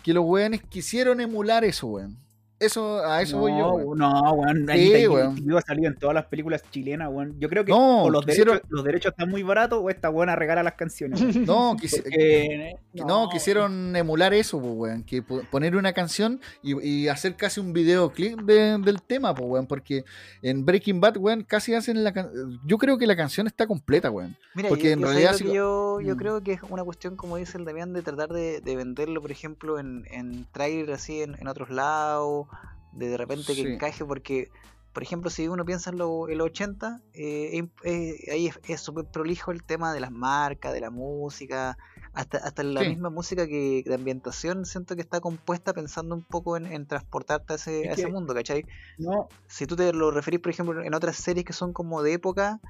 que 0.03 0.15
los 0.15 0.25
weones 0.25 0.63
quisieron 0.63 1.21
emular 1.21 1.65
eso, 1.65 1.89
weón. 1.89 2.19
Eso, 2.63 3.05
a 3.05 3.21
eso 3.23 3.39
voy 3.39 3.53
yo, 3.53 3.59
no, 3.59 3.75
weón. 3.75 3.99
No, 3.99 4.33
weón. 4.35 4.67
Sí, 4.73 5.07
weón. 5.09 5.57
Ha 5.57 5.61
salido 5.63 5.89
en 5.89 5.97
todas 5.97 6.15
las 6.15 6.27
películas 6.27 6.63
chilenas, 6.71 7.09
weón. 7.11 7.39
Yo 7.39 7.49
creo 7.49 7.65
que 7.65 7.73
No, 7.73 8.05
o 8.05 8.11
los, 8.11 8.25
quisieron- 8.25 8.55
derechos, 8.55 8.71
los 8.71 8.85
derechos 8.85 9.11
están 9.13 9.29
muy 9.29 9.43
baratos 9.43 9.81
o 9.83 9.91
esta 9.91 10.09
buena 10.09 10.37
regala 10.37 10.63
las 10.63 10.75
canciones. 10.75 11.21
weón. 11.21 11.33
No, 11.47 11.75
quisi- 11.77 12.03
Porque, 12.03 12.77
Que 12.95 13.05
No, 13.05 13.29
quisieron 13.31 13.95
emular 13.97 14.33
eso, 14.35 14.61
pues, 14.61 14.73
weón. 14.75 15.03
Que 15.05 15.23
po- 15.23 15.43
poner 15.51 15.77
una 15.77 15.93
canción 15.93 16.41
y, 16.63 16.81
y 16.87 17.09
hacer 17.09 17.37
casi 17.37 17.61
un 17.61 17.73
videoclip 17.73 18.41
de- 18.43 18.79
del 18.79 19.03
tema, 19.03 19.35
pues, 19.35 19.49
weón. 19.49 19.67
Porque 19.67 20.05
en 20.43 20.65
Breaking 20.65 21.01
Bad, 21.01 21.17
weón, 21.17 21.43
casi 21.45 21.75
hacen 21.75 22.03
la 22.05 22.13
can- 22.13 22.31
Yo 22.67 22.79
creo 22.79 22.99
que 22.99 23.07
la 23.07 23.17
canción 23.17 23.47
está 23.47 23.67
completa, 23.67 24.11
weón. 24.11 24.37
Mira, 24.55 24.69
Porque 24.69 24.89
yo, 24.89 24.91
en 24.93 25.01
yo 25.01 25.07
sé 25.07 25.13
realidad 25.13 25.33
lo 25.33 25.39
si 25.39 25.45
que 25.45 25.49
lo- 25.51 25.55
yo, 25.55 26.01
yo 26.01 26.15
Mm. 26.15 26.19
creo 26.19 26.43
que 26.43 26.53
es 26.53 26.63
una 26.69 26.85
cuestión, 26.85 27.17
como 27.17 27.37
dice 27.37 27.59
el 27.59 27.65
Damián, 27.65 27.93
de 27.93 28.03
tratar 28.03 28.29
de, 28.31 28.61
de 28.61 28.77
venderlo, 28.77 29.21
por 29.21 29.31
ejemplo, 29.33 29.79
en, 29.79 30.05
en 30.11 30.47
trailer 30.53 30.93
así 30.93 31.23
en, 31.23 31.35
en 31.41 31.49
otros 31.49 31.71
lados, 31.71 32.47
de 32.93 33.09
de 33.09 33.17
repente 33.17 33.55
que 33.55 33.63
encaje, 33.75 34.05
porque, 34.05 34.49
por 34.93 35.03
ejemplo, 35.03 35.31
si 35.31 35.49
uno 35.49 35.65
piensa 35.65 35.91
en 35.91 35.99
los 35.99 36.29
en 36.29 36.39
los 36.39 36.47
80, 36.49 37.01
eh, 37.15 37.63
eh, 37.85 38.17
ahí 38.31 38.47
es- 38.49 38.61
es 38.69 38.81
súper 38.81 39.07
prolijo 39.07 39.51
el 39.51 39.63
tema 39.65 39.93
de 39.95 40.01
las 40.01 40.11
marcas, 40.11 40.73
de 40.73 40.81
la 40.81 40.91
música, 40.91 41.77
hasta, 42.13 42.39
hasta 42.39 42.63
la 42.63 42.83
Sí. 42.83 42.89
misma 42.89 43.09
música 43.09 43.47
que 43.47 43.83
de 43.87 43.95
ambientación, 43.95 44.67
siento 44.67 44.95
que 44.95 45.01
está 45.01 45.21
compuesta 45.21 45.73
pensando 45.73 46.15
un 46.15 46.23
poco 46.23 46.59
en, 46.59 46.67
en 46.67 46.87
transportarte 46.87 47.55
a 47.55 47.57
ese, 47.57 47.81
Es 47.85 47.89
a 47.89 47.93
ese 47.95 48.05
que- 48.07 48.13
mundo, 48.13 48.35
¿cachai? 48.35 48.67
No, 48.99 49.29
si 49.49 49.67
tú 49.67 49.77
te 49.77 49.93
lo 49.95 50.11
referís, 50.11 50.41
por 50.41 50.51
ejemplo, 50.51 50.83
en 50.83 50.93
otras 50.95 51.17
series 51.17 51.47
que 51.47 51.55
son 51.55 51.73
como 51.73 52.03
de 52.03 52.13
época, 52.13 52.61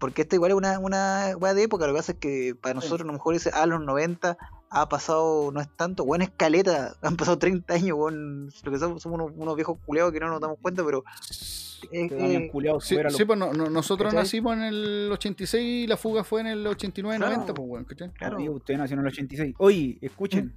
porque 0.00 0.22
esto 0.22 0.34
igual 0.34 0.50
es 0.52 0.56
una, 0.56 0.78
una 0.80 1.36
weá 1.38 1.54
de 1.54 1.62
época, 1.62 1.86
lo 1.86 1.92
que 1.92 1.98
pasa 1.98 2.12
es 2.12 2.18
que 2.18 2.54
para 2.60 2.74
nosotros 2.74 3.02
a 3.02 3.04
lo 3.06 3.12
mejor 3.12 3.34
dice, 3.34 3.50
ah, 3.54 3.66
los 3.66 3.80
90 3.80 4.36
ha 4.72 4.88
pasado, 4.88 5.50
no 5.52 5.60
es 5.60 5.68
tanto, 5.76 6.04
bueno, 6.04 6.24
escaleta, 6.24 6.94
han 7.02 7.16
pasado 7.16 7.38
30 7.38 7.74
años, 7.74 7.98
weón, 7.98 8.50
lo 8.62 8.70
que 8.72 8.78
somos, 8.78 9.02
somos 9.02 9.20
unos, 9.20 9.32
unos 9.36 9.56
viejos 9.56 9.78
culeados 9.84 10.12
que 10.12 10.20
no 10.20 10.28
nos 10.28 10.40
damos 10.40 10.58
cuenta, 10.62 10.84
pero 10.84 11.04
es, 11.28 11.80
eh, 11.92 12.48
culiao, 12.52 12.80
Sí, 12.80 12.96
pues 13.26 13.38
no- 13.38 13.52
no- 13.52 13.68
nosotros 13.68 14.10
¿Cachai? 14.12 14.24
nacimos 14.24 14.54
en 14.56 14.62
el 14.62 15.10
86 15.12 15.84
y 15.84 15.86
la 15.86 15.96
fuga 15.96 16.22
fue 16.24 16.42
en 16.42 16.46
el 16.48 16.66
89-90, 16.66 17.18
Claro. 17.18 17.54
pues, 17.54 17.68
weón. 17.68 17.84
¿cachai? 17.84 18.10
claro. 18.12 18.36
Amigo, 18.36 18.54
usted 18.54 18.76
nació 18.78 18.94
en 18.94 19.00
el 19.00 19.06
86. 19.08 19.54
Oye, 19.58 19.98
escuchen. 20.00 20.54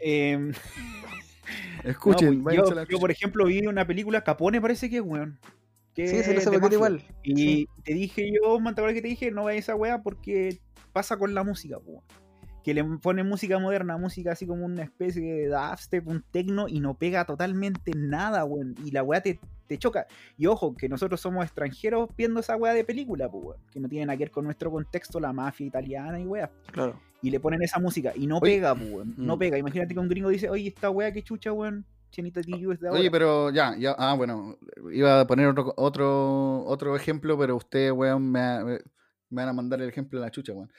Em, 0.00 0.52
Escuchen, 1.84 2.38
no, 2.38 2.44
pues, 2.44 2.56
yo, 2.88 2.98
por 2.98 3.10
ejemplo, 3.10 3.44
vi 3.46 3.66
una 3.66 3.86
película 3.86 4.22
Capone, 4.22 4.60
parece 4.60 4.90
que 4.90 4.96
es, 4.96 5.02
weón. 5.02 5.38
que 5.94 6.06
sí, 6.08 6.22
se 6.22 6.28
le 6.32 6.38
es 6.38 6.46
hace 6.46 6.50
de 6.50 6.58
paquete 6.58 6.74
igual. 6.74 7.02
Y 7.22 7.36
Sí. 7.36 7.68
te 7.84 7.94
dije 7.94 8.30
yo, 8.32 8.58
man, 8.60 8.74
¿te 8.74 8.80
acuerdas 8.80 8.94
que 8.96 9.02
te 9.02 9.08
dije? 9.08 9.30
No 9.30 9.44
veas 9.44 9.58
esa 9.60 9.74
weá 9.74 10.02
porque 10.02 10.60
pasa 10.92 11.16
con 11.16 11.34
la 11.34 11.42
música, 11.44 11.78
po, 11.78 11.84
weón. 11.92 12.04
Que 12.68 12.74
le 12.74 12.84
ponen 12.84 13.26
música 13.26 13.58
moderna, 13.58 13.96
música 13.96 14.32
así 14.32 14.46
como 14.46 14.66
una 14.66 14.82
especie 14.82 15.22
de 15.22 15.48
dubstep, 15.48 16.06
un 16.06 16.22
tecno, 16.30 16.68
y 16.68 16.80
no 16.80 16.98
pega 16.98 17.24
totalmente 17.24 17.92
nada, 17.96 18.44
weón. 18.44 18.74
Y 18.84 18.90
la 18.90 19.02
weá 19.02 19.22
te, 19.22 19.40
te 19.66 19.78
choca. 19.78 20.06
Y 20.36 20.44
ojo, 20.48 20.74
que 20.76 20.86
nosotros 20.86 21.18
somos 21.18 21.46
extranjeros 21.46 22.10
viendo 22.14 22.40
esa 22.40 22.56
weá 22.56 22.74
de 22.74 22.84
película, 22.84 23.26
po, 23.30 23.38
weón. 23.38 23.60
Que 23.72 23.80
no 23.80 23.88
tiene 23.88 24.04
nada 24.04 24.18
que 24.18 24.24
ver 24.24 24.30
con 24.30 24.44
nuestro 24.44 24.70
contexto, 24.70 25.18
la 25.18 25.32
mafia 25.32 25.66
italiana 25.66 26.20
y 26.20 26.26
weá. 26.26 26.50
Claro. 26.70 27.00
Y 27.22 27.30
le 27.30 27.40
ponen 27.40 27.62
esa 27.62 27.78
música 27.78 28.12
y 28.14 28.26
no 28.26 28.36
Oye, 28.36 28.56
pega, 28.56 28.74
po, 28.74 28.84
weón. 28.84 29.14
No 29.16 29.36
mm. 29.36 29.38
pega. 29.38 29.56
Imagínate 29.56 29.94
que 29.94 30.00
un 30.00 30.08
gringo 30.10 30.28
dice, 30.28 30.50
oye, 30.50 30.68
esta 30.68 30.90
weá 30.90 31.10
que 31.10 31.22
chucha, 31.22 31.50
weón. 31.50 31.86
Chenita 32.10 32.42
Tijoux 32.42 32.74
es 32.74 32.80
de 32.80 32.88
ahora. 32.88 33.00
Oye, 33.00 33.10
pero 33.10 33.48
ya, 33.48 33.78
ya, 33.78 33.94
ah, 33.96 34.12
bueno, 34.12 34.58
iba 34.92 35.22
a 35.22 35.26
poner 35.26 35.46
otro, 35.46 35.72
otro, 35.74 36.64
otro 36.66 36.96
ejemplo, 36.96 37.38
pero 37.38 37.56
ustedes, 37.56 37.92
weón, 37.92 38.30
me, 38.30 38.62
me- 38.62 38.80
me 39.30 39.42
van 39.42 39.48
a 39.48 39.52
mandar 39.54 39.80
el 39.80 39.88
ejemplo 39.88 40.20
de 40.20 40.26
la 40.26 40.30
chucha, 40.30 40.52
weón. 40.52 40.70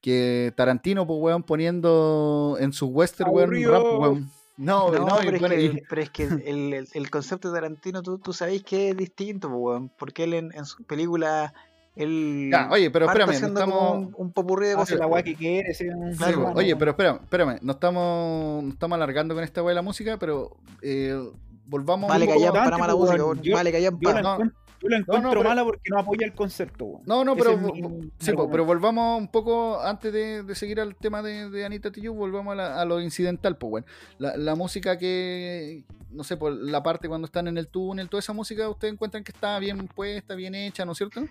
Que 0.00 0.52
Tarantino, 0.56 1.06
pues, 1.06 1.18
weón, 1.20 1.42
poniendo 1.42 2.56
en 2.60 2.72
su 2.72 2.86
western, 2.86 3.30
weón, 3.32 3.50
rap, 3.64 3.82
weón. 3.98 4.30
No, 4.58 4.90
No, 4.90 5.00
no, 5.06 5.16
pero, 5.22 5.36
es 5.36 5.42
que, 5.52 5.62
y- 5.62 5.82
pero 5.88 6.02
es 6.02 6.10
que 6.10 6.22
el, 6.24 6.72
el- 6.74 6.88
el 6.92 7.10
concepto 7.10 7.50
de 7.50 7.56
Tarantino, 7.60 8.02
tú, 8.02 8.18
tú 8.18 8.32
sabéis 8.32 8.62
que 8.62 8.90
es 8.90 8.96
distinto, 8.96 9.48
po, 9.50 9.56
weón, 9.56 9.90
porque 9.98 10.24
él 10.24 10.34
en, 10.34 10.52
en 10.54 10.64
sus 10.64 10.86
películas, 10.86 11.52
él 11.94 12.48
Ya, 12.52 12.68
oye, 12.70 12.90
pero 12.90 13.06
espérame, 13.06 13.28
no 13.30 13.36
haciendo 13.36 13.60
como 13.60 13.74
estamos... 13.74 13.96
un, 14.08 14.14
un 14.16 14.32
popurrí 14.32 14.68
de 14.68 14.74
cosas. 14.76 14.98
la 14.98 15.06
weá 15.06 15.22
que 15.22 15.34
quiere, 15.34 15.74
Sí, 15.74 15.84
po. 15.88 16.40
humano, 16.40 16.52
oye, 16.56 16.74
pero 16.76 16.92
espérame, 16.92 17.16
espérame, 17.22 17.58
no 17.62 17.72
estamos, 17.72 18.64
no 18.64 18.70
estamos 18.70 18.96
alargando 18.96 19.34
con 19.34 19.44
esta 19.44 19.62
weá 19.62 19.70
de 19.70 19.74
la 19.74 19.82
música, 19.82 20.18
pero 20.18 20.56
eh, 20.82 21.18
volvamos 21.66 22.08
Vale 22.08 22.24
un 22.26 22.32
poco- 22.32 22.46
callar 22.46 22.64
para 22.64 22.78
mala 22.78 22.94
música. 22.94 23.16
Yo- 23.42 23.54
Vale 23.54 23.72
la, 23.72 23.90
para. 23.90 24.22
No. 24.22 24.38
Yo 24.80 24.88
la 24.88 24.98
encuentro 24.98 25.30
pero- 25.30 25.42
mala 25.44 25.64
porque 25.64 25.90
no 25.90 25.98
apoya 25.98 26.26
el 26.26 26.32
concepto, 26.34 26.84
weón. 26.84 27.02
No, 27.06 27.24
no, 27.24 27.36
pero, 27.36 27.56
mi- 27.56 27.82
mi 27.82 28.10
sí, 28.18 28.32
pero 28.50 28.64
volvamos 28.64 29.18
un 29.20 29.28
poco, 29.28 29.80
antes 29.82 30.12
de, 30.12 30.42
de 30.42 30.54
seguir 30.54 30.80
al 30.80 30.94
tema 30.96 31.22
de, 31.22 31.50
de 31.50 31.64
Anita 31.64 31.90
Tijoux, 31.90 32.16
volvamos 32.16 32.52
a, 32.52 32.56
la- 32.56 32.80
a 32.80 32.84
lo 32.84 33.00
incidental, 33.00 33.56
pues, 33.56 33.70
bueno. 33.70 33.86
La, 34.18 34.36
la 34.36 34.54
música 34.54 34.98
que, 34.98 35.84
no 36.10 36.24
sé, 36.24 36.36
por 36.36 36.52
la 36.52 36.82
parte 36.82 37.08
cuando 37.08 37.26
están 37.26 37.48
en 37.48 37.58
el 37.58 37.68
túnel, 37.68 38.08
toda 38.08 38.20
esa 38.20 38.32
música, 38.32 38.68
¿ustedes 38.68 38.92
encuentran 38.94 39.24
que 39.24 39.32
está 39.32 39.58
bien 39.58 39.86
puesta, 39.88 40.34
bien 40.34 40.54
hecha, 40.54 40.84
¿no 40.84 40.92
es 40.92 40.98
cierto? 40.98 41.22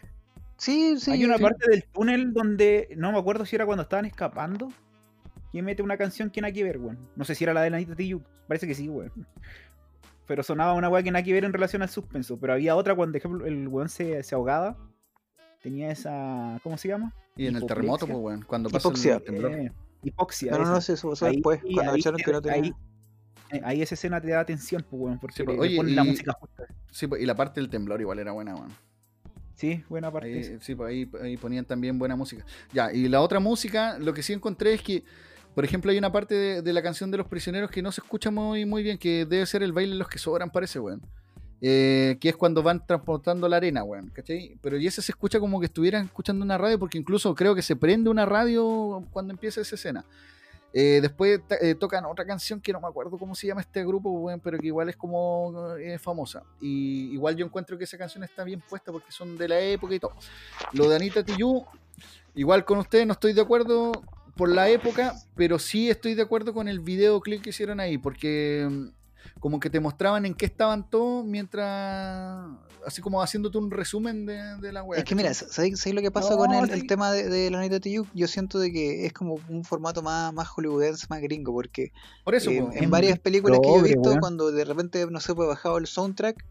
Sí, 0.58 0.98
sí. 1.00 1.12
Hay 1.12 1.26
una 1.26 1.38
sí. 1.38 1.44
parte 1.44 1.70
del 1.70 1.84
túnel 1.84 2.34
donde, 2.34 2.90
no 2.96 3.12
me 3.12 3.20
acuerdo 3.20 3.46
si 3.46 3.56
era 3.56 3.66
cuando 3.66 3.84
estaban 3.84 4.06
escapando, 4.06 4.72
que 5.52 5.62
mete 5.62 5.84
una 5.84 5.98
canción 5.98 6.30
que 6.30 6.42
nada 6.42 6.54
que 6.54 6.64
ver, 6.64 6.78
weón. 6.78 6.98
No 7.16 7.26
sé 7.26 7.36
si 7.36 7.44
era 7.44 7.54
la 7.54 7.62
de 7.62 7.70
la 7.70 7.78
Anita 7.78 7.96
Tijoux, 7.96 8.24
parece 8.48 8.68
que 8.68 8.74
sí, 8.76 8.88
weón. 8.90 9.12
Pero 10.28 10.42
sonaba 10.44 10.74
una 10.74 10.90
weá 10.90 11.04
que 11.04 11.12
nada 11.12 11.24
que 11.24 11.34
ver 11.34 11.44
en 11.46 11.54
relación 11.54 11.82
al 11.82 11.90
suspenso. 11.90 12.38
Pero 12.40 12.54
había 12.54 12.76
otra 12.76 12.96
cuando, 12.96 13.12
por 13.14 13.18
ejemplo, 13.20 13.46
el 13.46 13.68
weón 13.68 13.90
se, 13.90 14.24
se 14.24 14.36
ahogaba. 14.36 14.78
Tenía 15.62 15.92
esa. 15.92 16.60
¿Cómo 16.64 16.78
se 16.78 16.88
llama? 16.88 17.14
Y 17.36 17.48
en 17.48 17.56
el 17.56 17.66
terremoto, 17.66 18.06
pues, 18.08 18.20
bueno, 18.20 18.44
cuando 18.48 18.70
pasa 18.70 18.88
Hipoxia. 18.88 19.16
el 19.16 19.24
temblor. 19.24 19.52
Eh, 19.54 19.72
hipoxia. 20.04 20.52
No, 20.52 20.60
no, 20.60 20.66
no, 20.72 20.78
eso, 20.78 20.94
eso 20.94 21.26
Ahí- 21.26 21.34
después, 21.36 21.62
cuando 21.74 21.92
ahí- 21.94 22.00
acharon 22.00 22.20
que 22.24 22.32
no 22.32 22.42
tenía. 22.42 22.74
ahí- 23.52 23.62
ahí 23.64 23.82
esa 23.82 23.96
escena 23.96 24.22
te 24.22 24.30
da 24.30 24.40
atención, 24.40 24.86
pues, 24.90 25.02
weón, 25.02 25.20
porque 25.20 25.36
Sí, 25.38 25.44
pues, 25.44 25.56
le- 25.58 25.62
oye, 25.62 25.72
le 25.72 25.78
ponen 25.78 25.96
la 25.96 26.04
música 26.04 26.34
justa. 26.40 26.64
Sí, 26.92 27.08
pues, 27.08 27.22
y 27.22 27.26
la 27.26 27.36
parte 27.36 27.60
del 27.60 27.70
temblor 27.70 28.00
igual 28.02 28.20
era 28.20 28.32
buena, 28.32 28.56
weón. 28.56 28.72
Sí, 29.56 29.84
buena 29.90 30.12
parte. 30.12 30.34
Ahí, 30.34 30.58
sí, 30.60 30.76
pues 30.76 30.90
ahí, 30.90 31.10
ahí 31.22 31.38
ponían 31.38 31.66
también 31.66 31.98
buena 31.98 32.16
música. 32.16 32.46
Ya, 32.74 32.92
y 32.92 33.08
la 33.08 33.22
otra 33.22 33.40
música, 33.40 33.98
lo 34.00 34.14
que 34.14 34.22
sí 34.24 34.34
encontré 34.34 34.74
es 34.74 34.82
que, 34.82 35.04
por 35.56 35.64
ejemplo, 35.64 35.90
hay 35.90 35.98
una 35.98 36.12
parte 36.12 36.62
de, 36.62 36.74
la 36.74 36.84
canción 36.84 37.10
de 37.10 37.18
los 37.18 37.28
prisioneros 37.28 37.72
que 37.72 37.82
no 37.82 37.92
se 37.92 38.02
escucha 38.02 38.30
muy, 38.30 38.66
muy 38.66 38.84
bien, 38.84 38.98
que 38.98 39.26
debe 39.26 39.46
ser 39.46 39.64
el 39.64 39.72
baile 39.72 39.94
de 39.94 40.00
los 40.00 40.10
que 40.10 40.20
sobran, 40.20 40.52
parece, 40.52 40.80
weón. 40.80 41.02
Eh, 41.62 42.18
que 42.20 42.28
es 42.28 42.36
cuando 42.36 42.62
van 42.62 42.86
transportando 42.86 43.48
la 43.48 43.56
arena, 43.56 43.82
weón, 43.82 44.10
¿cachai? 44.10 44.58
Pero 44.62 44.78
y 44.78 44.86
ese 44.86 45.02
se 45.02 45.14
escucha 45.14 45.40
como 45.40 45.62
que 45.62 45.68
estuvieran 45.68 46.06
escuchando 46.06 46.44
una 46.44 46.58
radio, 46.58 46.78
porque 46.78 46.98
incluso 46.98 47.34
creo 47.34 47.56
que 47.56 47.62
se 47.62 47.78
prende 47.78 48.10
una 48.10 48.26
radio 48.26 49.02
cuando 49.12 49.34
empieza 49.34 49.62
esa 49.62 49.76
escena. 49.76 50.06
Eh, 50.74 51.00
después 51.02 51.40
eh, 51.62 51.74
tocan 51.74 52.04
otra 52.04 52.26
canción 52.26 52.60
que 52.60 52.74
no 52.74 52.82
me 52.82 52.88
acuerdo 52.90 53.18
cómo 53.18 53.34
se 53.34 53.48
llama 53.48 53.62
este 53.62 53.86
grupo, 53.86 54.10
weón, 54.12 54.42
pero 54.42 54.60
que 54.60 54.68
igual 54.68 54.90
es 54.90 54.98
como 54.98 55.74
eh, 55.78 55.98
famosa. 55.98 56.44
Y 56.60 57.14
igual 57.14 57.38
yo 57.38 57.46
encuentro 57.46 57.78
que 57.78 57.86
esa 57.86 57.98
canción 57.98 58.26
está 58.26 58.44
bien 58.44 58.60
puesta 58.60 58.92
porque 58.92 59.10
son 59.10 59.38
de 59.38 59.48
la 59.48 59.58
época 59.58 59.96
y 59.96 60.02
todo. 60.02 60.12
Lo 60.74 60.90
de 60.90 60.98
Anita 60.98 61.24
Tijoux, 61.24 61.66
igual 62.36 62.66
con 62.66 62.80
ustedes 62.80 63.08
no 63.08 63.14
estoy 63.14 63.32
de 63.32 63.40
acuerdo 63.40 63.94
por 64.36 64.50
la 64.50 64.70
época, 64.70 65.16
pero 65.36 65.60
sí 65.60 65.90
estoy 65.90 66.14
de 66.14 66.22
acuerdo 66.22 66.54
con 66.54 66.68
el 66.68 66.80
videoclip 66.80 67.42
que 67.42 67.52
hicieron 67.52 67.80
ahí, 67.80 67.98
porque 67.98 68.68
mm, 68.70 69.40
como 69.40 69.60
que 69.60 69.70
te 69.70 69.80
mostraban 69.80 70.26
en 70.26 70.34
qué 70.34 70.46
estaban 70.46 70.90
todos 70.90 71.26
mientras, 71.26 72.48
así 72.86 73.02
como 73.02 73.22
haciéndote 73.22 73.58
un 73.58 73.72
resumen 73.72 74.26
de, 74.26 74.58
de 74.58 74.72
la 74.72 74.84
web. 74.84 75.00
Es 75.00 75.06
que 75.06 75.16
mira, 75.16 75.34
¿sabéis, 75.34 75.80
sabéis 75.80 75.96
lo 75.96 76.02
que 76.02 76.12
pasa 76.12 76.32
No, 76.32 76.38
con 76.38 76.54
el, 76.54 76.68
sí. 76.68 76.74
el 76.74 76.88
tema 76.88 77.12
de, 77.12 77.30
de 77.30 77.50
la 77.50 77.60
Anita 77.60 77.80
Tijoux? 77.80 78.08
Yo 78.14 78.28
siento 78.28 78.60
de 78.60 78.72
que 78.72 79.06
es 79.06 79.14
como 79.14 79.40
un 79.50 79.64
formato 79.64 80.02
más, 80.02 80.34
más 80.34 80.48
hollywoodense, 80.50 81.08
más 81.10 81.22
gringo, 81.22 81.54
porque 81.54 81.92
por 82.24 82.36
eso, 82.36 82.52
eh, 82.52 82.58
en 82.58 82.84
en 82.84 82.90
varias 82.90 83.20
películas 83.20 83.60
que 83.62 83.68
yo 83.70 83.80
he 83.80 83.84
visto, 83.84 84.20
cuando 84.20 84.52
de 84.52 84.66
repente, 84.66 85.06
no 85.10 85.20
sé, 85.20 85.34
pues 85.34 85.48
bajado 85.48 85.78
el 85.78 85.88
soundtrack, 85.88 86.46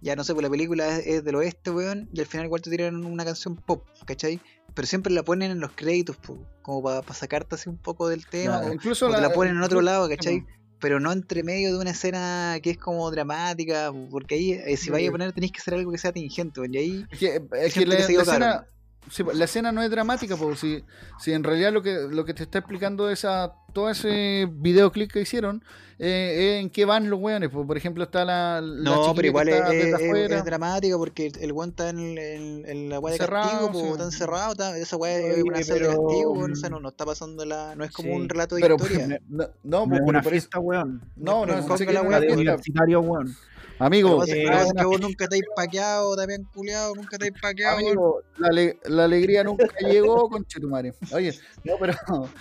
ya 0.00 0.16
no 0.16 0.22
sé, 0.22 0.34
pues 0.34 0.42
la 0.44 0.50
película 0.50 0.98
es, 0.98 1.06
es 1.06 1.24
del 1.24 1.36
oeste, 1.36 1.70
weón, 1.70 2.08
y 2.12 2.20
al 2.20 2.26
final 2.26 2.46
igual 2.46 2.62
te 2.62 2.70
tiran 2.70 3.04
una 3.04 3.24
canción 3.24 3.56
pop, 3.56 3.86
¿cachai? 4.04 4.40
Pero 4.74 4.86
siempre 4.88 5.12
la 5.12 5.22
ponen 5.22 5.50
en 5.52 5.60
los 5.60 5.70
créditos, 5.72 6.16
po, 6.16 6.38
como 6.62 6.82
para 6.82 7.02
sacarte 7.14 7.54
así 7.54 7.68
un 7.68 7.78
poco 7.78 8.08
del 8.08 8.26
tema, 8.26 8.58
Claro, 8.58 8.70
o, 8.70 8.74
incluso 8.74 9.06
o 9.08 9.14
te 9.14 9.20
la 9.20 9.32
ponen 9.32 9.52
en 9.56 9.62
otro 9.62 9.78
incluso- 9.78 9.82
lado, 9.92 10.08
¿cachai? 10.08 10.44
Pero 10.80 11.00
no 11.00 11.12
entre 11.12 11.42
medio 11.44 11.72
de 11.72 11.78
una 11.78 11.90
escena 11.92 12.58
que 12.62 12.70
es 12.70 12.78
como 12.78 13.10
dramática, 13.10 13.90
porque 14.10 14.34
ahí, 14.34 14.52
eh, 14.52 14.76
si 14.76 14.86
Sí. 14.86 14.90
vais 14.90 15.08
a 15.08 15.12
poner, 15.12 15.32
tenéis 15.32 15.52
que 15.52 15.60
hacer 15.60 15.74
algo 15.74 15.92
que 15.92 15.98
sea 15.98 16.12
tingente, 16.12 16.60
y 16.70 16.76
ahí 16.76 17.06
Es 17.10 17.18
que, 17.18 17.40
es 17.52 17.74
que 17.74 17.86
la, 17.86 17.96
que 17.96 18.02
se 18.02 18.12
la 18.14 18.22
escena, 18.22 18.66
sí, 19.10 19.22
po, 19.24 19.32
la 19.32 19.44
escena 19.44 19.72
no 19.72 19.82
es 19.82 19.90
dramática, 19.90 20.36
porque 20.36 20.56
si, 20.56 20.84
si 21.18 21.32
en 21.32 21.44
realidad 21.44 21.72
lo 21.72 21.82
que, 21.82 22.06
lo 22.10 22.24
que 22.24 22.34
te 22.34 22.42
está 22.44 22.58
explicando 22.58 23.10
esa 23.10 23.52
todo 23.72 23.90
ese 23.90 24.48
videoclip 24.50 25.10
que 25.10 25.20
hicieron, 25.20 25.64
eh, 25.98 26.58
en 26.60 26.70
qué 26.70 26.84
van 26.84 27.10
los 27.10 27.18
weones. 27.20 27.50
Por, 27.50 27.66
por 27.66 27.76
ejemplo, 27.76 28.04
está 28.04 28.24
la. 28.24 28.60
la 28.60 28.90
No, 28.90 29.12
pero 29.14 29.28
igual 29.28 29.46
que 29.48 29.58
es, 29.58 29.86
es- 29.86 29.94
afuera. 29.94 30.38
es 30.38 30.44
dramático 30.44 30.98
porque 30.98 31.32
el 31.40 31.52
weón 31.52 31.70
está 31.70 31.88
en, 31.90 31.98
el- 31.98 32.18
en- 32.18 32.68
en 32.68 32.88
la 32.88 33.00
weá 33.00 33.12
de 33.12 33.16
Encerrado, 33.16 33.50
castigo, 33.50 33.72
po, 33.72 33.80
sí. 33.80 33.86
está 33.92 34.04
encerrado, 34.04 34.52
está- 34.52 34.76
esa 34.78 34.96
weá 34.96 35.18
es 35.18 35.42
una 35.42 35.62
serie 35.62 35.82
de 35.82 35.88
pero, 35.88 36.02
castigo, 36.06 36.32
o 36.32 36.54
sea, 36.56 36.68
mm, 36.68 36.72
no, 36.72 36.80
no 36.80 36.88
está 36.88 37.04
pasando 37.04 37.44
la, 37.44 37.74
no 37.74 37.84
es 37.84 37.90
como 37.90 38.10
sí. 38.10 38.14
un 38.14 38.28
relato 38.28 38.54
de 38.54 38.62
pero, 38.62 38.76
historia. 38.80 39.20
no, 39.28 39.44
no, 39.64 39.86
No 39.86 39.88
pues, 39.88 40.00
es 40.00 40.06
pero 40.06 40.18
una 40.18 40.22
fiesta, 40.22 40.58
weón. 40.60 41.00
no, 41.16 41.32
no, 41.32 41.40
pero 41.46 41.52
no, 41.52 41.58
es 41.74 41.80
una 41.80 42.18
fiesta. 42.20 42.34
universitario, 42.34 43.00
weón. 43.00 43.36
Amigo, 43.78 44.24
eh, 44.24 44.44
es 44.44 44.72
que 44.72 44.84
vos 44.84 45.00
nunca 45.00 45.26
te 45.26 45.36
has 45.36 45.42
paqueado, 45.56 46.14
también 46.16 46.44
culiado, 46.54 46.94
nunca 46.94 47.18
te 47.18 47.26
has 47.26 47.40
paqueado. 47.40 47.78
Amigo, 47.78 48.22
la, 48.38 48.48
ale- 48.48 48.78
la 48.86 49.04
alegría 49.04 49.42
nunca 49.44 49.66
llegó 49.80 50.28
con 50.28 50.44
Chetumare. 50.46 50.94
Oye, 51.12 51.32
no, 51.64 51.74
pero 51.80 51.92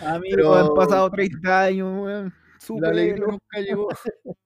Amigo, 0.05 0.35
Pero- 0.35 0.55
han 0.55 0.73
pasado 0.75 1.09
30 1.09 1.61
años, 1.63 2.03
weón. 2.03 2.33
la 2.81 2.89
alegría 2.89 3.25
nunca 3.25 3.59
llegó. 3.59 3.87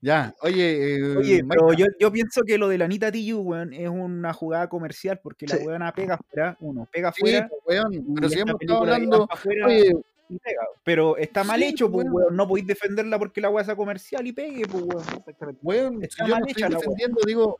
ya, 0.00 0.34
oye, 0.42 0.96
eh, 0.96 1.16
Oye, 1.16 1.44
pero 1.48 1.72
yo, 1.74 1.86
yo 1.98 2.10
pienso 2.12 2.42
que 2.42 2.56
lo 2.56 2.68
de 2.68 2.78
la 2.78 2.84
Anita 2.86 3.12
Tijoux, 3.12 3.42
weón, 3.44 3.72
es 3.72 3.88
una 3.88 4.32
jugada 4.32 4.68
comercial 4.68 5.20
porque 5.22 5.46
la 5.46 5.56
Sí. 5.56 5.66
weona 5.66 5.92
pega 5.92 6.14
afuera, 6.14 6.56
uno, 6.60 6.88
pega 6.90 7.12
sí, 7.12 7.20
afuera. 7.22 7.48
pues, 7.64 7.80
weón, 7.82 8.14
pero 8.14 8.28
si 8.28 8.38
hemos 8.40 8.56
estado 8.60 8.78
hablando, 8.80 9.26
afuera 9.30 9.66
oye, 9.66 9.92
y 10.28 10.38
pega. 10.38 10.62
Pero 10.84 11.16
está 11.16 11.44
mal 11.44 11.60
Sí, 11.60 11.66
hecho, 11.66 11.90
pues, 11.90 12.06
weón. 12.10 12.34
No 12.36 12.46
podéis 12.48 12.66
defenderla 12.66 13.18
porque 13.18 13.40
la 13.40 13.50
weá 13.50 13.64
sea 13.64 13.76
comercial 13.76 14.26
y 14.26 14.32
pegue, 14.32 14.66
pues, 14.66 14.82
weón. 14.84 15.04
Exactamente. 15.08 15.60
weón, 15.62 16.02
Está 16.02 16.24
yo 16.26 16.30
mal 16.30 16.40
no 16.40 16.46
estoy 16.46 16.62
hecha 16.64 16.74
defendiendo, 16.74 17.20
digo, 17.26 17.58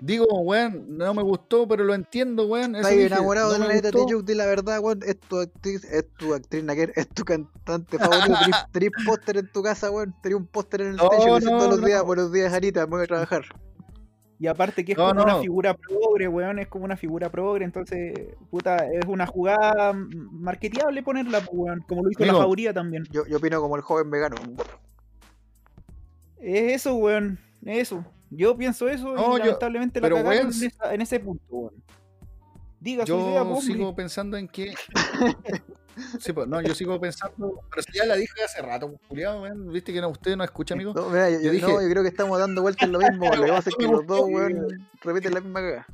digo, 0.00 0.26
weón, 0.40 0.96
no 0.98 1.14
me 1.14 1.22
gustó, 1.22 1.66
pero 1.66 1.84
lo 1.84 1.94
entiendo, 1.94 2.46
weón. 2.46 2.72
Dije, 2.74 3.06
enamorado 3.06 3.48
no 3.48 3.54
de 3.54 3.58
la 3.68 3.74
neta 3.74 3.90
di 4.24 4.34
la 4.34 4.46
verdad, 4.46 4.80
weón, 4.80 5.00
es 5.04 5.18
tu 5.20 5.38
actriz, 5.38 5.84
es 5.84 6.06
tu 6.18 6.34
actriz, 6.34 6.64
Naker, 6.64 6.92
es 6.96 7.08
tu 7.08 7.24
cantante 7.24 7.98
favorito, 7.98 8.34
tenés- 8.34 8.66
tenés 8.72 8.90
póster 9.06 9.36
en 9.38 9.48
tu 9.52 9.62
casa, 9.62 9.90
weón, 9.90 10.14
tenés 10.22 10.38
un 10.38 10.46
póster 10.46 10.82
en 10.82 10.88
el 10.88 10.96
No, 10.96 11.08
techo 11.08 11.40
no, 11.40 11.58
todos 11.58 11.76
los 11.76 11.84
días, 11.84 12.02
buenos 12.04 12.32
días, 12.32 12.52
Anita, 12.52 12.86
me 12.86 12.96
voy 12.96 13.04
a 13.04 13.06
trabajar. 13.06 13.44
Y 14.38 14.46
aparte 14.48 14.84
que 14.84 14.92
es 14.92 14.98
No, 14.98 15.08
como 15.08 15.22
una 15.22 15.40
figura 15.40 15.74
progre, 15.74 16.26
weón, 16.28 16.58
es 16.58 16.66
como 16.66 16.84
una 16.84 16.96
figura 16.96 17.30
progre, 17.30 17.64
entonces, 17.64 18.14
puta, 18.50 18.76
es 18.90 19.06
una 19.06 19.26
jugada 19.26 19.92
marketeable 19.94 21.02
ponerla, 21.04 21.40
weón, 21.52 21.80
como 21.88 22.02
lo 22.02 22.10
hizo 22.10 22.22
Amigo. 22.22 22.38
la 22.38 22.42
Jauría 22.44 22.72
también. 22.74 23.04
Yo, 23.12 23.24
yo 23.26 23.36
opino 23.38 23.60
como 23.60 23.76
el 23.76 23.82
joven 23.82 24.10
vegano. 24.10 24.36
Es 26.38 26.72
eso, 26.74 26.96
weón, 26.96 27.38
es 27.64 27.78
eso. 27.78 28.04
Yo 28.30 28.56
pienso 28.56 28.88
eso 28.88 29.14
No, 29.14 29.36
y 29.36 29.38
yo- 29.40 29.44
lamentablemente 29.46 30.00
la 30.00 30.08
cagaron 30.08 30.28
weón, 30.28 30.46
en, 30.52 30.64
esa- 30.64 30.94
en 30.94 31.00
ese 31.00 31.20
punto, 31.20 31.44
weón. 31.48 31.74
Diga 32.80 33.06
su 33.06 33.14
idea, 33.14 33.38
Yo 33.38 33.44
pues, 33.48 33.58
hombre. 33.60 33.74
sigo 33.74 33.94
pensando 33.94 34.36
en 34.36 34.48
que. 34.48 34.74
Sí, 36.20 36.32
pues, 36.32 36.46
no, 36.48 36.60
yo 36.60 36.74
sigo 36.74 37.00
pensando. 37.00 37.60
Pero 37.70 37.82
si 37.82 37.92
ya 37.98 38.04
la 38.04 38.16
dije 38.16 38.42
hace 38.44 38.60
rato, 38.62 38.88
pues, 38.88 39.00
culiao, 39.08 39.42
weón. 39.42 39.72
¿Viste 39.72 39.92
que 39.92 40.00
no, 40.00 40.08
usted 40.08 40.36
no 40.36 40.44
escucha, 40.44 40.74
amigo? 40.74 40.92
No, 40.94 41.08
mira, 41.08 41.30
yo, 41.30 41.36
Yo 41.38 41.44
yo- 41.46 41.50
dije- 41.52 41.66
no, 41.72 41.82
yo 41.82 41.88
creo 41.88 42.02
que 42.02 42.08
estamos 42.08 42.38
dando 42.38 42.62
vueltas 42.62 42.86
en 42.86 42.92
lo 42.92 42.98
mismo. 42.98 43.26
Lo 43.34 43.42
que 43.44 43.52
pasa 43.52 43.70
es 43.70 43.76
que 43.76 43.86
los 43.86 44.06
dos, 44.06 44.22
weón, 44.28 44.88
repiten 45.02 45.34
la 45.34 45.40
misma 45.40 45.60
cagada. 45.60 45.86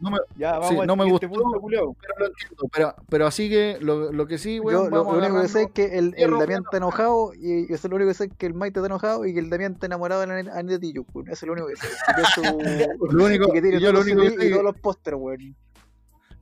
No 0.00 0.10
me, 0.10 0.18
Ya, 0.36 0.58
vamos 0.58 0.68
Sí, 0.68 0.76
no 0.86 0.96
me 0.96 1.04
gustó. 1.04 1.28
punto, 1.28 1.60
pero 1.66 1.94
lo 2.18 2.26
entiendo. 2.26 2.68
Pero, 2.72 2.94
pero 3.08 3.26
así 3.26 3.48
que 3.48 3.78
lo, 3.80 4.12
lo 4.12 4.26
que 4.26 4.36
sí, 4.38 4.56
Yo 4.56 4.62
weón, 4.64 4.90
lo, 4.90 4.96
vamos 5.04 5.16
lo 5.16 5.18
único 5.24 5.40
que 5.40 5.48
sé 5.48 5.62
es 5.62 5.70
que 5.72 5.98
el, 5.98 6.12
el 6.18 6.30
Damián 6.38 6.62
está 6.64 6.76
enojado 6.76 7.32
y 7.34 7.68
yo 7.70 7.78
sé 7.78 7.88
lo 7.88 7.96
único 7.96 8.08
que 8.10 8.14
sé 8.14 8.24
es 8.24 8.30
que 8.36 8.46
el 8.46 8.54
Maite 8.54 8.80
está 8.80 8.86
enojado 8.86 9.24
y 9.24 9.32
que 9.32 9.38
el 9.40 9.48
Damián 9.48 9.74
está 9.74 9.86
enamorado 9.86 10.20
de 10.20 10.26
la 10.26 10.34
Anita. 10.58 10.60
Eso 10.60 11.06
es 11.32 11.42
lo 11.44 11.52
único 11.52 11.68
que 11.68 11.76
sé. 11.76 11.86
Y 11.86 12.14
que 12.16 12.20
es 12.22 12.28
su- 12.34 13.06
Lo 13.16 13.24
único, 13.24 13.50
que 13.52 13.62
tiene 13.62 13.80
yo 13.80 13.92
lo 13.92 14.00
único 14.00 14.20
que 14.22 14.30
CDs 14.30 14.40
sé 14.40 14.46
y 14.46 14.50
todos 14.50 14.64
los 14.64 14.76
pósteres, 14.76 15.18
weón. 15.22 15.56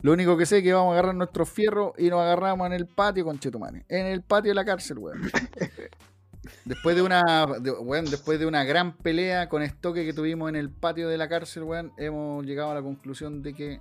Lo 0.03 0.13
único 0.13 0.37
que 0.37 0.47
sé 0.47 0.59
es 0.59 0.63
que 0.65 0.73
vamos 0.73 0.91
a 0.91 0.99
agarrar 0.99 1.15
nuestros 1.15 1.49
fierros 1.49 1.93
y 1.97 2.11
nos 2.11 2.21
agarramos 2.21 2.67
en 2.67 2.73
el 2.73 2.87
patio 2.87 3.25
con 3.25 3.39
Chetumane. 3.39 3.85
En 3.89 4.07
el 4.07 4.23
patio 4.23 4.51
de 4.51 4.55
la 4.57 4.65
cárcel, 4.65 4.99
weón. 4.99 5.23
Después 6.65 6.97
de 6.97 7.03
una 7.03 7.47
de- 7.61 7.71
weón, 7.71 8.05
después 8.07 8.41
de 8.41 8.47
una 8.47 8.65
gran 8.65 8.97
pelea 8.97 9.49
con 9.49 9.63
estoque 9.63 10.05
que 10.05 10.13
tuvimos 10.13 10.49
en 10.49 10.57
el 10.57 10.71
patio 10.71 11.09
de 11.09 11.17
la 11.17 11.29
cárcel, 11.29 11.63
weón, 11.63 11.93
hemos 11.99 12.45
llegado 12.45 12.73
a 12.73 12.75
la 12.75 12.83
conclusión 12.83 13.43
de 13.43 13.55
que 13.55 13.81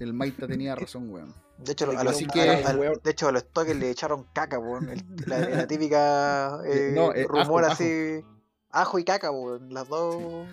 el 0.00 0.12
Maita 0.12 0.48
tenía 0.48 0.74
razón, 0.76 1.08
weón. 1.10 1.32
De 1.58 1.70
hecho, 1.70 1.84
a 1.88 2.02
los, 2.02 2.20
a 2.20 2.26
que- 2.26 2.50
al- 2.64 3.00
de 3.02 3.10
hecho, 3.12 3.28
a 3.28 3.32
los 3.32 3.48
toques 3.48 3.76
le 3.76 3.90
echaron 3.90 4.26
caca, 4.32 4.58
weón. 4.58 4.88
El- 4.90 5.04
la, 5.26 5.38
la 5.38 5.66
típica 5.68 6.58
eh, 6.66 6.92
No, 6.96 7.12
eh, 7.14 7.26
rumor 7.28 7.64
ajo, 7.64 7.72
así. 7.74 8.24
Ajo. 8.70 8.98
y 8.98 9.04
caca, 9.04 9.30
weón. 9.30 9.72
Las 9.72 9.86
dos. 9.88 10.48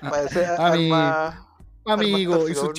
Parece 0.00 0.46
Ami- 0.46 0.92
arma. 0.92 1.48
Amigo, 1.86 2.48
y 2.48 2.54
su 2.54 2.62
weón. 2.62 2.74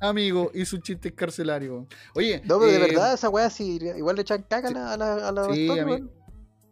Amigo, 0.00 0.50
y 0.54 0.64
su 0.64 0.78
chiste 0.78 1.14
carcelario. 1.14 1.86
Oye, 2.14 2.40
No, 2.44 2.58
pero 2.58 2.70
de 2.72 2.76
eh, 2.76 2.80
verdad, 2.80 3.12
esa 3.14 3.28
weá 3.28 3.48
sí, 3.50 3.78
igual 3.96 4.16
le 4.16 4.22
echan 4.22 4.44
caca 4.48 4.68
a 4.68 4.72
la- 4.72 4.92
a, 4.92 4.96
la- 4.96 5.28
a 5.28 5.32
los 5.32 5.54
Sí, 5.56 5.66
toques, 5.66 5.84
ami- 5.84 6.10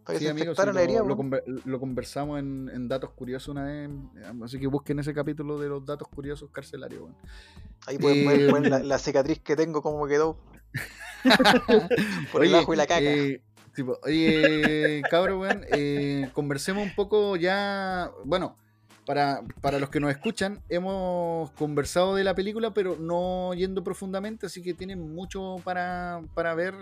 Sí, 0.09 0.17
se 0.17 0.29
amigo, 0.31 0.45
sí, 0.45 0.49
infectaran 0.49 0.73
la 0.73 0.81
herida, 0.81 0.99
lo, 1.01 1.09
lo 1.09 1.17
conver- 1.17 1.43
lo 1.65 1.79
conversamos 1.79 2.39
en, 2.39 2.67
en 2.73 2.87
Datos 2.87 3.11
Curiosos 3.11 3.49
una 3.49 3.65
vez, 3.65 3.89
así 4.43 4.59
que 4.59 4.65
busquen 4.65 4.97
ese 4.97 5.13
capítulo 5.13 5.59
de 5.59 5.69
los 5.69 5.85
datos 5.85 6.07
curiosos 6.07 6.49
carcelarios. 6.51 7.01
weón. 7.03 7.15
Ahí 7.85 7.99
pueden 7.99 8.25
ver, 8.27 8.41
Eh, 8.41 8.51
weón, 8.51 8.69
la, 8.71 8.79
la 8.83 8.97
cicatriz 8.97 9.39
que 9.39 9.55
tengo, 9.55 9.83
cómo 9.83 10.07
quedó. 10.07 10.39
Por 12.31 12.43
el 12.43 12.53
Oye, 12.53 12.57
ajo 12.63 12.73
y 12.73 12.77
la 12.77 12.87
caca. 12.87 13.01
eh, 13.01 13.41
tipo, 13.75 13.99
oye, 14.03 15.01
cabrón, 15.11 15.39
weón, 15.41 15.65
eh, 15.69 16.29
conversemos 16.33 16.83
un 16.87 16.95
poco 16.95 17.35
ya. 17.35 18.09
Bueno, 18.25 18.57
para, 19.09 19.41
para 19.59 19.79
los 19.79 19.89
que 19.89 19.99
nos 19.99 20.11
escuchan, 20.11 20.59
hemos 20.69 21.49
conversado 21.53 22.13
de 22.13 22.23
la 22.23 22.35
película, 22.35 22.75
pero 22.75 22.95
no 22.99 23.55
yendo 23.55 23.83
profundamente, 23.83 24.45
así 24.45 24.61
que 24.61 24.75
tienen 24.75 24.99
mucho 25.15 25.55
para, 25.63 26.21
para 26.35 26.53
ver 26.53 26.75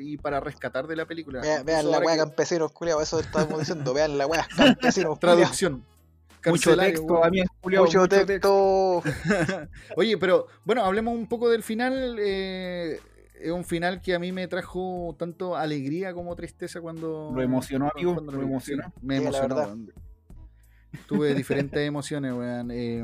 y 0.00 0.16
para 0.16 0.38
rescatar 0.38 0.86
de 0.86 0.94
la 0.94 1.06
película. 1.06 1.40
Vean, 1.64 1.90
la 1.90 1.98
weá 1.98 2.12
que- 2.12 2.20
campesinos, 2.20 2.70
culiao, 2.70 3.00
eso 3.02 3.18
estábamos 3.18 3.58
diciendo. 3.58 3.92
Vean 3.92 4.16
la 4.16 4.28
weá 4.28 4.46
campesinos. 4.56 5.18
Traducción. 5.18 5.84
Mucho 6.46 6.76
texto, 6.76 7.04
weón. 7.04 7.22
Damián, 7.22 7.46
culiao, 7.60 7.84
Mucho 7.84 8.06
texto. 8.06 9.02
Oye, 9.96 10.16
pero 10.18 10.46
bueno, 10.64 10.84
hablemos 10.84 11.12
un 11.16 11.26
poco 11.26 11.50
del 11.50 11.64
final. 11.64 12.16
eh, 12.20 13.00
es 13.40 13.50
un 13.50 13.64
final 13.64 14.00
que 14.00 14.14
a 14.14 14.20
mí 14.20 14.30
me 14.30 14.46
trajo 14.46 15.16
tanto 15.18 15.56
alegría 15.56 16.14
como 16.14 16.36
tristeza 16.36 16.80
cuando. 16.80 17.32
Lo 17.34 17.42
emocionó, 17.42 17.90
amigo, 17.92 18.14
cuando 18.14 18.30
lo 18.30 18.42
emocionó. 18.42 18.92
Me 19.02 19.16
emocionó. 19.16 19.76
Tuve 21.06 21.34
diferentes 21.34 21.80
emociones, 21.86 22.32
weón. 22.32 22.70
eh, 22.70 23.00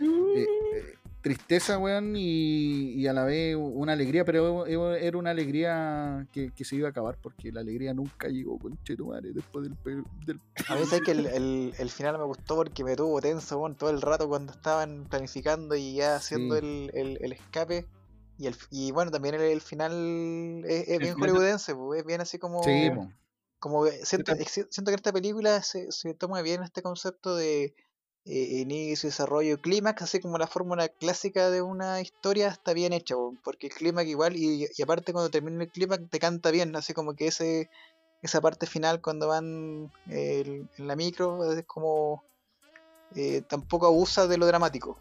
eh, 0.00 0.46
eh, 0.46 0.94
tristeza, 1.20 1.78
weón, 1.78 2.14
y, 2.16 2.92
y 2.92 3.06
a 3.06 3.12
la 3.14 3.24
vez 3.24 3.56
una 3.58 3.92
alegría, 3.94 4.24
pero 4.24 4.66
era 4.66 5.16
una 5.16 5.30
alegría 5.30 6.26
que, 6.32 6.50
que 6.50 6.64
se 6.64 6.76
iba 6.76 6.88
a 6.88 6.90
acabar 6.90 7.16
porque 7.22 7.50
la 7.50 7.60
alegría 7.60 7.94
nunca 7.94 8.28
llegó 8.28 8.58
con 8.58 8.76
Chetumare 8.84 9.32
después 9.32 9.64
del, 9.64 10.04
del 10.26 10.40
A 10.68 10.74
mí 10.74 10.82
que 11.04 11.10
el, 11.12 11.26
el, 11.26 11.74
el 11.78 11.90
final 11.90 12.18
me 12.18 12.24
gustó 12.24 12.56
porque 12.56 12.84
me 12.84 12.94
tuvo 12.94 13.20
tenso 13.22 13.58
weón, 13.58 13.74
todo 13.74 13.88
el 13.90 14.02
rato 14.02 14.28
cuando 14.28 14.52
estaban 14.52 15.04
planificando 15.08 15.74
y 15.76 15.94
ya 15.94 16.16
haciendo 16.16 16.58
Sí. 16.60 16.88
el, 16.92 17.18
el, 17.20 17.32
escape. 17.32 17.86
Y, 18.36 18.46
el, 18.48 18.56
y 18.70 18.90
bueno, 18.90 19.10
también 19.10 19.36
el, 19.36 19.42
el 19.42 19.60
final 19.60 20.62
es, 20.66 20.98
bien 20.98 21.14
hollywoodense, 21.14 21.74
pues, 21.74 22.00
es 22.00 22.06
bien 22.06 22.20
así 22.20 22.38
como... 22.38 22.62
Sí. 22.64 22.90
Como 23.64 23.86
siento, 23.86 24.34
siento 24.44 24.90
que 24.90 24.94
esta 24.94 25.10
película 25.10 25.62
se, 25.62 25.90
se 25.90 26.12
toma 26.12 26.42
bien 26.42 26.62
este 26.62 26.82
concepto 26.82 27.34
de 27.34 27.74
eh, 28.26 28.60
inicio, 28.60 29.08
desarrollo 29.08 29.54
y 29.54 29.56
clímax, 29.56 30.02
así 30.02 30.20
como 30.20 30.36
la 30.36 30.46
fórmula 30.46 30.90
clásica 30.90 31.48
de 31.48 31.62
una 31.62 31.98
historia 32.02 32.48
está 32.48 32.74
bien 32.74 32.92
hecha, 32.92 33.14
porque 33.42 33.68
el 33.68 33.72
clímax 33.72 34.06
igual, 34.06 34.36
y, 34.36 34.68
y 34.76 34.82
aparte 34.82 35.14
cuando 35.14 35.30
termina 35.30 35.64
el 35.64 35.70
clímax 35.70 36.10
te 36.10 36.18
canta 36.18 36.50
bien, 36.50 36.76
así 36.76 36.92
como 36.92 37.14
que 37.14 37.28
ese 37.28 37.70
esa 38.20 38.42
parte 38.42 38.66
final 38.66 39.00
cuando 39.00 39.28
van 39.28 39.90
eh, 40.10 40.66
en 40.76 40.86
la 40.86 40.94
micro 40.94 41.50
es 41.50 41.64
como 41.64 42.22
eh, 43.14 43.40
tampoco 43.48 43.86
abusa 43.86 44.26
de 44.26 44.36
lo 44.36 44.46
dramático. 44.46 44.98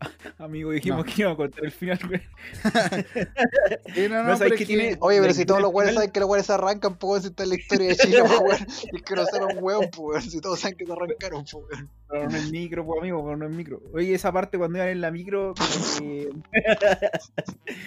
Amigo, 0.38 0.70
dijimos 0.70 0.98
No. 0.98 1.04
que 1.12 1.22
iba 1.22 1.32
a 1.32 1.36
contar 1.36 1.64
el 1.64 1.72
final, 1.72 1.98
güey. 2.06 2.20
Sí, 3.94 4.08
no, 4.08 4.22
no, 4.22 4.24
No, 4.24 4.36
¿sabes 4.36 4.40
pero 4.40 4.56
qué 4.56 4.62
es 4.62 4.66
tiene? 4.68 4.96
Oye, 5.00 5.20
pero 5.20 5.34
si 5.34 5.44
todos 5.44 5.60
los 5.60 5.72
final- 5.72 5.94
saben 5.94 6.10
que 6.10 6.20
los 6.20 6.28
weones 6.28 6.46
se 6.46 6.52
arrancan, 6.52 6.96
pues 6.96 7.22
si 7.22 7.28
está 7.28 7.42
en 7.42 7.48
la 7.48 7.54
historia 7.56 7.88
de 7.88 7.96
Chile, 7.96 8.22
pues, 8.38 8.60
es 8.92 9.02
que 9.02 9.14
no 9.16 9.24
será 9.26 9.46
un 9.46 9.58
weón, 9.62 9.88
pues 9.90 9.98
weón, 9.98 10.22
si 10.22 10.40
todos 10.40 10.60
saben 10.60 10.76
que 10.76 10.86
se 10.86 10.92
arrancaron, 10.92 11.44
pues 11.50 11.54
weón. 11.54 11.90
Pero 12.08 12.30
no 12.30 12.36
es 12.36 12.50
micro, 12.50 12.86
pues 12.86 13.00
amigo, 13.00 13.24
pero 13.24 13.36
no 13.36 13.46
es 13.46 13.52
micro. 13.52 13.82
Oye, 13.92 14.14
esa 14.14 14.30
parte 14.32 14.56
cuando 14.58 14.78
iban 14.78 14.88
en 14.90 15.00
la 15.00 15.10
micro 15.10 15.54
como 15.54 15.98
que 15.98 16.30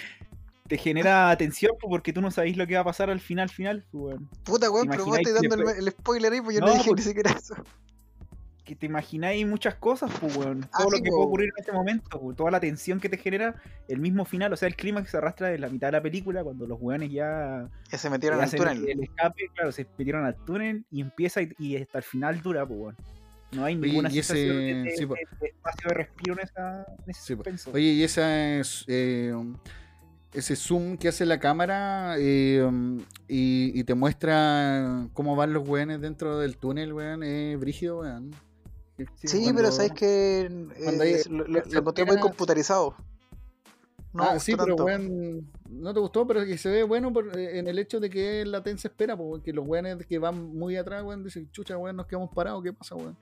te 0.67 0.77
genera 0.77 1.35
tensión 1.37 1.73
porque 1.81 2.13
tú 2.13 2.21
no 2.21 2.31
sabés 2.31 2.55
lo 2.57 2.65
que 2.67 2.75
va 2.75 2.81
a 2.81 2.85
pasar 2.85 3.09
al 3.09 3.19
final, 3.19 3.49
final, 3.49 3.85
pues. 3.91 4.17
Puta 4.43 4.69
weón, 4.71 4.85
¿Te 4.87 4.91
pero 4.91 5.05
vos 5.05 5.17
estás 5.17 5.33
dando 5.35 5.55
después- 5.57 5.77
el 5.77 5.89
spoiler 5.91 6.33
ahí, 6.33 6.41
pues 6.41 6.55
yo 6.55 6.61
no, 6.61 6.67
No, 6.67 6.73
dije 6.73 6.85
porque- 6.87 7.01
ni 7.01 7.07
siquiera 7.07 7.31
eso. 7.31 7.55
Que 8.71 8.75
te 8.77 8.85
imagináis 8.85 9.45
muchas 9.45 9.75
cosas, 9.75 10.09
pues, 10.21 10.33
weón. 10.37 10.61
Ah, 10.71 10.77
Todo 10.77 10.91
sí, 10.91 10.97
lo 10.99 11.03
que 11.03 11.09
po. 11.09 11.15
puede 11.17 11.27
ocurrir 11.27 11.49
en 11.57 11.61
ese 11.61 11.71
momento, 11.73 12.33
toda 12.37 12.51
la 12.51 12.59
tensión 12.61 13.01
que 13.01 13.09
te 13.09 13.17
genera 13.17 13.61
el 13.89 13.99
mismo 13.99 14.23
final, 14.23 14.53
o 14.53 14.55
sea, 14.55 14.69
el 14.69 14.77
clima 14.77 15.03
que 15.03 15.09
se 15.09 15.17
arrastra 15.17 15.49
de 15.49 15.59
la 15.59 15.67
mitad 15.67 15.87
de 15.89 15.91
la 15.91 16.01
película 16.01 16.41
cuando 16.41 16.65
los 16.65 16.77
weones 16.79 17.11
ya 17.11 17.67
Ya 17.91 17.97
se 17.97 18.09
metieron 18.09 18.39
al 18.39 18.49
túnel. 18.49 18.87
el 18.87 19.03
escape, 19.03 19.49
claro, 19.53 19.73
se 19.73 19.85
metieron 19.97 20.23
al 20.23 20.37
túnel 20.45 20.85
y 20.89 21.01
empieza 21.01 21.41
y, 21.41 21.49
y 21.59 21.75
hasta 21.75 21.97
el 21.97 22.03
final 22.05 22.41
dura, 22.41 22.65
pues, 22.65 22.79
weón. 22.79 22.95
No 23.51 23.65
hay 23.65 23.75
Oye, 23.75 23.87
ninguna 23.87 24.09
y 24.09 24.19
ese- 24.19 24.35
sensación 24.35 24.57
de, 24.85 24.89
de- 24.89 24.95
sí, 24.95 25.05
po. 25.05 25.15
de- 25.15 25.27
de 25.41 25.47
espacio 25.47 25.89
de 25.89 25.93
respiro 25.95 26.33
en, 26.35 26.39
esa, 26.39 26.85
en 27.03 27.09
ese 27.09 27.21
Sí, 27.21 27.35
po. 27.35 27.43
suspenso. 27.43 27.71
Oye, 27.73 27.83
y 27.91 28.03
esa 28.05 28.55
es. 28.57 28.85
eh, 28.87 29.33
ese 30.33 30.55
zoom 30.55 30.95
que 30.95 31.09
hace 31.09 31.25
la 31.25 31.41
cámara 31.41 32.15
eh, 32.17 32.65
y, 33.27 33.77
y 33.77 33.83
te 33.83 33.95
muestra 33.95 35.09
cómo 35.11 35.35
van 35.35 35.51
los 35.51 35.67
weones 35.67 35.99
dentro 35.99 36.39
del 36.39 36.55
túnel, 36.55 36.93
weón, 36.93 37.21
es 37.23 37.59
brígido, 37.59 37.99
weón. 37.99 38.31
Sí, 39.23 39.41
cuando- 39.43 39.55
pero 39.55 39.71
sabes 39.71 39.91
que 39.93 40.67
cuando 40.83 41.03
eh, 41.03 41.21
hay- 41.25 41.31
lo, 41.31 41.47
lo- 41.47 41.59
encontré 41.63 42.05
muy 42.05 42.17
computarizado. 42.19 42.95
No, 44.13 44.23
ah, 44.23 44.39
sí, 44.39 44.55
pero 44.57 44.75
weón, 44.75 45.49
no 45.69 45.93
te 45.93 45.99
gustó, 46.01 46.27
pero 46.27 46.43
que 46.45 46.57
se 46.57 46.69
ve 46.69 46.83
bueno 46.83 47.13
por- 47.13 47.37
eh, 47.39 47.59
en 47.59 47.67
el 47.67 47.79
hecho 47.79 47.99
de 48.01 48.09
que 48.09 48.45
la 48.45 48.61
tensa 48.61 48.89
espera, 48.89 49.15
porque 49.15 49.53
los 49.53 49.65
weones 49.65 50.05
que 50.05 50.19
van 50.19 50.53
muy 50.57 50.75
atrás, 50.75 51.01
weón, 51.03 51.23
dicen, 51.23 51.49
chucha, 51.51 51.77
weón, 51.77 51.95
nos 51.95 52.07
quedamos 52.07 52.29
parados, 52.33 52.61
¿qué 52.61 52.73
pasa, 52.73 52.95
weón? 52.95 53.15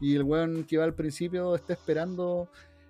Y 0.00 0.16
el 0.16 0.24
weón 0.24 0.64
que 0.64 0.76
va 0.76 0.84
al 0.84 0.94
principio 0.94 1.54
está 1.54 1.72
esperando 1.74 2.48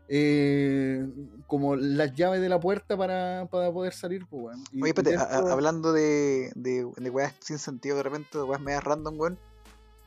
eh, 0.09 1.07
como 1.47 1.77
las 1.77 2.15
llaves 2.15 2.41
de 2.41 2.49
la 2.49 2.61
puerta 2.61 2.97
para, 2.97 3.47
para 3.51 3.71
poder 3.73 3.93
salir, 3.93 4.27
pues, 4.29 4.43
weón. 4.45 4.65
Y 4.73 4.83
Oye, 4.83 4.93
espérate, 4.97 5.17
hablando 5.51 5.93
de, 5.93 6.51
de, 6.55 6.91
de 6.97 7.11
weas 7.11 7.35
sin 7.41 7.59
sentido 7.59 7.97
de 7.99 8.03
repente, 8.05 8.39
de 8.39 8.45
weas 8.45 8.61
medias 8.61 8.85
random, 8.85 9.19
weón. 9.19 9.39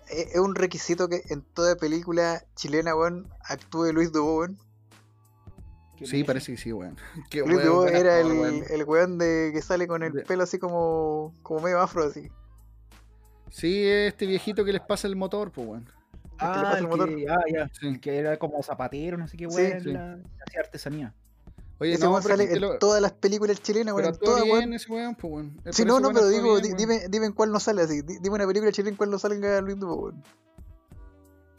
Es, 0.10 0.34
es 0.34 0.40
un 0.40 0.56
requisito 0.56 1.08
que 1.08 1.22
en 1.30 1.42
toda 1.42 1.76
película 1.76 2.44
chilena, 2.56 2.96
weón, 2.96 3.30
actúe 3.42 3.92
Luis 3.94 4.12
Dubó, 4.12 4.40
weón. 4.40 4.58
Sí, 6.04 6.24
parece 6.24 6.52
que 6.52 6.58
sí, 6.58 6.72
weón. 6.72 6.98
Qué 7.30 7.40
Luis 7.40 7.58
weón, 7.58 7.66
Dubó 7.66 7.88
era 7.88 8.20
el, 8.20 8.28
weón. 8.28 8.64
el 8.70 8.84
weón 8.84 9.18
de 9.18 9.52
que 9.54 9.62
sale 9.62 9.88
con 9.88 10.04
el 10.04 10.24
pelo 10.24 10.44
así 10.44 10.60
como, 10.60 11.36
como 11.42 11.62
medio 11.62 11.80
afro, 11.80 12.04
así. 12.04 12.30
Sí, 13.50 13.86
este 13.86 14.26
viejito 14.26 14.66
que 14.66 14.74
les 14.74 14.82
pasa 14.82 15.08
el 15.08 15.16
motor, 15.16 15.52
pues, 15.52 15.68
weón. 15.68 15.90
Ah, 16.40 16.62
pasa 16.64 16.78
el 16.78 16.84
el 16.84 16.90
motor. 16.90 17.16
que, 17.16 17.26
ah, 17.30 17.44
ya. 17.52 17.70
Sí. 17.70 17.88
El 17.88 18.00
que 18.00 18.18
era 18.18 18.38
como 18.38 18.62
zapatero, 18.62 19.18
no 19.18 19.28
sé 19.28 19.38
qué 19.38 19.48
weón, 19.48 19.82
sí. 19.82 19.90
hacía 19.90 20.60
artesanía. 20.60 21.16
Oye, 21.80 21.94
Ese 21.94 22.04
no, 22.06 22.12
weón 22.12 22.24
pero 22.24 22.38
sale 22.38 22.54
en 22.54 22.62
lo- 22.62 22.78
todas 22.80 23.02
las 23.02 23.12
películas 23.14 23.62
chilenas, 23.62 23.94
pero 23.94 23.96
weón. 23.96 24.06
En 24.08 24.14
actúa 24.16 24.28
todas, 24.28 24.44
bien 24.44 24.56
weón. 24.58 24.74
ese 24.74 24.92
weón, 24.92 25.16
pues, 25.16 25.34
weón. 25.34 25.62
Sí, 25.72 25.86
no, 25.86 26.00
no, 26.00 26.12
pero 26.12 26.28
digo, 26.30 26.60
bien, 26.62 26.76
dime, 26.78 27.02
dime 27.10 27.26
en 27.28 27.34
cuál 27.34 27.52
no 27.52 27.60
sale 27.60 27.84
así. 27.84 28.02
Di- 28.02 28.18
Dime 28.20 28.36
una 28.36 28.48
película 28.48 28.72
chilena 28.72 28.90
en 28.92 28.96
cuál 28.98 29.12
no 29.12 29.20
salga 29.20 29.62
Luis 29.62 29.80
Dubó, 29.80 29.96
weón. 30.06 30.24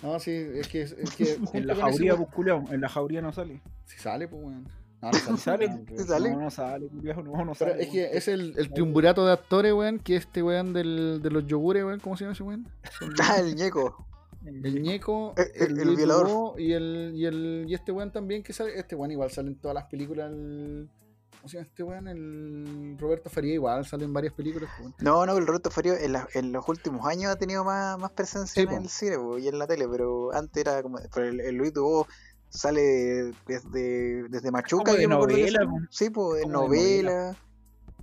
No, 0.03 0.19
sí, 0.21 0.31
es 0.33 0.69
que, 0.69 0.83
es 0.83 0.95
que 1.17 1.39
En 1.53 1.67
la 1.67 1.75
jauría, 1.77 2.17
pues, 2.17 2.29
En 2.71 2.81
la 2.81 2.89
jauría 2.89 3.21
no 3.23 3.33
sale. 3.33 3.63
Sí 3.85 3.99
sale, 3.99 4.29
pues, 4.29 4.43
weón. 4.43 4.69
No, 5.01 5.11
no 5.13 5.37
sale. 5.37 5.67
¿Sale? 5.69 6.05
sale. 6.07 6.31
No, 6.33 6.41
no 6.41 6.51
sale, 6.51 6.89
no, 6.93 7.23
no 7.45 7.53
Pero 7.57 7.71
sale. 7.71 7.83
es 7.85 7.89
que 7.91 8.17
es 8.17 8.27
el, 8.27 8.55
el 8.59 8.73
triunvirato 8.73 9.25
de 9.25 9.33
actores, 9.33 9.73
weón, 9.73 10.01
que 10.01 10.17
este 10.17 10.43
weón 10.43 10.73
del, 10.73 11.21
de 11.23 11.31
los 11.31 11.47
yogures, 11.47 11.85
weón, 11.85 12.01
¿cómo 12.01 12.17
se 12.17 12.25
llama 12.25 12.33
ese 12.33 12.43
weón? 12.43 12.69
Ah, 13.23 13.37
el 13.39 13.55
ñeco. 13.55 14.05
El 14.49 14.83
ñeco, 14.83 15.35
El- 15.37 15.79
el- 15.79 15.89
el 15.89 15.97
violador. 15.97 16.61
Y 16.61 16.73
el, 16.73 17.13
y 17.15 17.27
el 17.27 17.65
y 17.69 17.75
este 17.75 17.93
weón 17.93 18.11
también 18.13 18.43
que 18.43 18.53
sale, 18.53 18.79
este 18.79 18.95
weón 18.95 19.11
igual 19.13 19.31
sale 19.31 19.49
en 19.49 19.57
todas 19.61 19.75
las 19.75 19.85
películas, 19.87 20.31
el, 20.33 20.89
¿cómo 21.37 21.49
se 21.49 21.57
llama 21.59 21.69
este 21.69 21.83
weón? 21.83 22.09
El 22.09 22.97
Roberto 22.99 23.31
Faría 23.31 23.55
igual 23.55 23.85
sale 23.87 24.05
en 24.05 24.13
varias 24.13 24.33
películas, 24.35 24.69
pues, 24.77 24.89
weón. 24.89 24.95
No, 25.01 25.25
no, 25.27 25.37
el 25.39 25.47
Roberto 25.47 25.71
Farío 25.71 25.95
en, 25.95 26.13
la- 26.13 26.29
en 26.35 26.53
los 26.53 26.69
últimos 26.69 27.07
años 27.07 27.31
ha 27.31 27.37
tenido 27.37 27.65
más, 27.65 27.99
más 27.99 28.11
presencia 28.13 28.55
Sí, 28.55 28.61
en 28.63 28.69
po. 28.69 28.83
el 28.83 28.89
cine 28.89 29.19
po, 29.19 29.39
y 29.39 29.49
en 29.49 29.59
la 29.59 29.67
tele, 29.67 29.87
pero 29.89 30.33
antes 30.35 30.61
era 30.61 30.83
como. 30.83 30.99
Pero 31.15 31.27
el, 31.29 31.41
el 31.41 31.55
Luis 31.57 31.73
Dubó 31.73 32.07
sale 32.49 33.33
desde, 33.47 34.29
desde 34.29 34.51
Machuca. 34.51 34.85
como 34.85 34.97
de 34.97 35.07
novela. 35.07 35.61
Sí, 35.91 36.11
pues, 36.11 36.43
en 36.45 36.51
novela. 36.53 37.37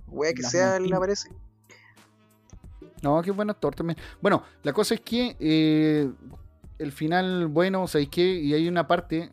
Wea 0.08 0.32
que 0.32 0.42
sea, 0.44 0.78
le 0.78 0.94
aparece. 0.94 1.30
No, 3.02 3.20
qué 3.22 3.30
buen 3.30 3.50
actor 3.50 3.74
también. 3.74 3.98
Bueno, 4.20 4.42
la 4.62 4.72
cosa 4.72 4.94
es 4.94 5.00
que 5.00 5.36
eh, 5.38 6.10
el 6.78 6.92
final, 6.92 7.46
bueno, 7.48 7.86
¿sabéis 7.86 8.08
qué? 8.10 8.22
Y 8.22 8.54
hay 8.54 8.68
una 8.68 8.86
parte, 8.86 9.30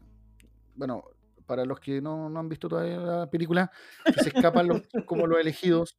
bueno, 0.76 1.04
para 1.46 1.66
los 1.66 1.80
que 1.80 2.02
no, 2.02 2.30
no 2.30 2.40
han 2.40 2.50
visto 2.50 2.68
todavía 2.70 2.98
la 2.98 3.30
película, 3.30 3.72
que 4.06 4.14
se 4.24 4.30
escapan 4.30 4.68
los, 4.68 4.82
como 5.06 5.28
los 5.28 5.40
elegidos. 5.40 5.96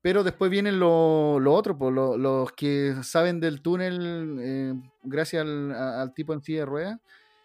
Pero 0.00 0.22
después 0.22 0.48
vienen 0.50 0.78
los 0.78 1.42
lo 1.42 1.52
otros, 1.52 1.76
pues, 1.78 1.92
lo- 1.92 2.16
los 2.16 2.52
que 2.52 2.94
saben 3.02 3.40
del 3.40 3.60
túnel 3.62 4.38
eh, 4.40 4.74
gracias 5.02 5.42
al, 5.42 5.72
a- 5.72 6.00
al 6.02 6.14
tipo 6.14 6.32
en 6.32 6.40
silla 6.42 6.60
de 6.60 6.66
ruedas. 6.66 7.00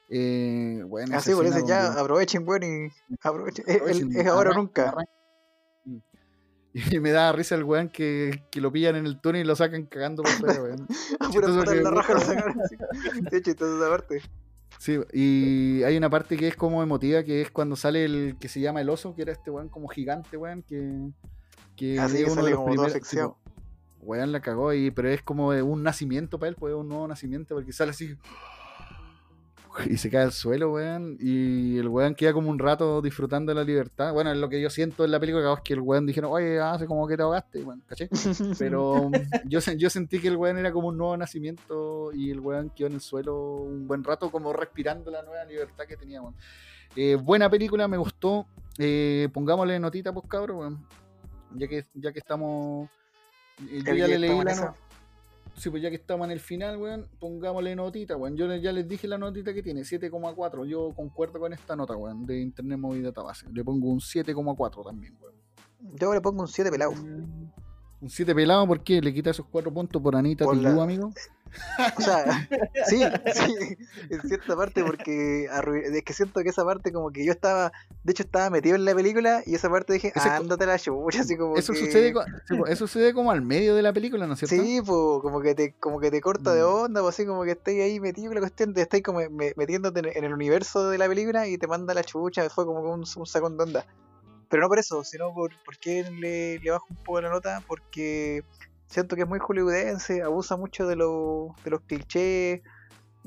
Eh, 0.09 0.83
bueno, 0.85 1.17
Así 1.17 1.33
por 1.33 1.45
eso 1.45 1.65
ya 1.67 1.93
aprovechen, 1.93 2.47
weón, 2.47 2.63
y 2.63 2.91
aprovechen. 3.23 3.65
Es, 3.67 3.75
aprovechen, 3.77 4.11
es 4.15 4.27
ahora 4.27 4.49
o 4.51 4.53
arran- 4.53 4.57
nunca. 4.57 4.93
Y 6.73 6.99
me 6.99 7.11
da 7.11 7.31
risa 7.31 7.53
el 7.55 7.63
weón 7.63 7.89
que, 7.89 8.43
que 8.49 8.59
lo 8.59 8.71
pillan 8.71 8.95
en 8.95 9.05
el 9.05 9.21
túnel 9.21 9.41
y 9.41 9.45
lo 9.45 9.55
sacan 9.55 9.85
cagando 9.85 10.23
por 10.23 10.31
fuera, 10.31 10.61
weón. 10.63 10.87
A 11.19 11.29
pura 11.29 11.47
chistoso 11.47 11.59
puta 11.59 11.71
que- 11.71 11.77
en 11.77 11.83
la 11.83 11.91
raja 11.91 12.13
lo 12.13 12.19
sacaron. 12.19 12.57
De 13.29 13.37
hecho, 13.37 13.51
entonces 13.51 13.77
esa 13.79 13.89
parte. 13.89 14.21
Sí, 14.79 14.99
y 15.13 15.83
hay 15.83 15.95
una 15.97 16.09
parte 16.09 16.35
que 16.35 16.47
es 16.47 16.55
como 16.55 16.81
emotiva, 16.81 17.23
que 17.23 17.41
es 17.41 17.51
cuando 17.51 17.75
sale 17.75 18.05
el 18.05 18.37
que 18.39 18.49
se 18.49 18.59
llama 18.59 18.81
el 18.81 18.89
oso, 18.89 19.13
que 19.15 19.21
era 19.21 19.31
este 19.31 19.51
weón 19.51 19.69
como 19.69 19.87
gigante, 19.87 20.35
weón, 20.35 20.63
que, 20.63 21.09
que 21.75 21.99
Así 21.99 22.17
es 22.17 22.25
que 22.25 22.31
uno 22.31 22.35
de 22.35 22.41
sale 22.41 22.49
los 22.51 22.57
como 22.59 22.65
todo 22.65 22.83
primeros, 22.85 22.95
asfixiado. 22.95 23.37
tipo, 23.43 23.53
weón 24.01 24.31
la 24.31 24.41
cagó, 24.41 24.73
y, 24.73 24.89
pero 24.91 25.09
es 25.09 25.21
como 25.21 25.49
un 25.49 25.83
nacimiento 25.83 26.39
para 26.39 26.49
él, 26.49 26.55
pues 26.59 26.73
es 26.73 26.77
un 26.79 26.89
nuevo 26.89 27.07
nacimiento, 27.07 27.53
porque 27.55 27.71
sale 27.71 27.91
así 27.91 28.17
y 29.89 29.97
se 29.97 30.09
cae 30.09 30.23
al 30.23 30.31
suelo, 30.31 30.71
weón, 30.73 31.17
y 31.19 31.77
el 31.77 31.87
weón 31.87 32.15
queda 32.15 32.33
como 32.33 32.49
un 32.49 32.59
rato 32.59 33.01
disfrutando 33.01 33.51
de 33.51 33.55
la 33.55 33.63
libertad. 33.63 34.13
Bueno, 34.13 34.31
es 34.31 34.37
lo 34.37 34.47
que 34.49 34.61
yo 34.61 34.69
siento 34.69 35.03
en 35.05 35.11
la 35.11 35.19
película, 35.19 35.53
es 35.53 35.59
que 35.61 35.73
el 35.73 35.79
weón 35.81 36.05
dijeron, 36.05 36.31
oye, 36.31 36.59
hace 36.59 36.85
como 36.85 37.07
que 37.07 37.17
te 37.17 37.23
ahogaste, 37.23 37.63
bueno, 37.63 37.81
¿caché? 37.87 38.09
Pero 38.59 39.09
mm, 39.09 39.47
yo, 39.49 39.59
sen- 39.59 39.77
yo 39.77 39.89
sentí 39.89 40.19
que 40.19 40.27
el 40.27 40.37
weón 40.37 40.57
era 40.57 40.71
como 40.71 40.89
un 40.89 40.97
nuevo 40.97 41.15
nacimiento 41.17 42.11
y 42.13 42.31
el 42.31 42.39
weón 42.39 42.69
quedó 42.69 42.87
en 42.87 42.93
el 42.93 43.01
suelo 43.01 43.35
un 43.55 43.87
buen 43.87 44.03
rato 44.03 44.29
como 44.31 44.53
respirando 44.53 45.09
la 45.11 45.23
nueva 45.23 45.43
libertad 45.45 45.85
que 45.87 45.97
tenía, 45.97 46.21
weón. 46.21 46.35
Eh, 46.95 47.15
buena 47.15 47.49
película, 47.49 47.87
me 47.87 47.97
gustó. 47.97 48.45
Eh, 48.77 49.27
pongámosle 49.33 49.79
notita, 49.79 50.13
pues 50.13 50.25
cabrón, 50.27 50.57
weón. 50.57 50.85
Ya 51.55 51.67
que, 51.67 51.85
ya 51.93 52.11
que 52.11 52.19
estamos... 52.19 52.89
eh, 53.69 53.81
Yo 53.85 53.93
ya 53.95 54.07
le 54.07 54.19
leí 54.19 54.29
la. 54.45 54.75
Sí, 55.55 55.69
pues 55.69 55.83
ya 55.83 55.89
que 55.89 55.95
estamos 55.97 56.25
en 56.25 56.31
el 56.31 56.39
final, 56.39 56.77
weón, 56.77 57.07
pongámosle 57.19 57.75
notita, 57.75 58.17
weón. 58.17 58.35
Yo 58.35 58.53
ya 58.55 58.71
les 58.71 58.87
dije 58.87 59.07
la 59.07 59.17
notita 59.17 59.53
que 59.53 59.61
tiene, 59.61 59.81
7,4. 59.81 60.65
Yo 60.65 60.91
concuerdo 60.95 61.39
con 61.39 61.53
esta 61.53 61.75
nota, 61.75 61.95
weón, 61.95 62.25
de 62.25 62.39
Internet 62.41 62.79
Movie 62.79 63.01
Database. 63.03 63.45
Le 63.51 63.63
pongo 63.63 63.87
un 63.89 63.99
7,4 63.99 64.83
también, 64.83 65.15
weón. 65.21 65.35
Yo 65.99 66.13
le 66.13 66.21
pongo 66.21 66.41
un 66.41 66.47
7 66.47 66.71
pelado. 66.71 66.91
Un 66.91 68.09
7 68.09 68.33
pelado, 68.35 68.65
¿por 68.67 68.83
qué? 68.83 68.99
¿Le 69.01 69.13
quita 69.13 69.29
esos 69.29 69.45
4 69.45 69.71
puntos 69.73 70.01
por 70.01 70.15
Anita 70.15 70.43
Por 70.45 70.57
la- 70.57 70.81
amigo? 70.83 71.11
O 71.97 72.01
sea, 72.01 72.25
sí, 72.87 73.03
sí, 73.33 73.55
en 74.09 74.21
cierta 74.27 74.55
parte, 74.55 74.83
porque 74.83 75.45
es 75.45 76.03
que 76.03 76.13
siento 76.13 76.41
que 76.41 76.49
esa 76.49 76.63
parte 76.65 76.91
como 76.91 77.11
que 77.11 77.25
yo 77.25 77.31
estaba, 77.31 77.71
de 78.03 78.11
hecho 78.11 78.23
estaba 78.23 78.49
metido 78.49 78.75
en 78.75 78.85
la 78.85 78.95
película 78.95 79.43
y 79.45 79.55
esa 79.55 79.69
parte 79.69 79.93
dije, 79.93 80.11
co- 80.11 80.19
ándate 80.21 80.65
la 80.65 80.79
chucha, 80.79 81.21
así 81.21 81.37
como 81.37 81.55
Eso 81.57 81.73
que... 81.73 81.79
sucede, 81.79 82.13
eso 82.67 82.87
sucede 82.87 83.13
como 83.13 83.31
al 83.31 83.41
medio 83.41 83.75
de 83.75 83.81
la 83.81 83.93
película, 83.93 84.25
¿no 84.27 84.33
es 84.33 84.39
cierto? 84.39 84.55
Sí, 84.55 84.79
pues 84.85 85.21
como 85.21 85.41
que 85.41 85.55
te, 85.55 85.73
como 85.79 85.99
que 85.99 86.09
te 86.11 86.21
corta 86.21 86.53
de 86.53 86.63
Mm. 86.63 86.67
onda, 86.67 87.01
pues 87.01 87.15
así 87.15 87.25
como 87.25 87.43
que 87.43 87.51
estáis 87.51 87.81
ahí 87.81 87.99
metido 87.99 88.29
en 88.29 88.35
la 88.35 88.41
cuestión, 88.41 88.73
te 88.73 88.81
estáis 88.81 89.03
como 89.03 89.19
me- 89.29 89.53
metiéndote 89.55 89.99
en, 89.99 90.05
en 90.17 90.23
el 90.23 90.33
universo 90.33 90.89
de 90.89 90.97
la 90.97 91.07
película 91.07 91.47
y 91.47 91.57
te 91.57 91.67
manda 91.67 91.93
la 91.93 92.03
chucha, 92.03 92.49
fue 92.49 92.65
como 92.65 92.81
un, 92.81 93.03
un 93.15 93.25
sacón 93.25 93.57
de 93.57 93.63
onda. 93.63 93.85
Pero 94.49 94.61
no 94.63 94.69
por 94.69 94.77
eso, 94.79 95.03
sino 95.03 95.33
por, 95.33 95.51
por 95.65 95.77
qué 95.79 96.03
le, 96.11 96.59
le 96.59 96.71
bajo 96.71 96.85
un 96.89 96.97
poco 96.97 97.21
la 97.21 97.29
nota, 97.29 97.63
porque 97.67 98.41
siento 98.93 99.15
que 99.15 99.23
es 99.23 99.27
muy 99.27 99.39
hollywoodense, 99.39 100.21
abusa 100.21 100.55
mucho 100.55 100.85
de, 100.87 100.95
lo- 100.95 101.55
de 101.63 101.71
los 101.71 101.81
clichés, 101.81 102.61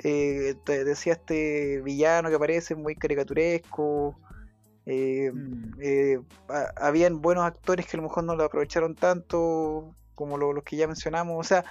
eh, 0.05 0.55
te 0.65 0.85
decía 0.85 1.15
este 1.15 1.81
villano 1.83 2.29
que 2.29 2.37
aparece 2.37 2.75
muy 2.77 2.95
caricaturesco, 2.95 4.15
eh, 4.87 5.33
mm. 5.35 5.73
eh, 5.81 6.21
ha- 6.49 6.73
habían 6.87 7.21
buenos 7.21 7.45
actores 7.45 7.87
que 7.87 7.97
a 7.97 8.01
lo 8.01 8.05
mejor 8.05 8.25
no 8.25 8.37
lo 8.37 8.45
aprovecharon 8.45 8.95
tanto 8.95 9.95
como 10.15 10.39
lo- 10.39 10.53
los 10.53 10.63
que 10.65 10.77
ya 10.77 10.87
mencionamos. 10.87 11.37
O 11.39 11.43
sea, 11.49 11.65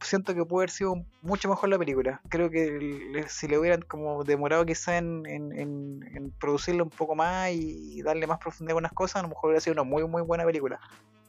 siento 0.00 0.34
que 0.34 0.44
puede 0.44 0.62
haber 0.64 0.70
sido 0.70 0.94
mucho 1.22 1.48
mejor 1.48 1.70
la 1.70 1.78
película. 1.78 2.20
Creo 2.28 2.50
que 2.50 3.24
si 3.28 3.48
le 3.48 3.58
hubieran 3.58 3.82
como 3.82 4.22
demorado 4.22 4.64
quizá 4.64 4.98
en, 4.98 5.26
en, 5.26 5.52
en, 5.58 6.00
en 6.14 6.30
producirla 6.38 6.82
un 6.84 6.90
poco 6.90 7.14
más 7.14 7.50
y 7.52 8.02
darle 8.02 8.26
más 8.26 8.38
profundidad 8.38 8.70
a 8.70 8.78
algunas 8.78 8.92
cosas, 8.92 9.16
a 9.16 9.22
lo 9.22 9.28
mejor 9.30 9.48
hubiera 9.48 9.60
sido 9.60 9.72
una 9.72 9.82
muy 9.82 10.06
muy 10.06 10.22
buena 10.22 10.44
película. 10.44 10.78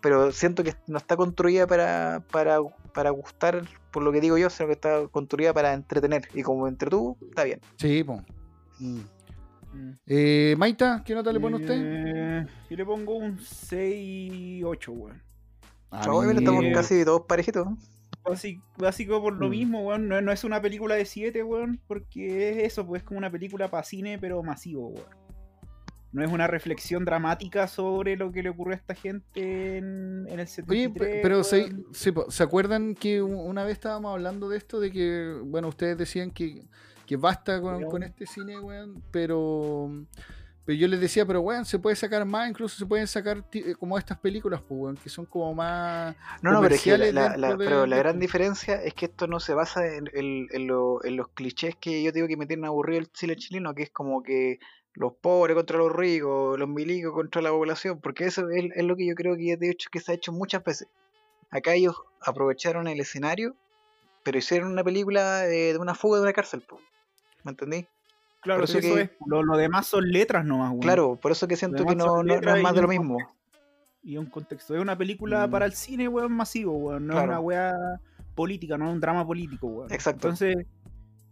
Pero 0.01 0.31
siento 0.31 0.63
que 0.63 0.73
no 0.87 0.97
está 0.97 1.15
construida 1.17 1.65
para, 1.65 2.23
para, 2.31 2.59
para 2.93 3.09
gustar, 3.09 3.63
por 3.91 4.03
lo 4.03 4.11
que 4.11 4.21
digo 4.21 4.37
yo, 4.37 4.49
sino 4.49 4.67
que 4.67 4.73
está 4.73 5.07
construida 5.07 5.53
para 5.53 5.73
entretener. 5.73 6.27
Y 6.33 6.43
como 6.43 6.67
entretuvo, 6.67 7.17
está 7.29 7.43
bien. 7.43 7.59
Sí, 7.77 8.03
po. 8.03 8.21
Mm. 8.79 8.99
Mm. 9.73 9.91
Eh, 10.05 10.55
Maita, 10.57 11.01
¿qué 11.05 11.15
nota 11.15 11.31
le 11.33 11.39
pone 11.39 11.55
usted? 11.57 11.75
Eh, 11.77 12.45
yo 12.69 12.77
le 12.77 12.85
pongo 12.85 13.15
un 13.15 13.37
6-8, 13.39 14.89
weón. 14.89 15.21
Obviamente 16.07 16.43
estamos 16.43 16.63
casi 16.73 17.03
todos 17.05 17.21
parejitos. 17.27 17.67
Básico, 18.23 18.63
básico 18.77 19.21
por 19.21 19.33
lo 19.33 19.47
Mm. 19.47 19.49
mismo, 19.49 19.81
weón. 19.87 20.07
No, 20.07 20.19
no 20.21 20.31
es 20.31 20.43
una 20.43 20.61
película 20.61 20.95
de 20.95 21.05
7, 21.05 21.43
weón. 21.43 21.79
Porque 21.87 22.49
es 22.51 22.71
eso, 22.73 22.85
pues 22.85 23.01
es 23.01 23.07
como 23.07 23.17
una 23.17 23.29
película 23.31 23.69
para 23.69 23.83
cine, 23.83 24.17
pero 24.19 24.41
masivo, 24.43 24.89
weón. 24.89 25.24
No 26.15 26.23
es 26.23 26.31
una 26.31 26.47
reflexión 26.47 27.03
dramática 27.05 27.67
sobre 27.67 28.15
lo 28.15 28.31
que 28.31 28.41
le 28.41 28.49
ocurrió 28.49 28.73
a 28.73 28.77
esta 28.77 28.95
gente 28.95 29.77
en, 29.77 30.25
en 30.29 30.39
el 30.39 30.47
73. 30.47 30.69
Oye, 30.69 30.89
pe- 30.89 31.19
pero 31.21 31.43
se, 31.43 31.71
se, 31.91 32.13
po- 32.13 32.31
¿se 32.31 32.41
acuerdan 32.41 32.95
que 32.95 33.21
una 33.21 33.63
vez 33.63 33.73
estábamos 33.73 34.13
hablando 34.13 34.49
de 34.49 34.57
esto? 34.57 34.79
De 34.79 34.91
que, 34.91 35.37
bueno, 35.43 35.67
ustedes 35.67 35.97
decían 35.97 36.31
que, 36.31 36.63
que 37.05 37.17
basta 37.17 37.59
con, 37.61 38.01
este 38.03 38.25
cine, 38.25 38.59
weón, 38.59 39.03
pero 39.11 39.91
Pero 40.63 40.77
yo 40.79 40.87
les 40.87 40.99
decía, 40.99 41.25
pero 41.27 41.41
weón, 41.41 41.63
se 41.65 41.77
puede 41.77 41.95
sacar 41.95 42.25
más, 42.25 42.49
incluso 42.49 42.75
se 42.77 42.85
pueden 42.87 43.05
sacar 43.07 43.43
eh, 43.51 43.75
como 43.77 43.97
estas 43.99 44.17
películas, 44.17 44.61
pues, 44.67 44.79
weón, 44.81 44.95
que 44.97 45.09
son 45.09 45.25
como 45.25 45.53
más. 45.53 46.15
No, 46.41 46.51
no, 46.53 46.61
pero, 46.61 46.73
es 46.75 46.81
que 46.81 46.97
la, 46.97 47.11
la- 47.11 47.21
dentro 47.29 47.37
la- 47.41 47.49
de- 47.49 47.57
pero 47.57 47.85
la 47.85 47.95
de- 47.97 48.01
gran 48.01 48.19
diferencia 48.19 48.81
es 48.81 48.93
que 48.95 49.05
esto 49.05 49.27
no 49.27 49.39
se 49.39 49.53
basa 49.53 49.85
en, 49.85 50.09
en- 50.13 50.47
en 50.51 50.65
lo- 50.67 51.03
en 51.03 51.17
los 51.17 51.27
clichés 51.27 51.75
que 51.75 52.01
yo 52.01 52.11
digo 52.11 52.27
que 52.27 52.37
me 52.37 52.47
tienen 52.47 52.65
aburrido 52.65 52.99
el 53.01 53.11
Chile 53.11 53.35
chileno, 53.35 53.75
que 53.75 53.83
es 53.83 53.91
como 53.91 54.23
que 54.23 54.57
los 54.95 55.13
pobres 55.13 55.55
contra 55.55 55.77
los 55.77 55.91
ricos, 55.93 56.57
los 56.57 56.67
milicos 56.69 57.13
contra 57.13 57.41
la 57.41 57.49
población, 57.51 57.99
porque 58.01 58.25
eso 58.25 58.49
es, 58.49 58.65
es 58.75 58.83
lo 58.83 58.95
que 58.95 59.05
yo 59.07 59.15
creo 59.15 59.35
que 59.35 59.57
de 59.57 59.69
hecho 59.69 59.89
que 59.91 59.99
se 59.99 60.11
ha 60.11 60.15
hecho 60.15 60.31
muchas 60.31 60.63
veces. 60.63 60.87
Acá 61.51 61.73
ellos 61.73 61.95
aprovecharon 62.21 62.87
el 62.87 62.99
escenario, 62.99 63.55
pero 64.23 64.37
hicieron 64.37 64.71
una 64.71 64.83
película 64.83 65.39
de, 65.41 65.73
de 65.73 65.77
una 65.77 65.95
fuga 65.95 66.17
de 66.17 66.23
una 66.23 66.33
cárcel, 66.33 66.61
po. 66.61 66.79
¿me 67.43 67.51
entendí? 67.51 67.85
Claro, 68.41 68.61
Por 68.61 68.69
eso 68.69 68.77
eso 68.79 68.95
que- 68.95 69.01
es. 69.01 69.09
Lo, 69.25 69.43
lo 69.43 69.57
demás 69.57 69.87
son 69.87 70.09
letras 70.11 70.45
nomás, 70.45 70.69
weón. 70.69 70.81
Claro, 70.81 71.15
por 71.21 71.31
eso 71.31 71.47
que 71.47 71.55
siento 71.55 71.85
que 71.85 71.95
no, 71.95 72.23
no- 72.23 72.39
no 72.41 72.55
es 72.55 72.63
más 72.63 72.73
de 72.75 72.81
lo 72.81 72.87
mismo. 72.87 73.17
Y 74.03 74.17
un 74.17 74.27
contexto. 74.27 74.75
Es 74.75 74.81
una 74.81 74.95
película 74.97 75.47
Mm. 75.47 75.51
para 75.51 75.65
el 75.65 75.73
cine, 75.73 76.07
weón, 76.07 76.31
masivo, 76.31 76.73
weón. 76.77 77.07
No 77.07 77.13
Claro. 77.13 77.23
es 77.23 77.29
una 77.29 77.39
weá 77.39 77.73
política, 78.35 78.77
no 78.77 78.87
es 78.87 78.93
un 78.93 78.99
drama 79.01 79.25
político, 79.25 79.67
weón. 79.67 79.91
Exacto. 79.91 80.27
Entonces. 80.29 80.65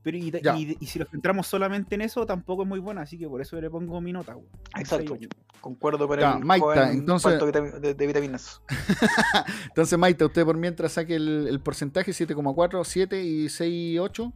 Pero 0.04 0.18
y, 0.18 0.30
y- 0.58 0.78
y 0.82 0.86
si 0.86 1.00
nos 1.00 1.10
centramos 1.10 1.48
solamente 1.48 1.96
en 1.96 2.02
eso, 2.02 2.26
tampoco 2.26 2.64
es 2.64 2.68
muy 2.70 2.80
buena, 2.80 3.02
así 3.04 3.18
que 3.18 3.28
por 3.28 3.42
eso 3.42 3.60
le 3.60 3.70
pongo 3.70 4.02
mi 4.02 4.12
nota. 4.12 4.36
Un 4.36 4.46
Exacto. 4.78 5.16
6-8. 5.16 5.30
Concuerdo 5.62 6.08
con 6.10 6.20
Ya, 6.20 6.34
el 6.34 6.44
Maita, 6.44 6.66
joven 6.66 6.90
entonces- 6.92 7.40
de, 7.82 7.94
de- 7.94 8.08
vitaminas. 8.08 8.62
Entonces, 9.70 9.98
Maite, 9.98 10.26
usted 10.26 10.44
por 10.46 10.58
mientras 10.58 10.92
saque 10.94 11.16
el, 11.16 11.48
el 11.48 11.60
porcentaje 11.62 12.12
7,4, 12.12 12.84
7 12.84 13.24
y 13.24 13.48
6, 13.50 14.00
8. 14.00 14.34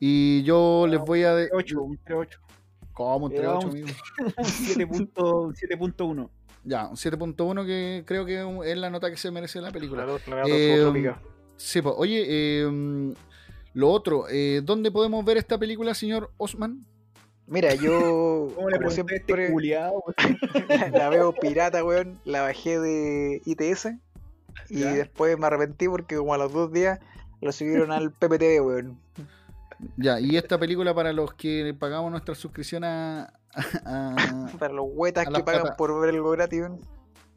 Y 0.00 0.42
yo 0.42 0.86
les 0.88 1.00
voy 1.00 1.22
a. 1.22 1.34
de- 1.34 1.48
8, 1.52 1.80
un 1.82 1.98
3-8. 2.04 2.38
¿Cómo? 2.92 3.26
Entre 3.28 3.42
Le 3.42 3.46
damos 3.46 3.64
8, 3.66 3.72
amigo. 3.72 3.88
Un 4.18 4.44
7.1. 5.54 5.54
7.1. 5.54 6.30
Ya, 6.64 6.88
un 6.88 6.96
7.1 6.96 7.64
que 7.66 8.02
creo 8.04 8.26
que 8.26 8.70
es 8.70 8.76
la 8.78 8.90
nota 8.90 9.10
que 9.10 9.16
se 9.16 9.30
merece 9.30 9.60
la 9.60 9.70
película. 9.70 10.04
La, 10.04 10.12
la 10.12 10.42
nota 10.42 10.42
Eh. 10.48 11.14
Sí, 11.56 11.82
pues, 11.82 11.94
oye, 11.98 12.24
eh, 12.28 13.14
lo 13.78 13.90
otro, 13.90 14.24
eh, 14.28 14.60
¿dónde 14.64 14.90
podemos 14.90 15.24
ver 15.24 15.36
esta 15.36 15.56
película, 15.56 15.94
señor 15.94 16.32
Osman? 16.36 16.84
Mira, 17.46 17.74
yo 17.76 18.48
¿Cómo 18.56 18.68
le 18.70 18.76
como 18.76 18.88
a 18.88 18.90
siempre 18.90 19.16
este 19.18 19.36
la, 19.36 19.92
la 20.92 21.08
veo 21.08 21.32
pirata, 21.32 21.84
weón. 21.84 22.20
La 22.24 22.42
bajé 22.42 22.80
de 22.80 23.40
ITS 23.44 23.86
y 24.68 24.80
Ya. 24.80 24.92
después 24.94 25.38
me 25.38 25.46
arrepentí 25.46 25.86
porque 25.88 26.16
como 26.16 26.34
a 26.34 26.38
los 26.38 26.52
dos 26.52 26.72
días 26.72 26.98
lo 27.40 27.52
subieron 27.52 27.92
al 27.92 28.10
PPTV, 28.12 28.60
weón. 28.66 28.98
Ya, 29.96 30.18
y 30.18 30.36
esta 30.36 30.58
película 30.58 30.92
para 30.92 31.12
los 31.12 31.32
que 31.34 31.72
pagamos 31.78 32.10
nuestra 32.10 32.34
suscripción 32.34 32.82
a, 32.82 33.32
a, 33.84 34.50
Para 34.58 34.74
los 34.74 34.86
huetas 34.90 35.24
que 35.26 35.40
pagan 35.44 35.62
plata. 35.62 35.76
por 35.76 36.00
ver 36.00 36.10
algo 36.10 36.30
gratis, 36.32 36.62
weón. 36.62 36.80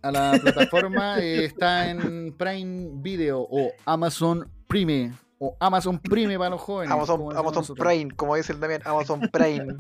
a 0.01 0.11
la 0.11 0.39
plataforma, 0.41 1.19
eh, 1.19 1.45
está 1.45 1.87
en 1.91 2.33
Prime 2.35 2.89
Video 2.95 3.41
o 3.47 3.71
Amazon 3.85 4.49
Prime. 4.67 5.11
O 5.43 5.57
Amazon 5.59 5.97
Prime 5.97 6.37
para 6.37 6.51
los 6.51 6.61
jóvenes. 6.61 6.91
Amazon, 6.93 7.35
Amazon. 7.35 7.75
Prime, 7.75 8.11
como 8.15 8.35
dice 8.35 8.53
el 8.53 8.59
Damián, 8.59 8.81
Amazon 8.85 9.21
Prime. 9.33 9.75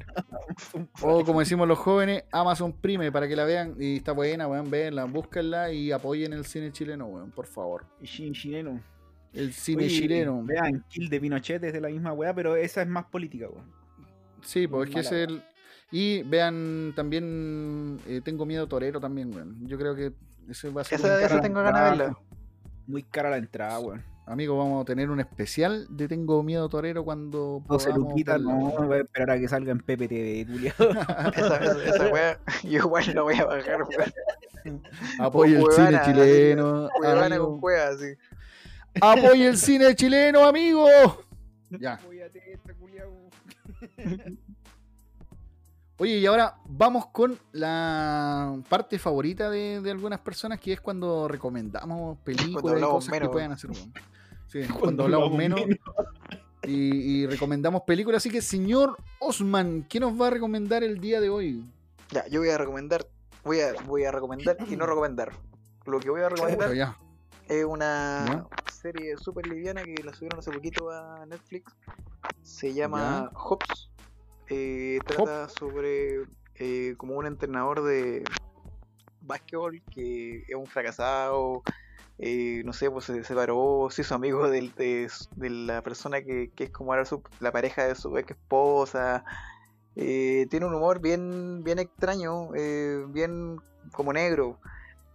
O 1.03 1.23
como 1.23 1.39
decimos 1.39 1.67
los 1.67 1.77
jóvenes, 1.77 2.23
Amazon 2.31 2.73
Prime 2.73 3.11
para 3.11 3.27
que 3.27 3.35
la 3.35 3.45
vean. 3.45 3.75
Y 3.79 3.97
está 3.97 4.11
buena, 4.11 4.47
weón, 4.47 4.71
véanla, 4.71 5.05
búsquenla 5.05 5.71
y 5.71 5.91
apoyen 5.91 6.33
el 6.33 6.45
cine 6.45 6.71
chileno, 6.71 7.05
weón, 7.05 7.29
por 7.29 7.45
favor. 7.45 7.85
Y 8.01 8.05
chin- 8.07 8.33
chileno. 8.33 8.81
El 9.33 9.53
cine 9.53 9.83
Oye, 9.85 9.95
chileno. 9.99 10.41
Vean, 10.43 10.83
Kill 10.89 11.09
de 11.09 11.21
Pinochet 11.21 11.63
es 11.63 11.73
de 11.73 11.79
la 11.79 11.89
misma 11.89 12.11
weá, 12.11 12.33
pero 12.33 12.55
esa 12.55 12.81
es 12.81 12.87
más 12.87 13.05
política, 13.05 13.47
weón. 13.47 13.71
Sí, 14.41 14.67
pues 14.67 14.89
es 14.89 14.95
que 14.95 15.01
es 15.01 15.11
el. 15.11 15.43
Y 15.91 16.23
vean 16.23 16.93
también 16.95 17.99
eh, 18.07 18.21
Tengo 18.23 18.47
Miedo 18.47 18.65
Torero 18.67 18.99
también, 18.99 19.31
weón. 19.31 19.67
Yo 19.67 19.77
creo 19.77 19.93
que 19.95 20.11
ese 20.49 20.69
va 20.71 20.81
a 20.81 20.83
ser. 20.85 20.99
Esa, 20.99 21.23
esa 21.23 21.39
tengo 21.39 21.61
ganas 21.61 21.83
de 21.83 21.89
verla. 21.97 22.17
Muy 22.87 23.03
cara 23.03 23.29
la 23.29 23.37
entrada, 23.37 23.77
weón. 23.79 24.03
Amigo, 24.31 24.57
vamos 24.57 24.81
a 24.83 24.85
tener 24.85 25.09
un 25.09 25.19
especial 25.19 25.85
de 25.89 26.07
Tengo 26.07 26.41
Miedo 26.41 26.69
Torero 26.69 27.03
cuando 27.03 27.61
12 27.67 27.89
podamos 27.89 28.09
luquitas, 28.11 28.35
verla, 28.35 28.53
no, 28.53 28.59
weón. 28.59 28.87
voy 28.87 28.97
a 28.97 29.01
esperar 29.01 29.31
a 29.31 29.37
que 29.37 29.49
salga 29.49 29.73
en 29.73 29.79
PPTV, 29.79 30.47
culiado. 30.49 30.89
Esa, 31.35 31.57
esa, 31.57 31.83
esa 31.83 32.07
weá, 32.07 32.39
yo 32.63 32.77
igual 32.77 33.03
la 33.13 33.21
voy 33.23 33.35
a 33.35 33.43
bajar, 33.43 33.83
weón. 33.83 34.83
Apoye 35.19 35.57
el 35.57 35.69
cine 35.73 35.99
chileno. 36.05 36.87
Huevana 37.01 37.37
con 37.39 37.59
cueva, 37.59 37.89
el 39.33 39.57
cine 39.57 39.95
chileno, 39.97 40.45
amigo. 40.45 40.87
Ya. 41.71 41.99
Oye, 45.97 46.19
y 46.19 46.25
ahora 46.25 46.55
vamos 46.69 47.07
con 47.07 47.37
la 47.51 48.57
parte 48.69 48.97
favorita 48.97 49.49
de, 49.49 49.81
de 49.81 49.91
algunas 49.91 50.21
personas, 50.21 50.57
que 50.57 50.71
es 50.71 50.79
cuando 50.79 51.27
recomendamos 51.27 52.17
películas 52.19 52.79
y 52.79 52.81
cosas 52.81 53.11
menos. 53.11 53.27
que 53.27 53.33
puedan 53.33 53.51
hacer. 53.51 53.71
Sí, 54.51 54.61
cuando, 54.79 55.03
hablamos 55.03 55.33
menos, 55.33 55.61
Y, 56.63 57.21
y 57.21 57.27
recomendamos 57.27 57.83
películas. 57.83 58.17
Así 58.17 58.29
que, 58.29 58.41
señor 58.41 58.97
Osman, 59.19 59.85
¿qué 59.87 59.99
nos 59.99 60.19
va 60.19 60.27
a 60.27 60.29
recomendar 60.29 60.83
el 60.83 60.99
día 60.99 61.21
de 61.21 61.29
hoy? 61.29 61.65
Ya, 62.11 62.27
yo 62.27 62.41
voy 62.41 62.49
a 62.49 62.57
recomendar, 62.57 63.07
voy 63.43 63.61
a, 63.61 63.73
voy 63.85 64.03
a 64.03 64.11
recomendar 64.11 64.57
y 64.69 64.75
no 64.75 64.85
recomendar. 64.85 65.31
Lo 65.85 65.99
que 65.99 66.09
voy 66.09 66.21
a 66.21 66.29
recomendar 66.29 66.73
ya. 66.73 66.97
es 67.47 67.63
una 67.63 68.25
¿Ya? 68.27 68.71
serie 68.71 69.17
súper 69.17 69.47
liviana 69.47 69.83
que 69.83 69.95
la 70.03 70.13
subieron 70.13 70.39
hace 70.39 70.51
poquito 70.51 70.91
a 70.91 71.25
Netflix. 71.25 71.73
Se 72.43 72.73
llama 72.73 73.31
Hops. 73.33 73.89
Eh, 74.49 74.99
trata 75.05 75.47
sobre 75.47 76.23
eh, 76.55 76.95
como 76.97 77.15
un 77.15 77.25
entrenador 77.25 77.83
de 77.83 78.23
básquetbol 79.21 79.81
que 79.89 80.43
es 80.47 80.55
un 80.55 80.67
fracasado. 80.67 81.63
Eh, 82.23 82.61
no 82.63 82.71
sé, 82.71 82.89
pues 82.91 83.05
se 83.05 83.23
separó, 83.23 83.87
se 83.89 84.03
hizo 84.03 84.13
amigo 84.15 84.47
del- 84.49 84.73
de, 84.75 85.09
de 85.35 85.49
la 85.49 85.81
persona 85.81 86.21
que, 86.21 86.51
que 86.55 86.65
es 86.65 86.69
como 86.69 86.93
era 86.93 87.03
su- 87.03 87.23
la 87.39 87.51
pareja 87.51 87.85
de 87.87 87.95
su 87.95 88.15
ex 88.17 88.31
esposa. 88.31 89.23
Eh, 89.95 90.47
tiene 90.49 90.67
un 90.67 90.73
humor 90.75 91.01
bien, 91.01 91.63
bien 91.63 91.79
extraño, 91.79 92.53
eh, 92.55 93.03
bien 93.09 93.57
como 93.91 94.13
negro. 94.13 94.59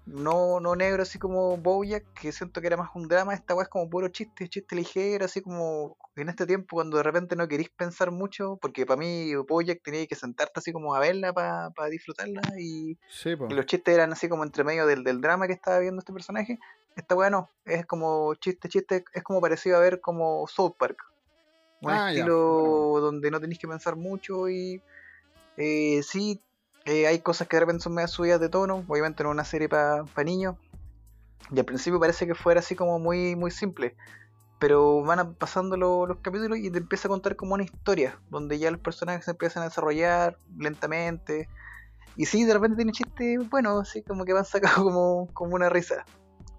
No, 0.04 0.60
no 0.60 0.76
negro 0.76 1.02
así 1.02 1.18
como 1.18 1.56
Bojack, 1.56 2.04
que 2.20 2.30
siento 2.30 2.60
que 2.60 2.68
era 2.68 2.76
más 2.76 2.90
un 2.94 3.08
drama. 3.08 3.34
Esta 3.34 3.54
weá 3.56 3.64
es 3.64 3.68
como 3.68 3.90
puro 3.90 4.06
chiste, 4.08 4.48
chiste 4.48 4.76
ligero, 4.76 5.24
así 5.24 5.40
como 5.40 5.96
en 6.14 6.28
este 6.28 6.46
tiempo 6.46 6.76
cuando 6.76 6.96
de 6.98 7.02
repente 7.02 7.34
no 7.34 7.48
queréis 7.48 7.70
pensar 7.70 8.12
mucho, 8.12 8.56
porque 8.62 8.86
para 8.86 8.98
mí 9.00 9.34
Bojack 9.34 9.82
tenía 9.82 10.06
que 10.06 10.14
sentarte 10.14 10.60
así 10.60 10.72
como 10.72 10.94
a 10.94 11.00
verla 11.00 11.32
para 11.32 11.72
disfrutarla 11.90 12.40
y, 12.56 12.96
Sí, 13.08 13.34
po. 13.34 13.48
y 13.50 13.54
los 13.54 13.66
chistes 13.66 13.94
eran 13.94 14.12
así 14.12 14.28
como 14.28 14.44
entre 14.44 14.62
medio 14.62 14.86
del, 14.86 15.02
del 15.02 15.20
drama 15.20 15.48
que 15.48 15.54
estaba 15.54 15.80
viendo 15.80 15.98
este 15.98 16.12
personaje. 16.12 16.58
Esta 16.96 17.14
weá 17.14 17.30
no, 17.30 17.50
es 17.64 17.84
como 17.86 18.34
chiste, 18.36 18.68
chiste, 18.68 19.04
es 19.12 19.22
como 19.22 19.40
parecido 19.40 19.76
a 19.76 19.80
ver 19.80 20.00
como 20.00 20.46
South 20.48 20.74
Park. 20.78 20.96
Un 21.82 21.92
Ah, 21.92 22.10
ya. 22.10 22.20
estilo 22.20 22.98
donde 23.00 23.30
no 23.30 23.38
tenéis 23.38 23.58
que 23.60 23.68
pensar 23.68 23.96
mucho 23.96 24.48
y 24.48 24.82
eh, 25.58 26.02
sí, 26.02 26.42
eh, 26.86 27.06
hay 27.06 27.20
cosas 27.20 27.48
que 27.48 27.56
de 27.56 27.60
repente 27.60 27.82
son 27.82 27.94
medio 27.94 28.08
subidas 28.08 28.40
de 28.40 28.48
tono, 28.48 28.84
obviamente 28.88 29.22
no 29.22 29.28
es 29.30 29.34
una 29.34 29.44
serie 29.44 29.68
para 29.68 30.04
niños. 30.24 30.56
Y 31.52 31.58
al 31.58 31.64
principio 31.66 32.00
parece 32.00 32.26
que 32.26 32.34
fuera 32.34 32.60
así 32.60 32.74
como 32.74 32.98
muy, 32.98 33.36
muy 33.36 33.50
simple. 33.50 33.94
Pero 34.58 35.02
van 35.02 35.34
pasando 35.34 35.76
lo- 35.76 36.06
los 36.06 36.18
capítulos 36.20 36.58
y 36.58 36.70
te 36.70 36.78
empieza 36.78 37.08
a 37.08 37.10
contar 37.10 37.36
como 37.36 37.54
una 37.54 37.62
historia, 37.62 38.18
donde 38.30 38.58
ya 38.58 38.70
los 38.70 38.80
personajes 38.80 39.26
se 39.26 39.32
empiezan 39.32 39.62
a 39.62 39.66
desarrollar 39.66 40.38
lentamente. 40.58 41.48
Y 42.16 42.24
sí, 42.24 42.44
de 42.44 42.54
repente 42.54 42.76
tiene 42.76 42.92
chistes, 42.92 43.38
bueno, 43.50 43.80
así 43.80 44.02
como 44.02 44.24
que 44.24 44.32
van 44.32 44.46
sacado 44.46 44.82
como, 44.84 45.28
como 45.34 45.54
una 45.54 45.68
risa. 45.68 46.06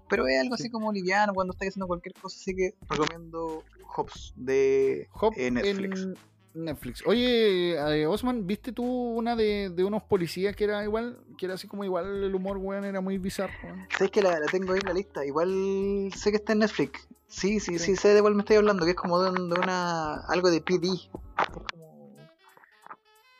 Pero 0.08 0.26
es 0.26 0.40
algo 0.40 0.56
Sí. 0.56 0.62
así 0.64 0.70
como 0.70 0.92
liviano 0.92 1.34
cuando 1.34 1.52
estás 1.52 1.68
haciendo 1.68 1.86
cualquier 1.86 2.14
cosa, 2.14 2.36
así 2.40 2.54
que 2.54 2.74
recomiendo 2.88 3.62
Hops 3.96 4.32
de 4.36 5.08
Hop 5.20 5.34
eh, 5.36 5.50
Netflix. 5.50 6.00
en 6.02 6.14
Netflix. 6.54 7.06
Oye, 7.06 7.72
eh, 7.74 8.06
Osman, 8.06 8.46
¿viste 8.46 8.72
tú 8.72 8.84
una 8.84 9.36
de, 9.36 9.70
de 9.70 9.84
unos 9.84 10.02
policías 10.02 10.56
que 10.56 10.64
era 10.64 10.82
igual? 10.82 11.18
Que 11.36 11.46
era 11.46 11.54
así 11.54 11.68
como 11.68 11.84
igual 11.84 12.24
el 12.24 12.34
humor, 12.34 12.56
weón, 12.56 12.84
era 12.84 13.00
muy 13.00 13.18
bizarro. 13.18 13.52
Sabes 13.96 14.10
que 14.10 14.22
la, 14.22 14.40
la 14.40 14.46
tengo 14.46 14.72
ahí 14.72 14.80
en 14.80 14.86
la 14.88 14.94
lista. 14.94 15.24
Igual 15.24 16.10
sé 16.16 16.30
que 16.30 16.38
está 16.38 16.52
en 16.54 16.60
Netflix. 16.60 17.06
Sí, 17.28 17.60
sí, 17.60 17.78
Sí. 17.78 17.94
sí, 17.94 17.96
sé 17.96 18.14
de 18.14 18.22
cuál 18.22 18.34
me 18.34 18.40
estoy 18.40 18.56
hablando, 18.56 18.84
que 18.86 18.92
es 18.92 18.96
como 18.96 19.20
de, 19.20 19.30
un- 19.30 19.50
de 19.50 19.60
una 19.60 20.14
algo 20.28 20.50
de 20.50 20.60
PD. 20.62 20.88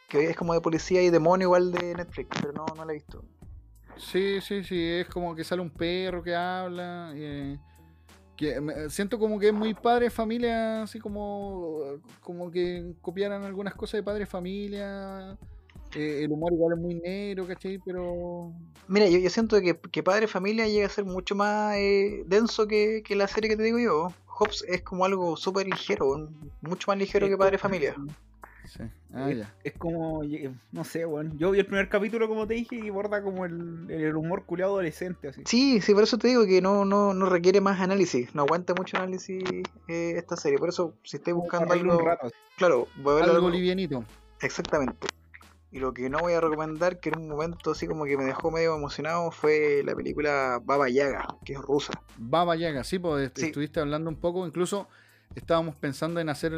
Que 0.08 0.30
es 0.30 0.36
como 0.36 0.54
de 0.54 0.60
policía 0.60 1.02
y 1.02 1.10
demonio 1.10 1.46
igual 1.48 1.70
de 1.72 1.94
Netflix, 1.94 2.28
pero 2.40 2.52
no, 2.52 2.66
no 2.76 2.84
la 2.84 2.92
he 2.92 2.96
visto. 2.96 3.24
Sí, 3.99 4.40
sí, 4.40 4.62
sí, 4.64 4.80
es 4.84 5.09
como 5.09 5.34
que 5.34 5.44
sale 5.44 5.61
un 5.62 5.70
perro 5.70 6.22
que 6.22 6.34
habla. 6.34 7.12
eh, 7.14 7.59
que 8.36 8.61
me- 8.61 8.88
siento 8.90 9.18
como 9.18 9.38
que 9.38 9.49
es 9.49 9.55
muy 9.55 9.74
padre 9.74 10.11
familia, 10.11 10.82
así 10.82 10.99
como, 11.01 12.01
como 12.20 12.51
que 12.51 12.94
copiaran 13.03 13.44
algunas 13.44 13.74
cosas 13.74 13.99
de 13.99 14.03
padre 14.05 14.26
familia. 14.26 15.36
eh, 15.96 16.22
el 16.24 16.32
humor 16.32 16.53
igual 16.53 16.74
es 16.78 16.80
muy 16.82 16.94
negro, 16.96 17.46
¿cachai? 17.46 17.78
Pero. 17.84 18.53
Mira, 18.88 19.09
yo, 19.09 19.18
yo 19.18 19.30
siento 19.30 19.61
que, 19.61 19.78
que 19.78 20.03
Padre 20.03 20.26
Familia 20.28 20.66
llega 20.68 20.86
a 20.86 20.90
ser 20.90 21.05
mucho 21.07 21.34
más 21.34 21.76
eh, 21.76 22.24
denso 22.26 22.66
que, 22.68 23.03
que 23.05 23.16
la 23.16 23.28
serie 23.28 23.51
que 23.51 23.57
te 23.57 23.62
digo 23.64 23.78
yo. 23.78 24.12
Hobbs 24.26 24.64
es 24.68 24.82
como 24.82 25.05
algo 25.07 25.36
súper 25.36 25.66
ligero, 25.66 26.30
mucho 26.62 26.86
más 26.90 26.99
ligero 26.99 27.26
Es 27.26 27.32
que 27.32 27.38
Padre 27.38 27.59
Familia. 27.59 27.96
Sí. 28.68 28.82
Ah, 29.14 29.30
es, 29.30 29.38
ya. 29.38 29.54
es 29.64 29.72
como, 29.74 30.22
eh, 30.24 30.50
no 30.72 30.84
sé, 30.84 31.06
weón. 31.06 31.38
Yo 31.38 31.50
vi 31.50 31.58
el 31.60 31.66
primer 31.66 31.88
capítulo, 31.88 32.28
como 32.28 32.46
te 32.46 32.54
dije, 32.54 32.76
y 32.76 32.90
borda 32.90 33.22
como 33.22 33.44
el, 33.46 33.86
el 33.90 34.14
humor 34.14 34.44
culiado 34.44 34.72
adolescente, 34.74 35.28
así. 35.28 35.42
Sí, 35.46 35.80
sí, 35.80 35.94
por 35.94 36.02
eso 36.02 36.18
te 36.18 36.28
digo 36.28 36.44
que 36.46 36.60
no, 36.60 36.84
no, 36.84 37.14
no 37.14 37.26
requiere 37.26 37.60
más 37.60 37.80
análisis, 37.80 38.34
no 38.34 38.42
aguanta 38.42 38.74
mucho 38.74 38.96
análisis 38.98 39.42
eh, 39.88 40.12
esta 40.16 40.36
serie. 40.36 40.58
Por 40.58 40.68
eso, 40.68 40.94
si 41.02 41.16
estáis 41.16 41.34
buscando 41.34 41.72
algo, 41.72 41.98
un 41.98 42.04
rato, 42.04 42.26
así. 42.26 42.34
claro, 42.56 42.86
voy 42.96 43.12
a 43.12 43.14
ver 43.16 43.24
Algo 43.24 43.36
algo, 43.36 43.50
livianito. 43.50 44.04
exactamente. 44.42 45.08
Y 45.70 45.80
lo 45.80 45.92
que 45.92 46.08
no 46.08 46.20
voy 46.20 46.32
a 46.32 46.40
recomendar, 46.40 46.98
que 46.98 47.10
en 47.10 47.18
un 47.18 47.28
momento 47.28 47.72
así 47.72 47.86
como 47.86 48.06
que 48.06 48.16
me 48.16 48.24
dejó 48.24 48.50
medio 48.50 48.74
emocionado, 48.74 49.30
fue 49.30 49.82
la 49.84 49.94
película 49.94 50.60
Baba 50.64 50.88
Yaga, 50.88 51.26
que 51.44 51.52
es 51.52 51.58
rusa. 51.60 51.92
Baba 52.16 52.56
Yaga, 52.56 52.84
sí, 52.84 52.98
pues 52.98 53.30
Sí. 53.34 53.46
estuviste 53.46 53.78
hablando 53.80 54.08
un 54.08 54.16
poco, 54.16 54.46
incluso 54.46 54.88
estábamos 55.34 55.76
pensando 55.76 56.20
en 56.20 56.28
hacer 56.28 56.52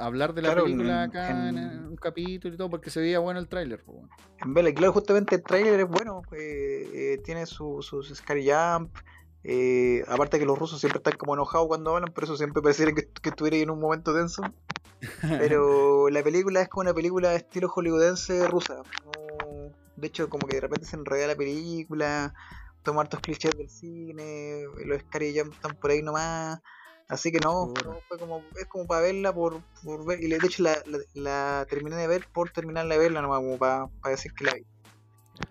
hablar 0.00 0.34
de 0.34 0.42
la 0.42 0.48
Claro, 0.48 0.64
película 0.64 1.02
acá 1.04 1.48
en, 1.48 1.58
en- 1.58 1.86
un 1.86 1.96
capítulo 1.96 2.54
y 2.54 2.56
todo, 2.58 2.70
porque 2.70 2.90
se 2.90 3.00
veía 3.00 3.18
bueno 3.18 3.40
el 3.40 3.48
tráiler. 3.48 3.82
pues, 3.84 3.98
bueno. 3.98 4.10
En 4.62 4.68
y 4.68 4.74
claro, 4.74 4.92
justamente 4.92 5.36
el 5.36 5.42
trailer 5.42 5.80
es 5.80 5.88
bueno, 5.88 6.22
eh, 6.32 6.90
eh, 7.14 7.22
tiene 7.24 7.46
su- 7.46 7.80
sus 7.82 8.14
scary 8.14 8.48
jump. 8.50 8.92
eh, 9.46 10.02
aparte 10.08 10.38
que 10.38 10.46
los 10.46 10.58
rusos 10.58 10.80
siempre 10.80 10.98
están 10.98 11.16
como 11.18 11.34
enojados 11.34 11.66
cuando 11.68 11.94
hablan, 11.94 12.12
por 12.12 12.24
eso 12.24 12.36
siempre 12.36 12.62
pareciera 12.62 12.92
que, 12.94 13.08
que 13.22 13.28
estuviera 13.28 13.56
en 13.58 13.70
un 13.70 13.78
momento 13.78 14.14
tenso. 14.14 14.42
Pero 15.38 16.08
la 16.08 16.22
película 16.22 16.62
es 16.62 16.68
como 16.68 16.82
una 16.82 16.94
película 16.94 17.30
de 17.30 17.36
estilo 17.36 17.68
hollywoodense 17.68 18.46
rusa. 18.48 18.76
no- 19.04 19.70
de 19.96 20.06
hecho, 20.08 20.28
como 20.28 20.46
que 20.46 20.54
de 20.56 20.60
repente 20.62 20.86
se 20.86 20.96
enreda 20.96 21.26
la 21.28 21.36
película, 21.36 22.34
toma 22.82 23.02
hartos 23.02 23.20
clichés 23.20 23.56
del 23.56 23.68
cine, 23.68 24.64
los 24.86 25.00
scary 25.02 25.38
jump 25.38 25.52
están 25.52 25.76
por 25.76 25.90
ahí 25.90 26.02
nomás. 26.02 26.60
Así 27.08 27.30
que 27.30 27.38
no, 27.40 27.66
fue 28.08 28.18
como, 28.18 28.38
es 28.60 28.66
como 28.68 28.86
para 28.86 29.02
verla 29.02 29.32
por, 29.32 29.62
por 29.82 30.06
ver. 30.06 30.22
Y 30.22 30.28
de 30.28 30.36
hecho 30.36 30.62
la, 30.62 30.76
la, 30.86 30.98
la 31.14 31.66
terminé 31.68 31.96
de 31.96 32.06
ver 32.06 32.24
por 32.32 32.50
terminarla 32.50 32.94
de 32.94 33.00
verla 33.00 33.22
nomás, 33.22 33.40
como 33.40 33.58
para, 33.58 33.86
para 34.00 34.14
decir 34.16 34.32
que 34.36 34.44
la 34.44 34.54
vi. 34.54 34.62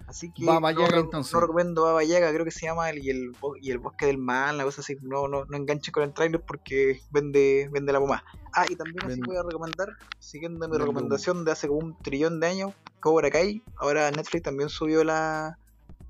Así 0.07 0.31
que 0.33 0.45
Baba 0.45 0.71
no, 0.73 0.79
Yaga, 0.79 0.91
re- 0.91 0.99
entonces. 1.01 1.33
no 1.33 1.39
recomiendo 1.41 1.83
Baba 1.83 2.03
Yaga, 2.03 2.31
creo 2.33 2.43
que 2.45 2.51
se 2.51 2.65
llama 2.65 2.89
el, 2.89 2.99
y, 2.99 3.09
el, 3.09 3.31
y 3.61 3.71
el 3.71 3.79
bosque 3.79 4.05
del 4.07 4.17
mal, 4.17 4.55
una 4.55 4.63
cosa 4.65 4.81
así. 4.81 4.95
No, 5.01 5.27
no, 5.27 5.45
no 5.45 5.57
enganche 5.57 5.91
con 5.91 6.03
el 6.03 6.13
trailer 6.13 6.41
porque 6.45 6.99
vende, 7.11 7.69
vende 7.71 7.93
la 7.93 7.99
pomada. 7.99 8.23
Ah, 8.55 8.65
y 8.69 8.75
también 8.75 9.05
así 9.05 9.21
voy 9.21 9.37
a 9.37 9.43
recomendar, 9.43 9.89
siguiendo 10.19 10.67
mi 10.67 10.77
recomendación 10.77 11.45
de 11.45 11.51
hace 11.51 11.67
como 11.67 11.79
un 11.79 11.97
trillón 12.03 12.39
de 12.39 12.47
años, 12.47 12.71
Cobra 12.99 13.31
Kai. 13.31 13.63
Ahora 13.77 14.11
Netflix 14.11 14.43
también 14.43 14.69
subió 14.69 15.03
la, 15.03 15.57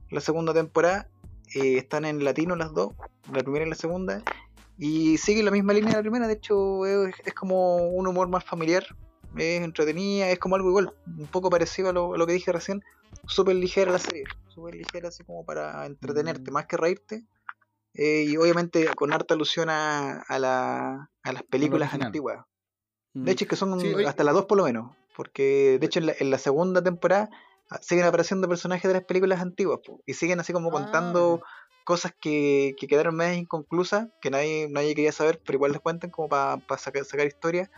la 0.10 0.22
segunda 0.22 0.54
temporada. 0.54 1.08
eh, 1.56 1.78
están 1.78 2.06
en 2.06 2.24
latino 2.24 2.56
las 2.56 2.74
dos, 2.74 2.94
la 3.32 3.44
primera 3.44 3.66
y 3.66 3.70
la 3.70 3.76
segunda. 3.76 4.24
Y 4.86 5.18
sigue 5.18 5.44
la 5.44 5.52
misma 5.52 5.72
línea 5.72 5.92
de 5.92 5.96
la 5.98 6.02
primera, 6.02 6.28
de 6.28 6.34
hecho 6.34 6.86
es, 6.86 7.16
es 7.26 7.34
como 7.34 7.88
un 7.88 8.06
humor 8.06 8.28
más 8.28 8.44
familiar, 8.44 8.86
es 9.38 9.62
entretenida, 9.62 10.30
es 10.30 10.40
como 10.40 10.56
algo 10.56 10.68
igual, 10.70 10.94
un 11.08 11.28
poco 11.28 11.50
parecido 11.50 11.90
a 11.90 11.94
lo, 11.94 12.14
a 12.16 12.18
lo 12.18 12.28
que 12.28 12.34
dije 12.34 12.52
recién, 12.52 12.84
súper 13.26 13.56
ligera 13.56 13.94
la 13.94 14.00
serie, 14.00 14.26
súper 14.50 14.76
ligera 14.76 15.08
así 15.08 15.24
como 15.24 15.46
para 15.46 15.86
entretenerte, 15.86 16.52
Mm. 16.52 16.54
más 16.54 16.66
que 16.66 16.76
reírte. 16.78 17.24
eh, 17.96 18.26
y 18.28 18.36
obviamente 18.38 18.88
con 18.96 19.14
harta 19.14 19.36
alusión 19.36 19.70
a, 19.70 20.22
a, 20.28 20.40
la- 20.40 21.12
a 21.24 21.32
las 21.32 21.44
películas 21.44 21.94
antiguas. 21.94 22.44
Mm. 23.14 23.24
De 23.26 23.32
hecho, 23.32 23.46
es 23.46 23.50
que 23.50 23.56
son 23.56 23.80
Sí, 23.80 23.94
hasta 24.08 24.24
las 24.24 24.34
dos 24.34 24.46
por 24.48 24.58
lo 24.58 24.64
menos. 24.66 24.92
Porque, 25.16 25.78
de 25.80 25.86
hecho, 25.86 26.00
en 26.00 26.08
la, 26.08 26.14
en 26.20 26.30
la 26.32 26.40
segunda 26.40 26.82
temporada 26.84 27.30
siguen 27.82 28.06
apareciendo 28.06 28.48
personajes 28.50 28.88
de 28.88 28.94
las 28.94 29.04
películas 29.06 29.42
antiguas. 29.42 29.80
po, 29.86 30.02
y 30.06 30.14
siguen 30.14 30.40
así 30.40 30.54
como 30.54 30.70
Ah, 30.70 30.72
contando 30.72 31.42
cosas 31.84 32.14
que, 32.20 32.76
que 32.80 32.88
quedaron 32.88 33.16
más 33.16 33.36
inconclusas, 33.36 34.08
que 34.22 34.30
nadie, 34.30 34.68
nadie 34.70 34.96
quería 34.96 35.12
saber, 35.12 35.42
pero 35.46 35.58
igual 35.58 35.72
les 35.74 35.82
cuentan 35.82 36.10
como 36.12 36.30
para 36.30 36.62
sacar, 36.78 37.04
sacar 37.06 37.28
historias. 37.28 37.70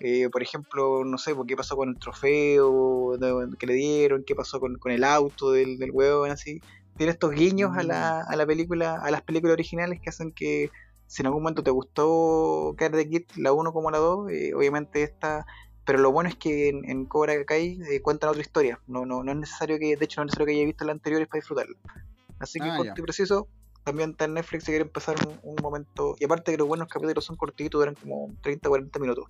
Eh, 0.00 0.28
por 0.30 0.42
ejemplo, 0.42 1.04
no 1.04 1.16
sé, 1.18 1.34
po, 1.34 1.44
qué 1.46 1.56
pasó 1.56 1.76
con 1.76 1.90
el 1.90 1.98
trofeo 1.98 3.16
de- 3.18 3.56
que 3.58 3.66
le 3.66 3.74
dieron, 3.74 4.24
qué 4.26 4.34
pasó 4.34 4.58
con, 4.60 4.76
con 4.78 4.90
el 4.92 5.04
auto 5.04 5.52
del, 5.52 5.78
del 5.78 5.90
huevo, 5.92 6.24
así. 6.24 6.60
Tiene 6.96 7.12
estos 7.12 7.30
guiños 7.32 7.76
a 7.76 7.82
la, 7.84 8.20
a 8.22 8.36
la 8.36 8.46
película, 8.46 8.96
a 9.02 9.10
las 9.10 9.22
películas 9.22 9.54
originales 9.54 10.00
que 10.02 10.10
hacen 10.10 10.32
que 10.32 10.70
si 11.06 11.22
en 11.22 11.26
algún 11.26 11.42
momento 11.42 11.62
te 11.62 11.70
gustó 11.70 12.74
Karate 12.76 13.08
Kid, 13.08 13.22
la 13.36 13.52
1 13.52 13.72
como 13.72 13.90
la 13.90 13.98
2, 13.98 14.30
eh, 14.30 14.52
obviamente 14.54 15.02
esta. 15.02 15.46
Pero 15.84 15.98
lo 15.98 16.12
bueno 16.12 16.28
es 16.28 16.36
que 16.36 16.68
en, 16.68 16.88
en 16.88 17.04
Cobra 17.06 17.44
Kai 17.44 17.78
eh, 17.90 18.00
cuentan 18.00 18.30
otra 18.30 18.42
historia. 18.42 18.80
No, 18.86 19.04
no, 19.04 19.24
no 19.24 19.32
es 19.32 19.38
necesario 19.38 19.78
que, 19.78 19.96
de 19.96 20.04
hecho, 20.04 20.20
no 20.20 20.24
es 20.24 20.26
necesario 20.26 20.46
que 20.46 20.52
haya 20.52 20.64
visto 20.64 20.84
la 20.84 20.92
anteriores 20.92 21.28
para 21.28 21.38
disfrutarla. 21.38 21.76
Así 22.38 22.60
que 22.60 22.68
Ah, 22.68 22.76
corto 22.76 22.94
y 22.96 23.02
preciso. 23.02 23.48
También 23.84 24.10
está 24.10 24.26
en 24.26 24.34
Netflix 24.34 24.64
si 24.64 24.70
quieren 24.70 24.88
pasar 24.88 25.16
un, 25.26 25.38
un 25.42 25.56
momento. 25.60 26.14
Y 26.20 26.24
aparte 26.24 26.52
que 26.52 26.58
los 26.58 26.68
buenos 26.68 26.88
capítulos 26.88 27.24
son 27.24 27.36
cortitos, 27.36 27.80
duran 27.80 27.96
como 27.96 28.32
30 28.42 28.68
40 28.68 28.98
minutos. 29.00 29.24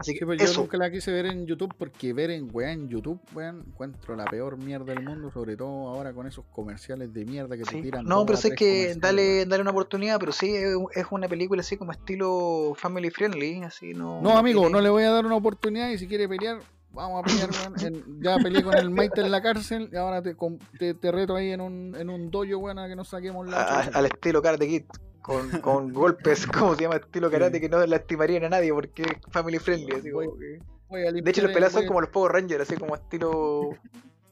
Así 0.00 0.12
que 0.14 0.20
Sí, 0.20 0.24
pues 0.24 0.38
yo 0.40 0.46
nunca 0.62 0.76
la 0.78 0.90
quise 0.90 1.12
ver 1.12 1.26
en 1.26 1.46
YouTube 1.46 1.74
porque 1.76 2.12
ver 2.14 2.30
en 2.30 2.48
weá 2.52 2.72
en 2.72 2.88
YouTube, 2.88 3.20
weón, 3.34 3.64
encuentro 3.68 4.16
la 4.16 4.24
peor 4.24 4.56
mierda 4.56 4.94
del 4.94 5.04
mundo, 5.04 5.30
sobre 5.30 5.56
todo 5.56 5.88
ahora 5.88 6.12
con 6.14 6.26
esos 6.26 6.44
comerciales 6.46 7.12
de 7.12 7.24
mierda 7.26 7.56
que 7.56 7.64
te 7.64 7.82
tiran. 7.82 8.04
No, 8.06 8.24
pero 8.24 8.38
tres 8.38 8.58
que 8.58 8.94
dale, 9.00 9.44
dale 9.46 9.60
una 9.62 9.70
oportunidad, 9.72 10.18
pero 10.18 10.32
sí 10.32 10.54
es, 10.56 10.74
es 10.94 11.06
una 11.10 11.28
película 11.28 11.60
así 11.60 11.76
como 11.76 11.92
estilo 11.92 12.72
family 12.76 13.10
friendly, 13.10 13.62
así 13.62 13.92
no. 13.94 14.20
No, 14.22 14.38
amigo, 14.38 14.60
tiene- 14.60 14.72
no 14.72 14.80
le 14.80 14.88
voy 14.88 15.02
a 15.04 15.10
dar 15.10 15.26
una 15.26 15.36
oportunidad 15.36 15.90
y 15.90 15.98
si 15.98 16.06
quiere 16.08 16.26
pelear, 16.28 16.60
vamos 16.92 17.22
a 17.22 17.26
pelear, 17.26 17.50
weón. 17.50 18.20
Ya 18.22 18.38
peleé 18.38 18.62
con 18.62 18.76
el 18.78 18.90
Maite 18.90 19.20
en 19.20 19.30
la 19.30 19.42
cárcel 19.42 19.90
y 19.92 19.96
ahora 19.96 20.22
te, 20.22 20.34
te, 20.78 20.94
te 20.94 21.12
reto 21.12 21.36
ahí 21.36 21.50
en 21.50 21.60
un, 21.60 21.94
en 21.94 22.08
un 22.08 22.30
dojo, 22.30 22.56
weón, 22.56 22.78
a 22.78 22.88
que 22.88 22.96
nos 22.96 23.08
saquemos 23.08 23.46
la 23.48 23.62
a- 23.62 23.80
al 23.82 24.06
estilo 24.06 24.40
Karate 24.40 24.66
Kid, 24.66 24.84
con, 25.22 25.48
con 25.60 25.92
golpes, 25.92 26.46
como 26.46 26.74
se 26.74 26.82
llama? 26.82 26.96
Estilo 26.96 27.30
karate 27.30 27.60
que 27.60 27.68
no 27.68 27.84
lastimarían 27.86 28.44
a 28.44 28.48
nadie 28.50 28.72
porque 28.72 29.02
es 29.02 29.08
family 29.30 29.58
friendly. 29.58 29.94
Así 29.96 30.10
Voy- 30.10 30.26
como 30.26 30.38
que- 30.38 30.58
Voy 30.88 31.06
a 31.06 31.12
De 31.12 31.18
hecho, 31.30 31.42
los 31.42 31.50
el- 31.50 31.54
peleas 31.54 31.72
son 31.72 31.86
como 31.86 32.00
los 32.00 32.10
Power 32.10 32.32
Rangers, 32.32 32.62
así 32.62 32.76
como 32.76 32.94
estilo. 32.96 33.70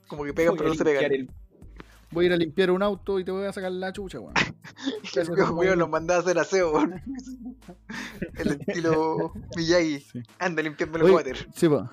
Como 0.09 0.25
que 0.25 0.33
pegan, 0.35 0.53
Voy 0.53 0.59
pero 0.59 0.71
no 0.71 0.75
se 0.75 0.85
pegan. 0.85 1.13
el- 1.13 1.31
Voy 2.11 2.25
a 2.25 2.27
ir 2.29 2.33
a 2.33 2.37
limpiar 2.37 2.71
un 2.71 2.83
auto 2.83 3.19
y 3.21 3.25
te 3.25 3.31
voy 3.31 3.45
a 3.47 3.53
sacar 3.53 3.71
la 3.71 3.93
chucha, 3.93 4.19
weón. 4.19 4.33
Mío 5.61 5.77
los 5.77 5.89
mandaba 5.91 6.21
a 6.21 6.23
hacer 6.23 6.39
aseo, 6.39 6.73
weón. 6.73 7.01
El 8.37 8.49
estilo 8.61 9.33
Miyagi. 9.57 10.01
Sí. 10.01 10.23
Anda, 10.39 10.63
limpiando 10.63 10.99
el 10.99 11.11
water. 11.13 11.37
Sí, 11.55 11.69
po. 11.69 11.89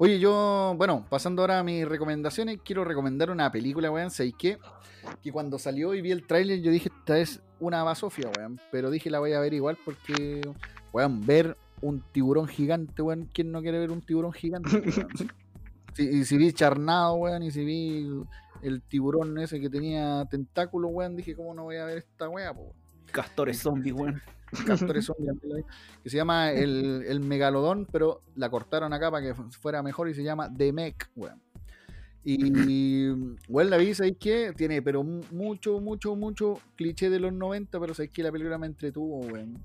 Oye, 0.00 0.20
yo, 0.20 0.74
bueno, 0.76 1.04
pasando 1.10 1.42
ahora 1.42 1.58
a 1.58 1.64
mis 1.64 1.86
recomendaciones, 1.86 2.60
quiero 2.64 2.84
recomendar 2.84 3.32
una 3.32 3.50
película, 3.50 3.90
weón. 3.90 4.12
¿Sabéis 4.12 4.36
qué? 4.38 4.58
Que 5.24 5.32
cuando 5.32 5.58
salió 5.58 5.92
y 5.92 6.00
vi 6.00 6.12
el 6.12 6.24
tráiler, 6.24 6.60
yo 6.60 6.70
dije, 6.70 6.88
esta 6.96 7.18
es 7.18 7.42
una 7.58 7.82
basofia, 7.82 8.30
weón. 8.36 8.60
Pero 8.70 8.92
dije, 8.92 9.10
la 9.10 9.18
voy 9.18 9.32
a 9.32 9.40
ver 9.40 9.54
igual 9.54 9.76
porque, 9.84 10.40
weón, 10.92 11.26
ver 11.26 11.56
un 11.80 12.00
tiburón 12.12 12.46
gigante, 12.46 13.02
weón. 13.02 13.28
¿Quién 13.34 13.50
no 13.50 13.60
quiere 13.60 13.80
ver 13.80 13.90
un 13.90 14.00
tiburón 14.00 14.32
gigante? 14.32 14.70
Sí, 15.94 16.08
y 16.08 16.24
si 16.24 16.36
vi 16.36 16.52
Charnado, 16.52 17.14
weón, 17.14 17.42
y 17.42 17.50
si 17.50 17.64
vi 17.64 18.08
el 18.62 18.82
tiburón 18.82 19.36
ese 19.38 19.58
que 19.58 19.68
tenía 19.68 20.24
tentáculos, 20.30 20.92
weón, 20.94 21.16
dije, 21.16 21.34
¿cómo 21.34 21.54
no 21.54 21.64
voy 21.64 21.76
a 21.76 21.86
ver 21.86 21.98
esta 21.98 22.28
weá, 22.28 22.54
po? 22.54 22.60
weón? 22.60 22.74
Castores 23.10 23.58
zombies, 23.58 23.96
weón. 23.96 24.22
La 24.52 24.76
que 26.02 26.10
se 26.10 26.16
llama 26.16 26.50
el, 26.52 27.04
el 27.06 27.20
Megalodón, 27.20 27.86
pero 27.90 28.22
la 28.36 28.48
cortaron 28.50 28.92
acá 28.92 29.10
para 29.10 29.26
que 29.26 29.34
fu- 29.34 29.50
fuera 29.52 29.82
mejor 29.82 30.08
y 30.08 30.14
se 30.14 30.22
llama 30.22 30.52
The 30.54 30.72
Mech, 30.72 31.08
weón. 31.16 31.40
Y, 32.24 33.08
weón, 33.48 33.70
la 33.70 33.76
vi, 33.78 33.94
¿sabéis 33.94 34.16
qué? 34.20 34.52
Tiene, 34.56 34.82
pero 34.82 35.02
mu- 35.02 35.22
mucho, 35.30 35.80
mucho, 35.80 36.14
mucho 36.14 36.58
cliché 36.76 37.08
de 37.10 37.20
los 37.20 37.32
90, 37.32 37.78
pero 37.80 37.94
sabéis 37.94 38.12
que 38.12 38.22
la 38.22 38.30
película 38.32 38.58
me 38.58 38.66
entretuvo, 38.66 39.20
weón. 39.20 39.58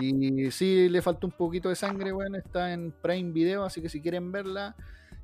Y 0.00 0.50
sí, 0.50 0.88
le 0.88 1.02
falta 1.02 1.26
un 1.26 1.32
poquito 1.32 1.68
de 1.68 1.76
sangre, 1.76 2.12
weón. 2.12 2.34
Está 2.34 2.72
en 2.72 2.92
Prime 3.02 3.30
Video, 3.32 3.64
así 3.64 3.80
que 3.80 3.88
si 3.88 4.00
quieren 4.00 4.32
verla, 4.32 4.74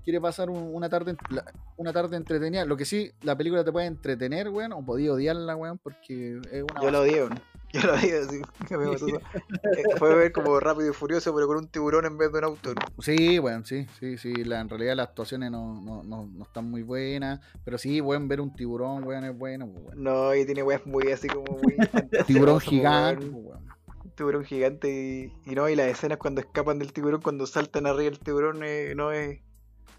quiere 0.05 0.21
pasar 0.21 0.51
un- 0.51 0.71
una 0.75 0.89
tarde 0.89 1.17
la- 1.31 1.45
una 1.77 1.93
tarde 1.93 2.17
entretenida. 2.17 2.65
Lo 2.65 2.77
que 2.77 2.85
sí, 2.85 3.11
la 3.23 3.37
película 3.37 3.65
te 3.65 3.73
puede 3.73 3.87
entretener, 3.87 4.49
weón, 4.51 4.73
o 4.73 4.85
podía 4.85 5.13
odiarla, 5.13 5.57
weón, 5.57 5.79
porque 5.79 6.41
es 6.53 6.63
una 6.63 6.81
Yo 6.83 6.91
lo 6.91 7.01
odié, 7.01 7.23
weón. 7.25 7.41
Yo 7.75 7.81
lo 7.89 7.95
odié, 7.95 8.19
así. 8.19 8.41
Eh, 9.77 9.97
Fue 9.99 10.15
ver 10.15 10.33
como 10.33 10.61
rápido 10.61 10.91
y 10.91 10.93
furioso, 10.93 11.35
pero 11.35 11.49
con 11.49 11.57
un 11.57 11.69
tiburón 11.69 12.05
en 12.05 12.17
vez 12.17 12.31
de 12.31 12.39
un 12.39 12.45
auto. 12.45 12.73
Sí, 13.01 13.39
bueno, 13.39 13.65
sí, 13.65 13.87
sí, 13.99 14.17
sí. 14.17 14.33
La, 14.45 14.61
en 14.61 14.69
realidad 14.69 14.95
las 14.95 15.09
actuaciones 15.09 15.51
no, 15.51 15.81
no, 15.81 16.03
no, 16.05 16.27
no 16.27 16.45
están 16.45 16.71
muy 16.71 16.83
buenas. 16.83 17.41
Pero 17.65 17.79
sí, 17.79 18.01
weón, 18.01 18.29
ver 18.29 18.41
un 18.41 18.55
tiburón, 18.55 19.05
weón, 19.05 19.25
es 19.25 19.37
bueno, 19.37 19.69
pues. 19.69 19.97
No, 19.97 20.35
y 20.35 20.45
tiene 20.47 20.63
weas 20.63 20.87
muy 20.87 21.11
así 21.11 21.29
como 21.29 21.45
muy. 21.59 21.77
Tiburón 22.27 22.61
gigante, 22.61 23.27
weón. 23.27 23.33
pues, 23.33 23.47
weón. 23.47 24.15
Tiburón 24.15 24.45
gigante 24.45 25.33
y, 25.45 25.51
y 25.51 25.55
no, 25.57 25.69
y 25.69 25.75
las 25.75 25.89
escenas 25.89 26.19
cuando 26.19 26.41
escapan 26.41 26.79
del 26.79 26.93
tiburón, 26.93 27.21
cuando 27.21 27.47
saltan 27.47 27.87
arriba 27.87 28.11
del 28.11 28.21
tiburón, 28.21 28.61
eh, 28.63 28.93
no 28.95 29.11
es. 29.11 29.41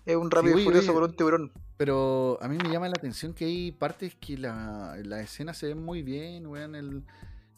Es 0.05 0.15
un 0.15 0.32
rápido 0.32 0.57
y 0.57 0.63
furioso 0.63 0.93
por 0.93 1.03
un 1.03 1.15
tiburón. 1.15 1.51
Pero 1.78 2.38
a 2.41 2.47
mí 2.47 2.57
me 2.57 2.69
llama 2.69 2.88
la 2.88 2.93
atención 2.97 3.34
que 3.34 3.45
hay 3.45 3.71
partes 3.71 4.15
que 4.15 4.38
la, 4.38 4.95
las 5.03 5.21
escenas 5.23 5.57
se 5.57 5.67
ven 5.67 5.84
muy 5.84 6.03
bien, 6.03 6.45
weón, 6.47 6.76
el, 6.76 7.03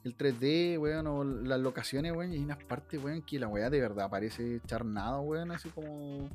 el 0.08 0.18
3D, 0.18 0.80
weón, 0.80 1.06
o 1.08 1.24
las 1.24 1.60
locaciones, 1.60 2.14
weón, 2.16 2.32
y 2.34 2.38
hay 2.38 2.44
unas 2.44 2.64
partes, 2.64 3.04
weón, 3.04 3.22
que 3.22 3.38
la 3.40 3.48
weá 3.48 3.70
de 3.70 3.80
verdad 3.82 4.10
parece 4.10 4.60
charnado, 4.66 5.22
weón, 5.22 5.52
así 5.52 5.70
como 5.70 6.30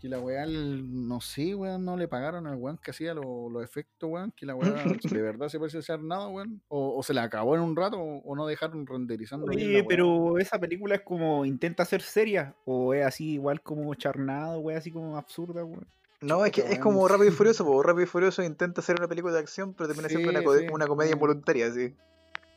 Que 0.00 0.10
la 0.10 0.18
weá, 0.20 0.42
el- 0.44 1.08
no 1.08 1.18
sé, 1.22 1.54
weón, 1.54 1.82
no 1.82 1.96
le 1.96 2.08
pagaron 2.08 2.46
al 2.46 2.56
weón 2.56 2.76
que 2.76 2.90
hacía 2.90 3.14
lo- 3.14 3.48
los 3.48 3.64
efectos, 3.64 4.10
weón. 4.10 4.32
Que 4.36 4.44
la 4.44 4.54
weá 4.54 4.70
de 5.18 5.22
verdad 5.22 5.48
se 5.48 5.58
parece 5.58 5.80
ser 5.80 6.02
nada, 6.02 6.28
weón. 6.28 6.60
O, 6.68 6.98
o 6.98 7.02
se 7.02 7.14
le 7.14 7.20
acabó 7.20 7.54
en 7.56 7.62
un 7.62 7.74
rato 7.74 7.98
o, 7.98 8.18
o 8.22 8.36
no 8.36 8.46
dejaron 8.46 8.86
renderizando. 8.86 9.46
bien 9.46 9.60
la 9.72 9.78
Oye, 9.78 9.84
pero 9.88 10.36
esa 10.38 10.58
película 10.58 10.96
es 10.96 11.00
como 11.00 11.46
intenta 11.46 11.86
ser 11.86 12.02
seria 12.02 12.54
o 12.66 12.92
es 12.92 13.06
así 13.06 13.32
igual 13.32 13.62
como 13.62 13.94
charnado, 13.94 14.58
wey, 14.60 14.76
así 14.76 14.90
como 14.90 15.16
absurda, 15.16 15.64
weón. 15.64 15.86
No, 16.20 16.44
es 16.44 16.52
que 16.52 16.60
es 16.60 16.68
weón. 16.72 16.80
como 16.82 17.08
Rápido 17.08 17.28
y 17.28 17.32
Furioso, 17.32 17.64
po. 17.64 17.82
Rápido 17.82 18.02
y 18.02 18.06
Furioso 18.06 18.42
intenta 18.42 18.82
hacer 18.82 18.96
una 18.98 19.08
película 19.08 19.32
de 19.32 19.40
acción, 19.40 19.72
pero 19.72 19.88
termina 19.88 20.08
siendo 20.10 20.28
Sí, 20.28 20.36
una, 20.36 20.44
co- 20.44 20.58
sí, 20.58 20.66
una 20.70 20.86
comedia 20.86 21.12
sí. 21.12 21.16
involuntaria, 21.16 21.72
sí. 21.72 21.94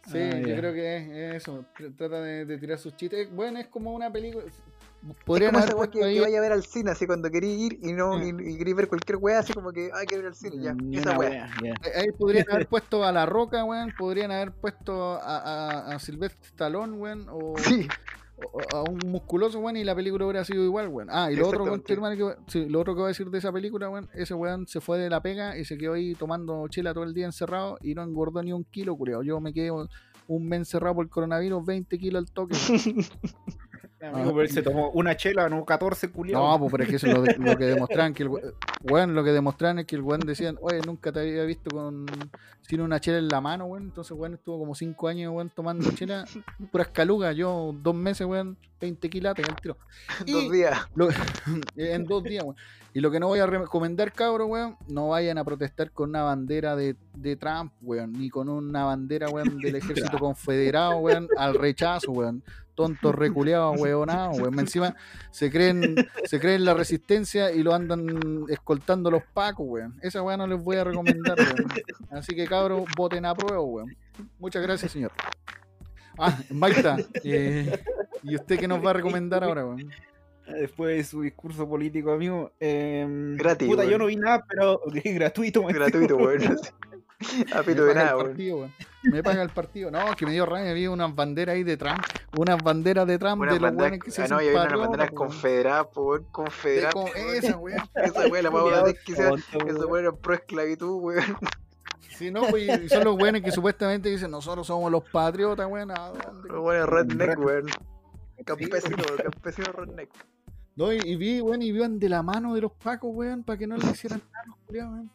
Sí, 0.08 0.18
Ah, 0.20 0.39
yo 0.39 0.47
ya. 0.47 0.55
creo 0.58 0.74
que 0.74 0.97
es, 0.97 1.08
es 1.10 1.36
eso. 1.43 1.66
tr- 1.78 1.95
Trata 1.97 2.22
de, 2.22 2.45
de 2.45 2.58
tirar 2.58 2.78
sus 2.80 2.95
chistes. 2.95 3.30
Bueno, 3.32 3.60
es 3.60 3.68
como 3.68 3.93
una 3.93 4.12
película. 4.12 4.45
Es 4.45 4.53
Podrían 5.26 5.51
como 5.53 5.64
haber 5.64 5.89
que, 5.91 5.99
que 5.99 6.22
vaya 6.22 6.38
a 6.39 6.41
ver 6.41 6.51
al 6.51 6.64
cine, 6.64 6.89
así 6.91 7.05
cuando 7.05 7.30
querí 7.30 7.49
ir 7.66 7.80
y 7.84 7.93
no 7.93 8.22
y, 8.26 8.34
Mm. 8.34 8.39
y 8.49 8.58
querí 8.58 8.74
ver 8.74 8.88
cualquier 8.88 9.18
weá, 9.18 9.39
así 9.39 9.53
como 9.53 9.72
que, 9.72 9.91
ay, 9.93 10.05
quiero 10.08 10.24
ir 10.24 10.28
al 10.30 10.36
cine, 10.36 10.58
ya. 10.64 10.74
Ni 10.74 10.97
esa 10.97 11.18
weá. 11.18 11.47
ya. 11.64 11.74
Ahí- 11.95 12.12
podrían 12.18 12.45
haber 12.49 12.68
puesto 12.70 13.03
a 13.03 13.12
La 13.12 13.26
Roca, 13.26 13.64
weón. 13.64 13.93
Podrían 13.97 14.32
haber 14.32 14.51
puesto 14.53 15.14
a, 15.22 15.38
a, 15.38 15.95
a 15.95 15.99
Sylvester 15.99 16.39
Stallone, 16.47 16.93
weón. 16.97 17.28
O, 17.30 17.55
Sí, 17.58 17.88
a 18.73 18.81
un 18.83 18.99
musculoso, 19.09 19.59
weón. 19.59 19.77
Y 19.77 19.83
la 19.83 19.95
película 19.95 20.25
hubiera 20.25 20.43
sido 20.45 20.63
igual, 20.63 20.88
weón. 20.89 21.09
Ah, 21.11 21.31
y 21.31 21.35
lo 21.35 21.47
otro, 21.47 21.63
weón, 21.63 21.81
que, 21.81 21.93
hermano, 21.93 22.15
que- 22.15 22.35
sí, 22.51 22.65
lo 22.69 22.79
otro 22.81 22.93
que 22.93 22.99
voy 23.01 23.05
a 23.05 23.09
decir 23.09 23.29
de 23.29 23.38
esa 23.38 23.51
película, 23.51 23.89
weón. 23.89 24.09
Ese 24.13 24.33
weón 24.33 24.67
se 24.67 24.79
fue 24.81 24.97
de 24.99 25.09
la 25.09 25.21
pega 25.21 25.57
y 25.57 25.65
se 25.65 25.77
quedó 25.77 25.93
ahí 25.93 26.13
tomando 26.15 26.67
chela 26.67 26.93
todo 26.93 27.03
el 27.03 27.13
día 27.13 27.25
encerrado 27.25 27.77
y 27.81 27.93
no 27.95 28.03
engordó 28.03 28.41
ni 28.43 28.53
un 28.53 28.63
kilo, 28.63 28.95
culiao. 28.95 29.23
Yo 29.23 29.39
me 29.39 29.53
quedé 29.53 29.71
un 29.71 30.47
mes 30.47 30.59
encerrado 30.59 30.95
por 30.95 31.05
el 31.05 31.09
coronavirus, 31.09 31.65
20 31.65 31.97
kilos 31.97 32.19
al 32.21 32.31
toque. 32.31 32.55
Amigo, 34.00 34.30
pero 34.30 34.41
él 34.41 34.50
se 34.50 34.62
tomó 34.62 34.91
una 34.91 35.18
chela, 35.18 35.50
no 35.50 35.66
14 35.66 36.12
culiados. 36.12 36.48
No, 36.48 36.60
pues 36.60 36.72
pero 36.72 36.84
es 36.84 36.89
que 36.89 36.95
eso 36.98 37.08
es 37.08 37.14
lo, 37.16 37.22
de- 37.24 37.36
lo 37.39 37.58
que 37.58 37.66
demostraban 37.76 38.14
que 38.14 38.24
el 38.24 38.30
we- 38.30 38.54
weón, 38.84 39.16
lo 39.16 39.24
que 39.24 39.32
demostraban 39.32 39.80
es 39.80 39.86
que 39.86 39.95
el 39.95 40.04
weón 40.04 40.20
decían, 40.22 40.58
oye, 40.62 40.80
nunca 40.86 41.12
te 41.12 41.22
había 41.22 41.43
visto 41.45 41.72
con 41.72 42.06
sin 42.62 42.82
una 42.82 43.00
chela 43.00 43.18
en 43.18 43.28
la 43.28 43.41
mano, 43.41 43.66
weón. 43.66 43.84
Entonces, 43.86 44.12
weón, 44.12 44.36
estuvo 44.36 44.60
como 44.60 44.76
5 44.76 45.08
años, 45.08 45.34
weón, 45.34 45.50
tomando 45.50 45.89
chela, 45.93 46.26
puras 46.72 46.89
calugas. 46.89 47.36
Yo, 47.36 47.74
dos 47.82 47.95
meses, 47.95 48.28
weón, 48.28 48.56
20 48.80 49.10
kilates 49.10 49.48
al 49.50 49.56
tiro. 49.56 49.78
Y 50.28 50.32
dos 50.32 50.52
días. 50.52 50.78
lo- 50.93 51.10
en 51.76 52.06
dos 52.06 52.24
días, 52.24 52.43
weón. 52.43 52.56
Y 52.93 53.00
lo 53.00 53.12
que 53.12 53.20
no 53.20 53.28
voy 53.28 53.39
a 53.39 53.45
recomendar, 53.45 54.12
cabros, 54.12 54.48
weón, 54.50 54.76
no 54.88 55.10
vayan 55.10 55.38
a 55.38 55.43
protestar 55.43 55.91
con 55.91 56.10
una 56.10 56.24
bandera 56.24 56.76
de, 56.76 56.95
de 57.16 57.36
Trump, 57.36 57.74
weón, 57.82 58.14
ni 58.14 58.30
con 58.30 58.48
una 58.50 58.86
bandera, 58.86 59.30
weón, 59.30 59.58
del 59.60 59.76
ejército 59.76 60.18
confederado, 60.20 60.98
weón, 60.98 61.28
al 61.38 61.56
rechazo, 61.56 62.12
weón. 62.12 62.43
Tontos 62.78 63.15
reculeados, 63.15 63.82
weonados, 63.82 64.39
weón. 64.39 64.59
Encima 64.59 64.95
se 65.32 65.49
creen, 65.49 65.95
se 66.25 66.39
creen 66.39 66.63
la 66.63 66.75
resistencia 66.75 67.51
y 67.51 67.63
lo 67.63 67.73
andan 67.73 68.45
escoltando 68.49 69.09
los 69.09 69.23
pacos, 69.34 69.65
weón. 69.67 69.95
Esa 70.03 70.21
weón 70.21 70.38
no 70.38 70.45
les 70.45 70.63
voy 70.63 70.75
a 70.75 70.84
recomendar, 70.84 71.36
weón. 71.39 71.67
Así 72.11 72.36
que 72.36 72.45
cabros, 72.45 72.86
voten 72.95 73.25
a 73.25 73.34
prueba, 73.34 73.63
weón. 73.63 73.97
Muchas 74.38 74.61
gracias, 74.61 74.91
señor. 74.91 75.11
Ah, 76.19 76.38
Maita, 76.51 76.97
eh, 77.23 77.80
¿y 78.21 78.36
usted 78.36 78.59
qué 78.59 78.67
nos 78.67 78.86
va 78.86 78.91
a 78.91 78.93
recomendar 78.93 79.43
ahora, 79.43 79.65
weón? 79.65 79.91
Después 80.45 80.97
de 80.97 81.03
su 81.03 81.23
discurso 81.23 81.67
político, 81.67 82.11
amigo. 82.11 82.51
Eh, 82.59 83.07
Gratis, 83.39 83.67
Puta, 83.67 83.86
yo 83.86 83.97
no 83.97 84.05
vi 84.05 84.17
nada, 84.17 84.45
pero 84.47 84.84
gratuito. 85.03 85.63
Gratuito, 85.63 86.15
digo. 86.15 86.30
weón. 87.34 87.53
A 87.53 87.57
Me 87.57 87.63
pito 87.63 87.86
de 87.86 87.93
paga 87.93 88.15
weón. 88.15 88.28
partido, 88.28 88.57
weón. 88.57 88.74
Me 89.03 89.24
paga 89.24 89.41
el 89.43 89.49
partido. 89.49 89.91
No, 89.91 90.15
que 90.15 90.26
me 90.26 90.32
dio 90.34 90.45
rabia, 90.45 90.74
vi 90.74 90.88
unas 90.88 91.13
banderas 91.15 91.55
ahí 91.55 91.63
de 91.63 91.78
Trump, 91.78 91.99
unas 92.38 92.61
banderas 92.61 93.07
de 93.07 93.18
Trump 93.18 93.41
Unas 93.41 93.53
de 93.53 93.59
los 93.59 93.70
banderas, 93.70 93.91
weones 93.91 94.03
que 94.03 94.11
se 94.11 94.22
ah, 94.24 94.28
no, 94.28 94.41
y 94.41 94.47
había 94.49 94.61
unas 94.63 94.80
banderas 94.80 95.07
weón. 95.11 95.15
confederadas, 95.15 95.88
po, 95.93 96.01
weón, 96.03 96.22
De 96.24 96.28
confederadas. 96.32 96.93
co- 96.93 97.03
weón. 97.05 97.36
Esa, 97.36 97.57
weón. 97.57 97.82
Esa 97.95 98.28
weá 98.28 98.41
la 98.41 98.49
vamos 98.49 98.61
a 98.61 98.63
Culiao 98.82 98.86
ver 98.86 98.97
que 99.05 99.15
sea. 99.15 99.30
Esa 99.30 99.57
weón. 99.88 99.99
era 100.03 100.11
pro 100.11 100.34
esclavitud, 100.34 101.01
weón. 101.01 101.38
Sí, 102.18 102.32
no, 102.32 102.41
pues, 102.49 102.82
y 102.84 102.89
son 102.89 103.03
los 103.03 103.15
weones 103.15 103.43
que 103.43 103.51
supuestamente 103.51 104.09
dicen, 104.09 104.32
nosotros 104.32 104.65
somos 104.68 104.91
los 104.91 105.03
patriotas, 105.09 105.68
weón. 105.70 105.89
Los 106.45 106.59
weones 106.59 106.86
redneck, 106.88 107.38
Red- 107.38 107.45
weón. 107.45 107.65
Campesino, 108.45 109.03
campesino 109.24 109.72
redneck. 109.72 110.09
No, 110.76 110.93
y, 110.93 110.97
y 111.03 111.15
vi, 111.15 111.41
weón, 111.41 111.61
y 111.61 111.68
iban 111.68 111.97
de 111.99 112.09
la 112.09 112.22
mano 112.22 112.53
de 112.53 112.61
los 112.61 112.72
pacos, 112.74 113.09
weón, 113.13 113.43
para 113.43 113.57
que 113.57 113.65
no 113.68 113.78
le 113.78 113.86
hicieran 113.88 114.22
nada, 114.32 114.57
weón. 114.70 115.11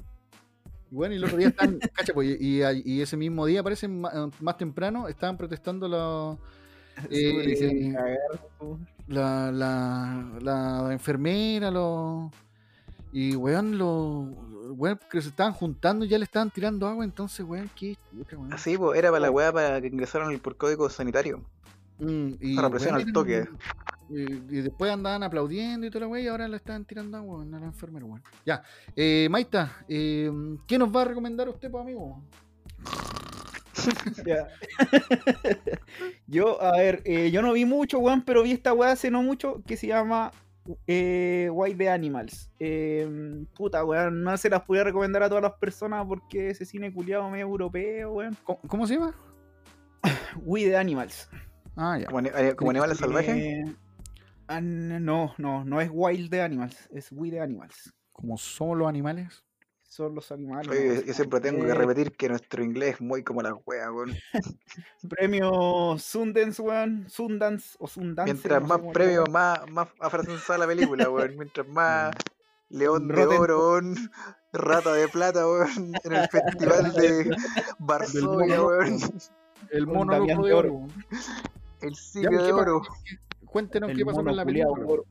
Y 0.93 0.95
bueno, 0.95 1.15
y 1.15 1.17
el 1.17 1.25
otro 1.25 1.39
día 1.39 1.49
están, 1.49 1.79
cacha, 1.95 2.13
pues, 2.13 2.37
y, 2.39 3.01
ese 3.01 3.17
mismo 3.17 3.47
día, 3.47 3.63
parece 3.63 3.89
más, 3.89 4.13
más 4.41 4.59
temprano, 4.59 5.09
estaban 5.09 5.39
protestando 5.39 5.89
los, 5.89 6.37
eh, 7.11 7.97
po. 8.59 8.79
la, 9.09 9.51
la, 9.51 10.39
la 10.43 10.93
enfermera, 10.93 11.71
los. 11.71 12.31
Y 13.11 13.35
weón, 13.35 13.79
los. 13.79 14.27
Weón, 14.77 15.01
que 15.11 15.23
se 15.23 15.31
estaban 15.31 15.55
juntando 15.55 16.05
y 16.05 16.09
ya 16.09 16.19
le 16.19 16.25
estaban 16.25 16.51
tirando 16.51 16.87
agua, 16.87 17.07
entonces, 17.07 17.45
weón, 17.47 17.71
qué 17.75 17.97
chucha, 18.11 18.37
weón. 18.37 18.53
Así, 18.53 18.77
pues, 18.77 18.99
era 18.99 19.11
para 19.11 19.21
la 19.21 19.31
weá 19.31 19.51
para 19.51 19.81
que 19.81 19.87
ingresaran 19.87 20.31
el 20.31 20.41
por 20.41 20.59
código 20.59 20.91
sanitario. 20.91 21.43
Mm, 22.01 22.33
y, 22.39 22.55
Para 22.55 22.69
represión 22.69 22.97
weón, 22.97 23.09
al 23.09 23.13
toque. 23.15 23.49
Y, 24.13 24.61
después 24.61 24.93
andaban 24.93 25.23
aplaudiendo 25.23 25.87
y 25.87 25.91
toda 25.91 26.07
la 26.07 26.09
weá, 26.09 26.23
y 26.23 26.27
ahora 26.29 26.47
le 26.49 26.57
estaban 26.57 26.85
tirando 26.85 27.17
agua 27.17 27.39
weón, 27.39 27.55
a 27.55 27.61
la 27.61 27.67
enfermera, 27.67 28.05
weón. 28.05 28.23
Ya, 28.45 28.63
eh, 28.95 29.29
Maita, 29.31 29.85
eh, 29.89 30.31
¿qué 30.67 30.79
nos 30.79 30.95
va 30.95 31.03
a 31.03 31.07
recomendar 31.07 31.49
usted, 31.49 31.71
pues, 31.71 31.83
amigo? 31.83 32.23
Ya. 34.25 34.49
yo, 36.27 36.63
a 36.63 36.77
ver, 36.77 37.03
eh, 37.05 37.31
yo 37.31 37.43
no 37.43 37.53
vi 37.55 37.65
mucho, 37.65 37.99
weón, 37.99 38.23
pero 38.23 38.43
vi 38.43 38.53
esta 38.53 38.73
weá 38.73 38.93
hace 38.93 39.11
no 39.11 39.23
mucho 39.23 39.63
que 39.67 39.77
se 39.77 39.89
llama 39.89 40.31
eh, 40.87 41.49
White 41.53 41.79
the 41.79 41.89
Animals. 41.89 42.51
Eh, 42.61 43.45
puta, 43.55 43.85
weón, 43.85 44.23
no 44.23 44.37
se 44.37 44.51
las 44.51 44.63
podía 44.63 44.85
recomendar 44.85 45.23
a 45.23 45.29
todas 45.29 45.43
las 45.43 45.55
personas 45.55 46.07
porque 46.07 46.51
ese 46.51 46.65
cine 46.65 46.93
culiado 46.93 47.29
medio 47.31 47.47
europeo, 47.47 48.13
weón. 48.13 48.37
¿Cómo, 48.45 48.61
cómo 48.69 48.87
se 48.87 48.95
llama? 48.95 49.15
We 50.45 50.65
the 50.65 50.77
Animals. 50.77 51.29
Ah, 51.77 51.99
ya. 51.99 52.07
Como, 52.07 52.21
eh, 52.21 52.55
como 52.57 52.71
animales 52.71 52.99
salvajes. 52.99 53.67
Ah, 54.53 54.61
no, 54.61 55.35
no, 55.39 55.65
no 55.65 55.81
es 55.81 55.89
Wild 55.93 56.31
the 56.31 56.43
Animals, 56.43 56.77
es 56.93 57.09
We 57.11 57.31
the 57.31 57.41
Animals. 57.41 57.93
Como 58.13 58.37
somos 58.37 58.77
los 58.77 58.89
animales. 58.89 59.43
Son 59.83 60.15
los 60.15 60.33
animales. 60.33 60.69
Oye, 60.69 61.05
yo 61.07 61.13
siempre 61.13 61.41
tengo 61.41 61.67
que 61.67 61.75
repetir 61.75 62.13
que 62.13 62.29
nuestro 62.29 62.63
inglés 62.65 62.95
es 62.95 63.01
muy 63.03 63.23
como 63.23 63.43
la 63.43 63.55
wea, 63.67 63.91
weón. 63.93 64.15
Premio 65.09 65.97
Sundance, 65.99 66.63
weón. 66.63 67.07
Sundance 67.09 67.77
o 67.79 67.87
Sundance. 67.87 68.33
Mientras 68.33 68.63
no 68.63 68.69
más 68.69 68.81
premios, 68.93 69.29
más, 69.31 69.71
más 69.71 69.89
afrancesada 70.01 70.61
la 70.61 70.67
película, 70.67 71.11
weón. 71.11 71.35
Mientras 71.39 71.69
más 71.69 72.15
León 72.71 73.09
de 73.09 73.15
Rotten- 73.15 73.39
Oro, 73.39 73.71
weón. 73.71 73.95
Rata 74.55 74.93
de 74.95 75.09
Plata, 75.09 75.47
weón. 75.47 75.93
En 76.05 76.13
el 76.13 76.29
festival 76.29 76.93
de 76.95 77.37
Varsovia, 77.79 78.63
weón. 78.63 78.99
El 79.71 79.87
mono 79.87 80.25
de 80.25 80.35
de 80.35 80.53
oro. 80.55 80.87
El 81.81 81.95
siglo 81.95 82.31
pues, 82.31 82.41
de 82.43 82.47
¿qué 82.47 82.53
pa- 82.53 82.61
oro. 82.63 82.83
Cuéntenos 83.53 83.91
El 83.91 83.99
qué 83.99 84.05
pasó 84.07 84.25
con 84.25 84.35
la 84.35 84.45
película. 84.47 84.87
oro. 84.87 85.05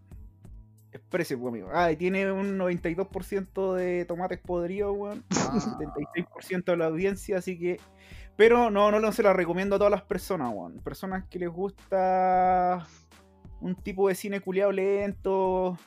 Exprese, 0.92 1.38
pues, 1.38 1.52
amigo. 1.52 1.70
Ah, 1.72 1.92
y 1.92 1.96
tiene 1.96 2.32
un 2.32 2.58
92% 2.58 3.76
de 3.76 4.04
tomates 4.06 4.40
podridos, 4.40 4.98
weón. 4.98 5.24
Ah. 5.38 5.60
76% 5.60 6.66
de 6.66 6.78
la 6.78 6.86
audiencia, 6.88 7.38
así 7.38 7.58
que. 7.60 7.80
Pero 8.36 8.72
no, 8.72 8.90
no, 8.92 9.00
no 9.00 9.12
se 9.12 9.22
la 9.22 9.34
recomiendo 9.34 9.76
a 9.76 9.78
todas 9.78 9.92
las 9.92 10.02
personas, 10.02 10.52
weón. 10.54 10.80
Personas 10.80 11.26
que 11.30 11.38
les 11.38 11.50
gusta 11.50 12.88
un 13.60 13.76
tipo 13.76 14.08
de 14.08 14.16
cine 14.16 14.42
culiado 14.42 14.72
lento, 14.72 15.78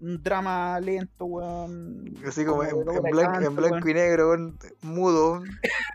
un 0.00 0.22
drama 0.22 0.78
lento, 0.80 1.24
weón. 1.24 2.04
Así 2.26 2.44
como 2.44 2.62
en, 2.62 2.84
blanco, 2.84 3.32
Canto, 3.32 3.48
en 3.48 3.56
blanco 3.56 3.76
weón. 3.76 3.88
y 3.88 3.94
negro, 3.94 4.28
weón, 4.28 4.58
mudo. 4.82 5.42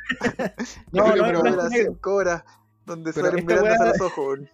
No, 0.92 1.16
no, 1.16 1.44
de 1.44 1.52
no, 1.52 1.70
cinco 1.70 2.16
horas, 2.16 2.44
donde 2.86 3.14
salen 3.14 3.46
mirándose 3.46 3.84
a 3.84 3.86
los 3.90 4.02
ojos, 4.02 4.18
weón. 4.18 4.50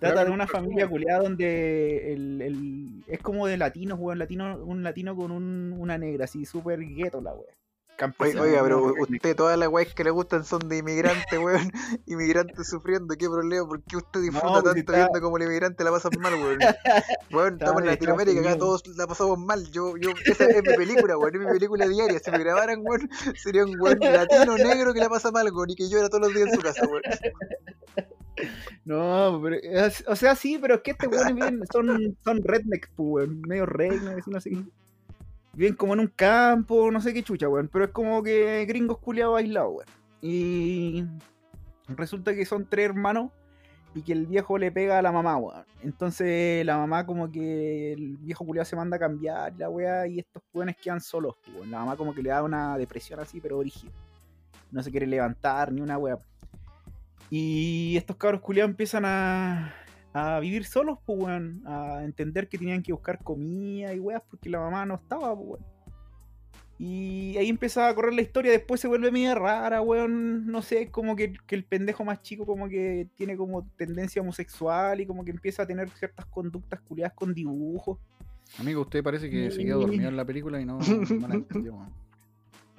Trata 0.00 0.24
de 0.24 0.30
una 0.30 0.46
familia 0.46 0.88
culiada 0.88 1.22
donde 1.22 2.12
el, 2.14 2.40
el- 2.42 3.04
es 3.06 3.18
como 3.20 3.46
de 3.46 3.56
latinos, 3.56 3.98
weón, 4.00 4.18
latino, 4.18 4.56
un 4.64 4.82
latino 4.82 5.14
con 5.14 5.30
un- 5.30 5.76
una 5.78 5.98
negra, 5.98 6.24
así 6.24 6.44
súper 6.46 6.80
gueto 6.80 7.20
la 7.20 7.32
weón. 7.32 7.44
Oiga, 7.44 7.56
Campesino, 7.98 8.42
oiga, 8.44 8.62
pero 8.62 8.94
usted, 8.98 9.36
todas 9.36 9.58
las 9.58 9.68
weas 9.68 9.92
que 9.92 10.04
le 10.04 10.10
gustan 10.10 10.42
son 10.46 10.66
de 10.70 10.78
inmigrantes, 10.78 11.38
weón. 11.38 11.70
Inmigrantes 12.06 12.66
sufriendo, 12.66 13.14
¿qué 13.18 13.28
problema? 13.28 13.68
¿Por 13.68 13.82
qué 13.82 13.98
usted 13.98 14.22
disfruta 14.22 14.46
pues 14.62 14.64
tanto 14.64 14.78
está- 14.78 14.92
viendo 14.94 15.20
como 15.20 15.36
el 15.36 15.42
inmigrante 15.42 15.84
la 15.84 15.90
pasan 15.90 16.12
mal, 16.18 16.32
weón? 16.32 16.58
Weón, 17.30 17.52
estamos 17.60 17.82
en 17.82 17.86
Latinoamérica, 17.88 18.40
acá 18.40 18.56
todos 18.58 18.86
la 18.96 19.06
pasamos 19.06 19.38
mal. 19.38 19.70
Yo, 19.70 19.98
yo, 19.98 20.10
esa 20.24 20.44
es 20.46 20.62
mi 20.62 20.74
película, 20.76 21.18
weón, 21.18 21.34
es 21.34 21.40
mi 21.42 21.46
película 21.52 21.86
diaria. 21.86 22.18
Si 22.18 22.30
me 22.30 22.38
grabaran, 22.38 22.80
weón, 22.82 23.10
sería 23.34 23.64
un 23.66 23.78
weón 23.78 23.98
latino 24.00 24.56
negro 24.56 24.94
que 24.94 25.00
la 25.00 25.10
pasa 25.10 25.30
mal, 25.30 25.52
weón, 25.52 25.68
y 25.68 25.76
que 25.76 25.90
llora 25.90 26.08
todos 26.08 26.22
los 26.22 26.34
días 26.34 26.48
en 26.48 26.54
su 26.54 26.60
casa, 26.62 26.86
weón. 26.88 27.02
No, 28.84 29.40
pero, 29.42 29.56
o 30.06 30.16
sea, 30.16 30.34
sí, 30.34 30.58
pero 30.60 30.76
es 30.76 30.80
que 30.80 30.92
este 30.92 31.06
weón 31.06 31.34
bien, 31.34 31.60
son, 31.72 32.16
son 32.24 32.42
rednecks, 32.42 32.90
pues, 32.96 33.28
weón, 33.28 33.42
medio 33.42 33.66
rednecks, 33.66 34.28
no 34.28 34.40
sé. 34.40 34.50
Viven 35.52 35.74
como 35.74 35.94
en 35.94 36.00
un 36.00 36.06
campo, 36.08 36.90
no 36.90 37.00
sé 37.00 37.12
qué 37.12 37.22
chucha, 37.22 37.48
weón, 37.48 37.68
pero 37.68 37.86
es 37.86 37.90
como 37.90 38.22
que 38.22 38.64
gringos 38.66 38.98
culiados 38.98 39.38
aislados, 39.38 39.74
weón. 39.74 39.88
Y 40.22 41.04
resulta 41.88 42.34
que 42.34 42.44
son 42.44 42.66
tres 42.68 42.86
hermanos 42.86 43.30
y 43.94 44.02
que 44.02 44.12
el 44.12 44.26
viejo 44.26 44.56
le 44.58 44.70
pega 44.70 44.98
a 44.98 45.02
la 45.02 45.12
mamá, 45.12 45.36
weón. 45.36 45.64
Entonces 45.82 46.64
la 46.64 46.76
mamá 46.76 47.06
como 47.06 47.30
que 47.30 47.92
el 47.92 48.16
viejo 48.18 48.44
culiado 48.44 48.64
se 48.64 48.76
manda 48.76 48.96
a 48.96 49.00
cambiar 49.00 49.52
la 49.58 49.68
weá 49.68 50.06
y 50.06 50.20
estos 50.20 50.42
weones 50.52 50.76
quedan 50.76 51.00
solos, 51.00 51.34
weón. 51.54 51.70
La 51.70 51.80
mamá 51.80 51.96
como 51.96 52.14
que 52.14 52.22
le 52.22 52.30
da 52.30 52.42
una 52.42 52.78
depresión 52.78 53.20
así, 53.20 53.40
pero 53.40 53.58
origen. 53.58 53.90
No 54.70 54.82
se 54.82 54.90
quiere 54.90 55.06
levantar 55.06 55.72
ni 55.72 55.80
una 55.80 55.98
weá. 55.98 56.18
Y 57.30 57.96
estos 57.96 58.16
cabros 58.16 58.40
culiados 58.40 58.70
empiezan 58.70 59.04
a, 59.04 59.72
a 60.12 60.40
vivir 60.40 60.64
solos, 60.64 60.98
pues, 61.06 61.18
weón. 61.22 61.62
A 61.64 62.02
entender 62.04 62.48
que 62.48 62.58
tenían 62.58 62.82
que 62.82 62.92
buscar 62.92 63.22
comida 63.22 63.94
y 63.94 64.00
weas 64.00 64.22
porque 64.28 64.50
la 64.50 64.58
mamá 64.58 64.84
no 64.84 64.96
estaba, 64.96 65.34
pues, 65.36 65.48
weón. 65.48 65.80
Y 66.82 67.36
ahí 67.36 67.50
empezaba 67.50 67.90
a 67.90 67.94
correr 67.94 68.14
la 68.14 68.22
historia, 68.22 68.52
después 68.52 68.80
se 68.80 68.88
vuelve 68.88 69.12
media 69.12 69.34
rara, 69.34 69.80
weón. 69.82 70.46
No 70.46 70.62
sé, 70.62 70.90
como 70.90 71.14
que, 71.14 71.34
que 71.46 71.54
el 71.54 71.64
pendejo 71.64 72.04
más 72.04 72.22
chico 72.22 72.46
como 72.46 72.68
que 72.68 73.06
tiene 73.16 73.36
como 73.36 73.68
tendencia 73.76 74.22
homosexual 74.22 75.00
y 75.00 75.06
como 75.06 75.24
que 75.24 75.30
empieza 75.30 75.62
a 75.62 75.66
tener 75.66 75.88
ciertas 75.90 76.26
conductas 76.26 76.80
culiadas 76.80 77.12
con 77.14 77.34
dibujos. 77.34 77.98
Amigo, 78.58 78.80
usted 78.80 79.04
parece 79.04 79.30
que 79.30 79.50
se 79.50 79.62
quedó 79.64 79.80
dormido 79.80 80.08
en 80.08 80.16
la 80.16 80.24
película 80.24 80.60
y 80.60 80.64
no, 80.64 80.78
no 80.78 81.28
la 81.28 81.34
entendió, 81.34 81.74
weón. 81.74 81.92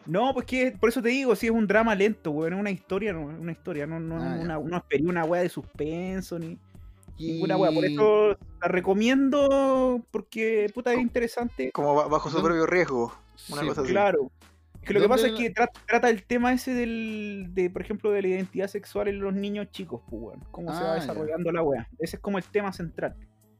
No, 0.05 0.33
pues 0.33 0.45
que 0.45 0.71
por 0.79 0.89
eso 0.89 1.01
te 1.01 1.09
digo, 1.09 1.35
sí 1.35 1.45
es 1.47 1.51
un 1.51 1.67
drama 1.67 1.93
lento, 1.95 2.31
weón, 2.31 2.53
es 2.53 2.59
una 2.59 2.71
historia, 2.71 3.13
no, 3.13 3.21
una 3.25 3.51
historia, 3.51 3.85
no, 3.85 3.99
no, 3.99 4.15
Ah, 4.21 4.37
una, 4.39 4.59
no 4.59 4.77
esperé 4.77 5.03
una 5.05 5.23
weá 5.25 5.41
de 5.43 5.49
suspenso 5.49 6.39
ni 6.39 6.57
Y- 7.17 7.33
ninguna 7.33 7.55
weá. 7.57 7.71
Por 7.71 7.85
eso 7.85 8.37
la 8.61 8.67
recomiendo 8.67 10.03
porque 10.11 10.69
puta 10.73 10.93
es 10.93 10.99
interesante. 10.99 11.71
Como 11.71 11.95
ba- 11.95 12.07
bajo 12.07 12.29
su 12.29 12.41
propio 12.41 12.65
riesgo. 12.65 13.13
Una 13.51 13.61
Sí, 13.61 13.67
cosa 13.67 13.81
así. 13.81 13.91
Claro. 13.91 14.31
Es 14.81 14.87
que 14.87 14.93
lo 14.95 14.99
que 14.99 15.07
¿Dónde 15.07 15.09
pasa 15.09 15.27
es 15.27 15.33
que 15.33 15.53
tra- 15.53 15.69
trata 15.87 16.09
el 16.09 16.23
tema 16.23 16.51
ese 16.53 16.73
del, 16.73 17.49
de, 17.53 17.69
por 17.69 17.83
ejemplo, 17.83 18.09
de 18.11 18.23
la 18.23 18.27
identidad 18.29 18.67
sexual 18.67 19.07
en 19.07 19.19
los 19.19 19.33
niños 19.33 19.69
chicos, 19.71 20.01
pues, 20.09 20.21
weón. 20.21 20.39
Cómo 20.49 20.73
se 20.75 20.81
va 20.83 20.93
Ah, 20.93 20.95
ya. 20.97 21.01
desarrollando 21.01 21.51
la 21.51 21.61
weá. 21.61 21.87
Ese 21.99 22.15
es 22.15 22.21
como 22.21 22.39
el 22.39 22.43
tema 22.45 22.73
central. 22.73 23.15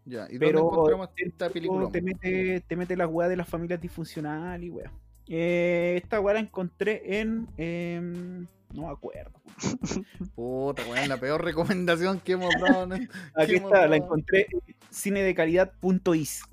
Ya, 0.06 0.26
¿y 0.32 0.40
Pero 0.40 0.62
dónde 0.62 0.74
encontramos 0.74 1.10
esta 1.16 1.50
película? 1.52 1.90
te 1.92 2.02
mete, 2.02 2.62
te 2.68 2.76
mete 2.76 2.98
la 2.98 3.06
weá 3.08 3.30
de 3.30 3.36
las 3.36 3.48
familias 3.48 3.80
disfuncionales 3.80 4.66
y 4.68 4.72
weá. 4.72 4.92
Eh, 5.28 6.00
esta 6.02 6.20
weá 6.20 6.34
la 6.34 6.40
encontré 6.42 7.20
en. 7.20 7.48
em, 7.58 8.48
no 8.74 8.88
me 8.88 8.92
acuerdo. 8.92 9.42
Puta, 10.36 10.84
weón, 10.90 11.10
la 11.10 11.18
peor 11.18 11.44
recomendación 11.44 12.20
que 12.20 12.34
hemos 12.34 12.54
dado. 12.60 12.88
¿no? 12.88 12.96
Aquí 13.36 13.56
está, 13.56 13.88
la 13.88 13.98
encontré 13.98 14.48
en 14.52 14.76
cinedecalidad.is. 14.92 16.44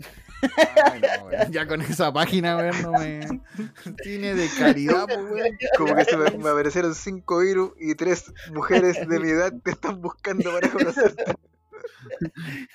Ay, 0.93 1.01
no, 1.01 1.51
Ya 1.51 1.67
con 1.67 1.81
esa 1.81 2.13
página, 2.13 2.57
weón, 2.57 2.83
no 2.83 2.93
me. 2.93 3.21
Cine 4.03 4.35
de 4.35 4.49
caridad, 4.59 5.07
pues, 5.07 5.19
weón. 5.19 5.59
Como 5.77 5.95
que 5.95 6.05
se 6.05 6.17
me, 6.17 6.31
me 6.31 6.49
aparecieron 6.49 6.95
cinco 6.95 7.41
virus 7.41 7.73
y 7.79 7.95
tres 7.95 8.33
mujeres 8.53 9.09
de 9.09 9.21
mi 9.21 9.29
edad 9.31 9.53
te 9.63 9.73
están 9.73 10.01
buscando 10.01 10.53
para 10.53 10.71
conocerte. 10.71 11.25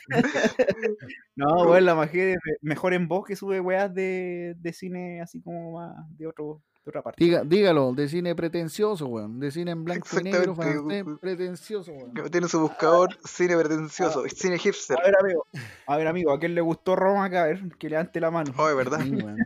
No, 1.35 1.63
weón, 1.63 1.85
la 1.85 1.95
magia 1.95 2.37
mejor 2.61 2.93
en 2.93 3.07
voz 3.07 3.25
que 3.25 3.35
sube 3.35 3.59
weas 3.59 3.93
de, 3.93 4.55
de 4.59 4.73
cine 4.73 5.21
así 5.21 5.41
como 5.41 5.71
más 5.79 5.95
de 6.17 6.27
otro 6.27 6.61
de 6.85 6.89
otra 6.89 7.01
parte. 7.01 7.23
Diga, 7.23 7.43
dígalo, 7.43 7.93
de 7.93 8.07
cine 8.09 8.35
pretencioso, 8.35 9.07
weón. 9.07 9.39
De 9.39 9.51
cine 9.51 9.71
en 9.71 9.83
blanco 9.83 10.07
y 10.19 10.23
negro, 10.23 10.51
Exactamente, 10.51 11.03
francés, 11.03 11.19
pretencioso, 11.21 11.91
weón. 11.93 12.13
Que 12.13 12.29
Tiene 12.29 12.47
su 12.47 12.59
buscador 12.59 13.17
cine 13.23 13.55
pretencioso, 13.57 14.23
cine 14.27 14.57
hipster. 14.59 14.97
A 14.99 15.03
ver, 15.03 15.15
amigo, 15.19 15.47
a 15.87 15.97
ver, 15.97 16.07
amigo, 16.07 16.33
¿a 16.33 16.39
quién 16.39 16.55
le 16.55 16.61
gustó 16.61 16.95
Roma 16.95 17.25
acá? 17.25 17.43
A 17.43 17.47
ver, 17.47 17.61
que 17.77 17.89
levante 17.89 18.19
la 18.19 18.31
mano. 18.31 18.53
Oh, 18.57 18.75
¿verdad? 18.75 18.99
Sí, 19.01 19.15
weón. 19.15 19.37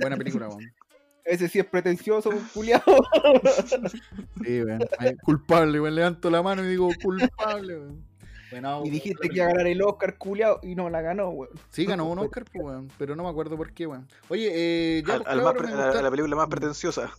Buena 0.00 0.16
película, 0.16 0.48
weón. 0.48 0.72
Ese 1.24 1.48
sí 1.48 1.58
es 1.58 1.66
pretencioso, 1.66 2.30
culiado. 2.54 2.96
Sí, 4.42 4.62
weón. 4.62 4.80
Ay, 4.98 5.16
culpable, 5.16 5.80
weón. 5.80 5.94
Levanto 5.94 6.30
la 6.30 6.42
mano 6.42 6.64
y 6.64 6.68
digo 6.68 6.88
culpable, 7.02 7.78
weón. 7.78 8.15
Bueno, 8.50 8.82
Y 8.84 8.90
dijiste 8.90 9.28
que 9.28 9.36
iba 9.36 9.46
a 9.46 9.48
ganar 9.48 9.66
el 9.66 9.82
Oscar, 9.82 10.16
culiado, 10.18 10.60
y 10.62 10.74
no 10.74 10.88
la 10.88 11.00
ganó, 11.02 11.30
weón. 11.30 11.50
Sí, 11.70 11.84
ganó 11.84 12.06
un 12.10 12.18
Oscar, 12.20 12.44
pues, 12.44 12.64
weón. 12.64 12.88
Pero 12.98 13.16
no 13.16 13.24
me 13.24 13.28
acuerdo 13.28 13.56
por 13.56 13.72
qué, 13.72 13.86
weón. 13.86 14.06
Oye, 14.28 14.50
eh, 14.98 15.02
ya, 15.06 15.14
Al- 15.14 15.22
pues, 15.22 15.28
al 15.32 15.36
más 15.42 15.46
cabros, 15.54 15.62
pre- 15.70 15.76
me 15.76 15.82
a 15.82 16.02
la, 16.02 16.10
película 16.10 16.36
más 16.36 16.48
pretenciosa. 16.48 17.10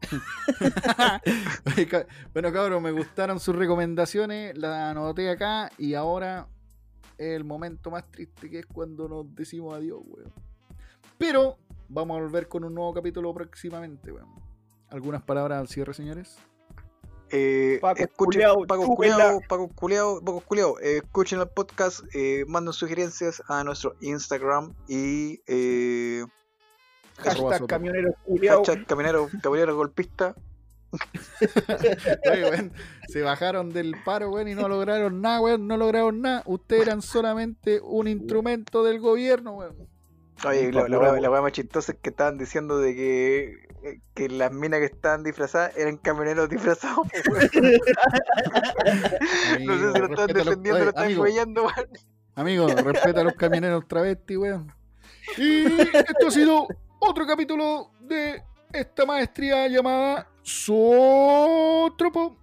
Oye, 1.76 1.86
ca- 1.86 2.06
bueno, 2.32 2.52
cabros, 2.52 2.82
me 2.82 2.90
gustaron 2.92 3.38
sus 3.40 3.54
recomendaciones. 3.56 4.56
La 4.56 4.90
anoté 4.90 5.30
acá 5.30 5.70
y 5.78 5.94
ahora 5.94 6.46
es 7.18 7.36
el 7.36 7.44
momento 7.44 7.90
más 7.90 8.10
triste 8.10 8.48
que 8.50 8.60
es 8.60 8.66
cuando 8.66 9.08
nos 9.08 9.34
decimos 9.34 9.74
adiós, 9.74 10.00
weón. 10.04 10.32
Pero 11.18 11.58
vamos 11.88 12.16
a 12.18 12.20
volver 12.22 12.48
con 12.48 12.64
un 12.64 12.74
nuevo 12.74 12.92
capítulo 12.94 13.32
próximamente, 13.34 14.10
weón. 14.12 14.28
¿Algunas 14.88 15.22
palabras 15.22 15.60
al 15.60 15.68
cierre, 15.68 15.94
señores? 15.94 16.36
Eh, 17.32 17.78
Paco 17.80 18.00
escuchen, 18.00 18.42
culiao, 18.42 18.66
Paco. 18.66 18.96
Culeado, 18.96 19.40
Paco 19.48 19.68
Culeado, 19.68 20.20
Paco 20.20 20.40
Culeado, 20.40 20.80
eh, 20.80 20.98
escuchen 20.98 21.40
el 21.40 21.48
podcast, 21.48 22.00
eh, 22.14 22.44
manden 22.48 22.72
sugerencias 22.72 23.42
a 23.48 23.62
nuestro 23.62 23.94
Instagram 24.00 24.74
y 24.88 25.40
eh, 25.46 26.24
Hashtag 27.18 27.66
camionero 27.66 28.14
culiado. 28.24 28.64
hashtag 28.64 28.86
caminero, 28.86 29.28
caminero 29.42 29.76
golpista. 29.76 30.34
Oye, 32.30 32.70
se 33.08 33.22
bajaron 33.22 33.72
del 33.72 33.94
paro, 34.04 34.30
weón, 34.30 34.48
y 34.48 34.54
no 34.54 34.68
lograron 34.68 35.20
nada, 35.20 35.40
weón. 35.40 35.66
No 35.66 35.76
lograron 35.76 36.20
nada. 36.20 36.42
Ustedes 36.46 36.82
eran 36.82 37.02
solamente 37.02 37.80
un 37.80 38.08
instrumento 38.08 38.82
del 38.82 38.98
gobierno, 38.98 39.52
weón. 39.52 39.88
Oye, 40.46 40.72
la, 40.72 40.88
la, 40.88 41.40
más 41.42 41.52
chistosa 41.52 41.92
es 41.92 41.98
que 42.00 42.10
estaban 42.10 42.38
diciendo 42.38 42.78
de 42.78 42.94
que, 42.94 43.44
eh, 43.82 44.00
que 44.14 44.28
las 44.28 44.52
minas 44.52 44.80
que 44.80 44.86
estaban 44.86 45.22
disfrazadas 45.22 45.76
eran 45.76 45.98
camioneros 45.98 46.48
disfrazados. 46.48 47.06
pues, 47.26 47.50
no 49.60 49.78
sé 49.78 49.92
si 49.92 49.98
lo 49.98 50.06
están 50.06 50.08
respeta 50.08 50.22
a 50.22 50.26
los- 50.26 50.34
defendiendo 50.46 50.84
lo 50.84 50.90
están 50.90 51.18
huellando, 51.18 51.62
weón. 51.64 51.88
Amigo, 52.36 52.68
respeta 52.68 53.20
a 53.20 53.24
los 53.24 53.34
camioneros 53.34 53.86
travesti, 53.86 54.36
weón. 54.36 54.72
Y 55.36 55.64
esto 55.64 56.28
ha 56.28 56.30
sido 56.30 56.66
otro 57.00 57.26
capítulo 57.26 57.90
de 58.00 58.42
esta 58.72 59.04
maestría 59.04 59.68
llamada 59.68 60.26
Sotropo. 60.42 62.36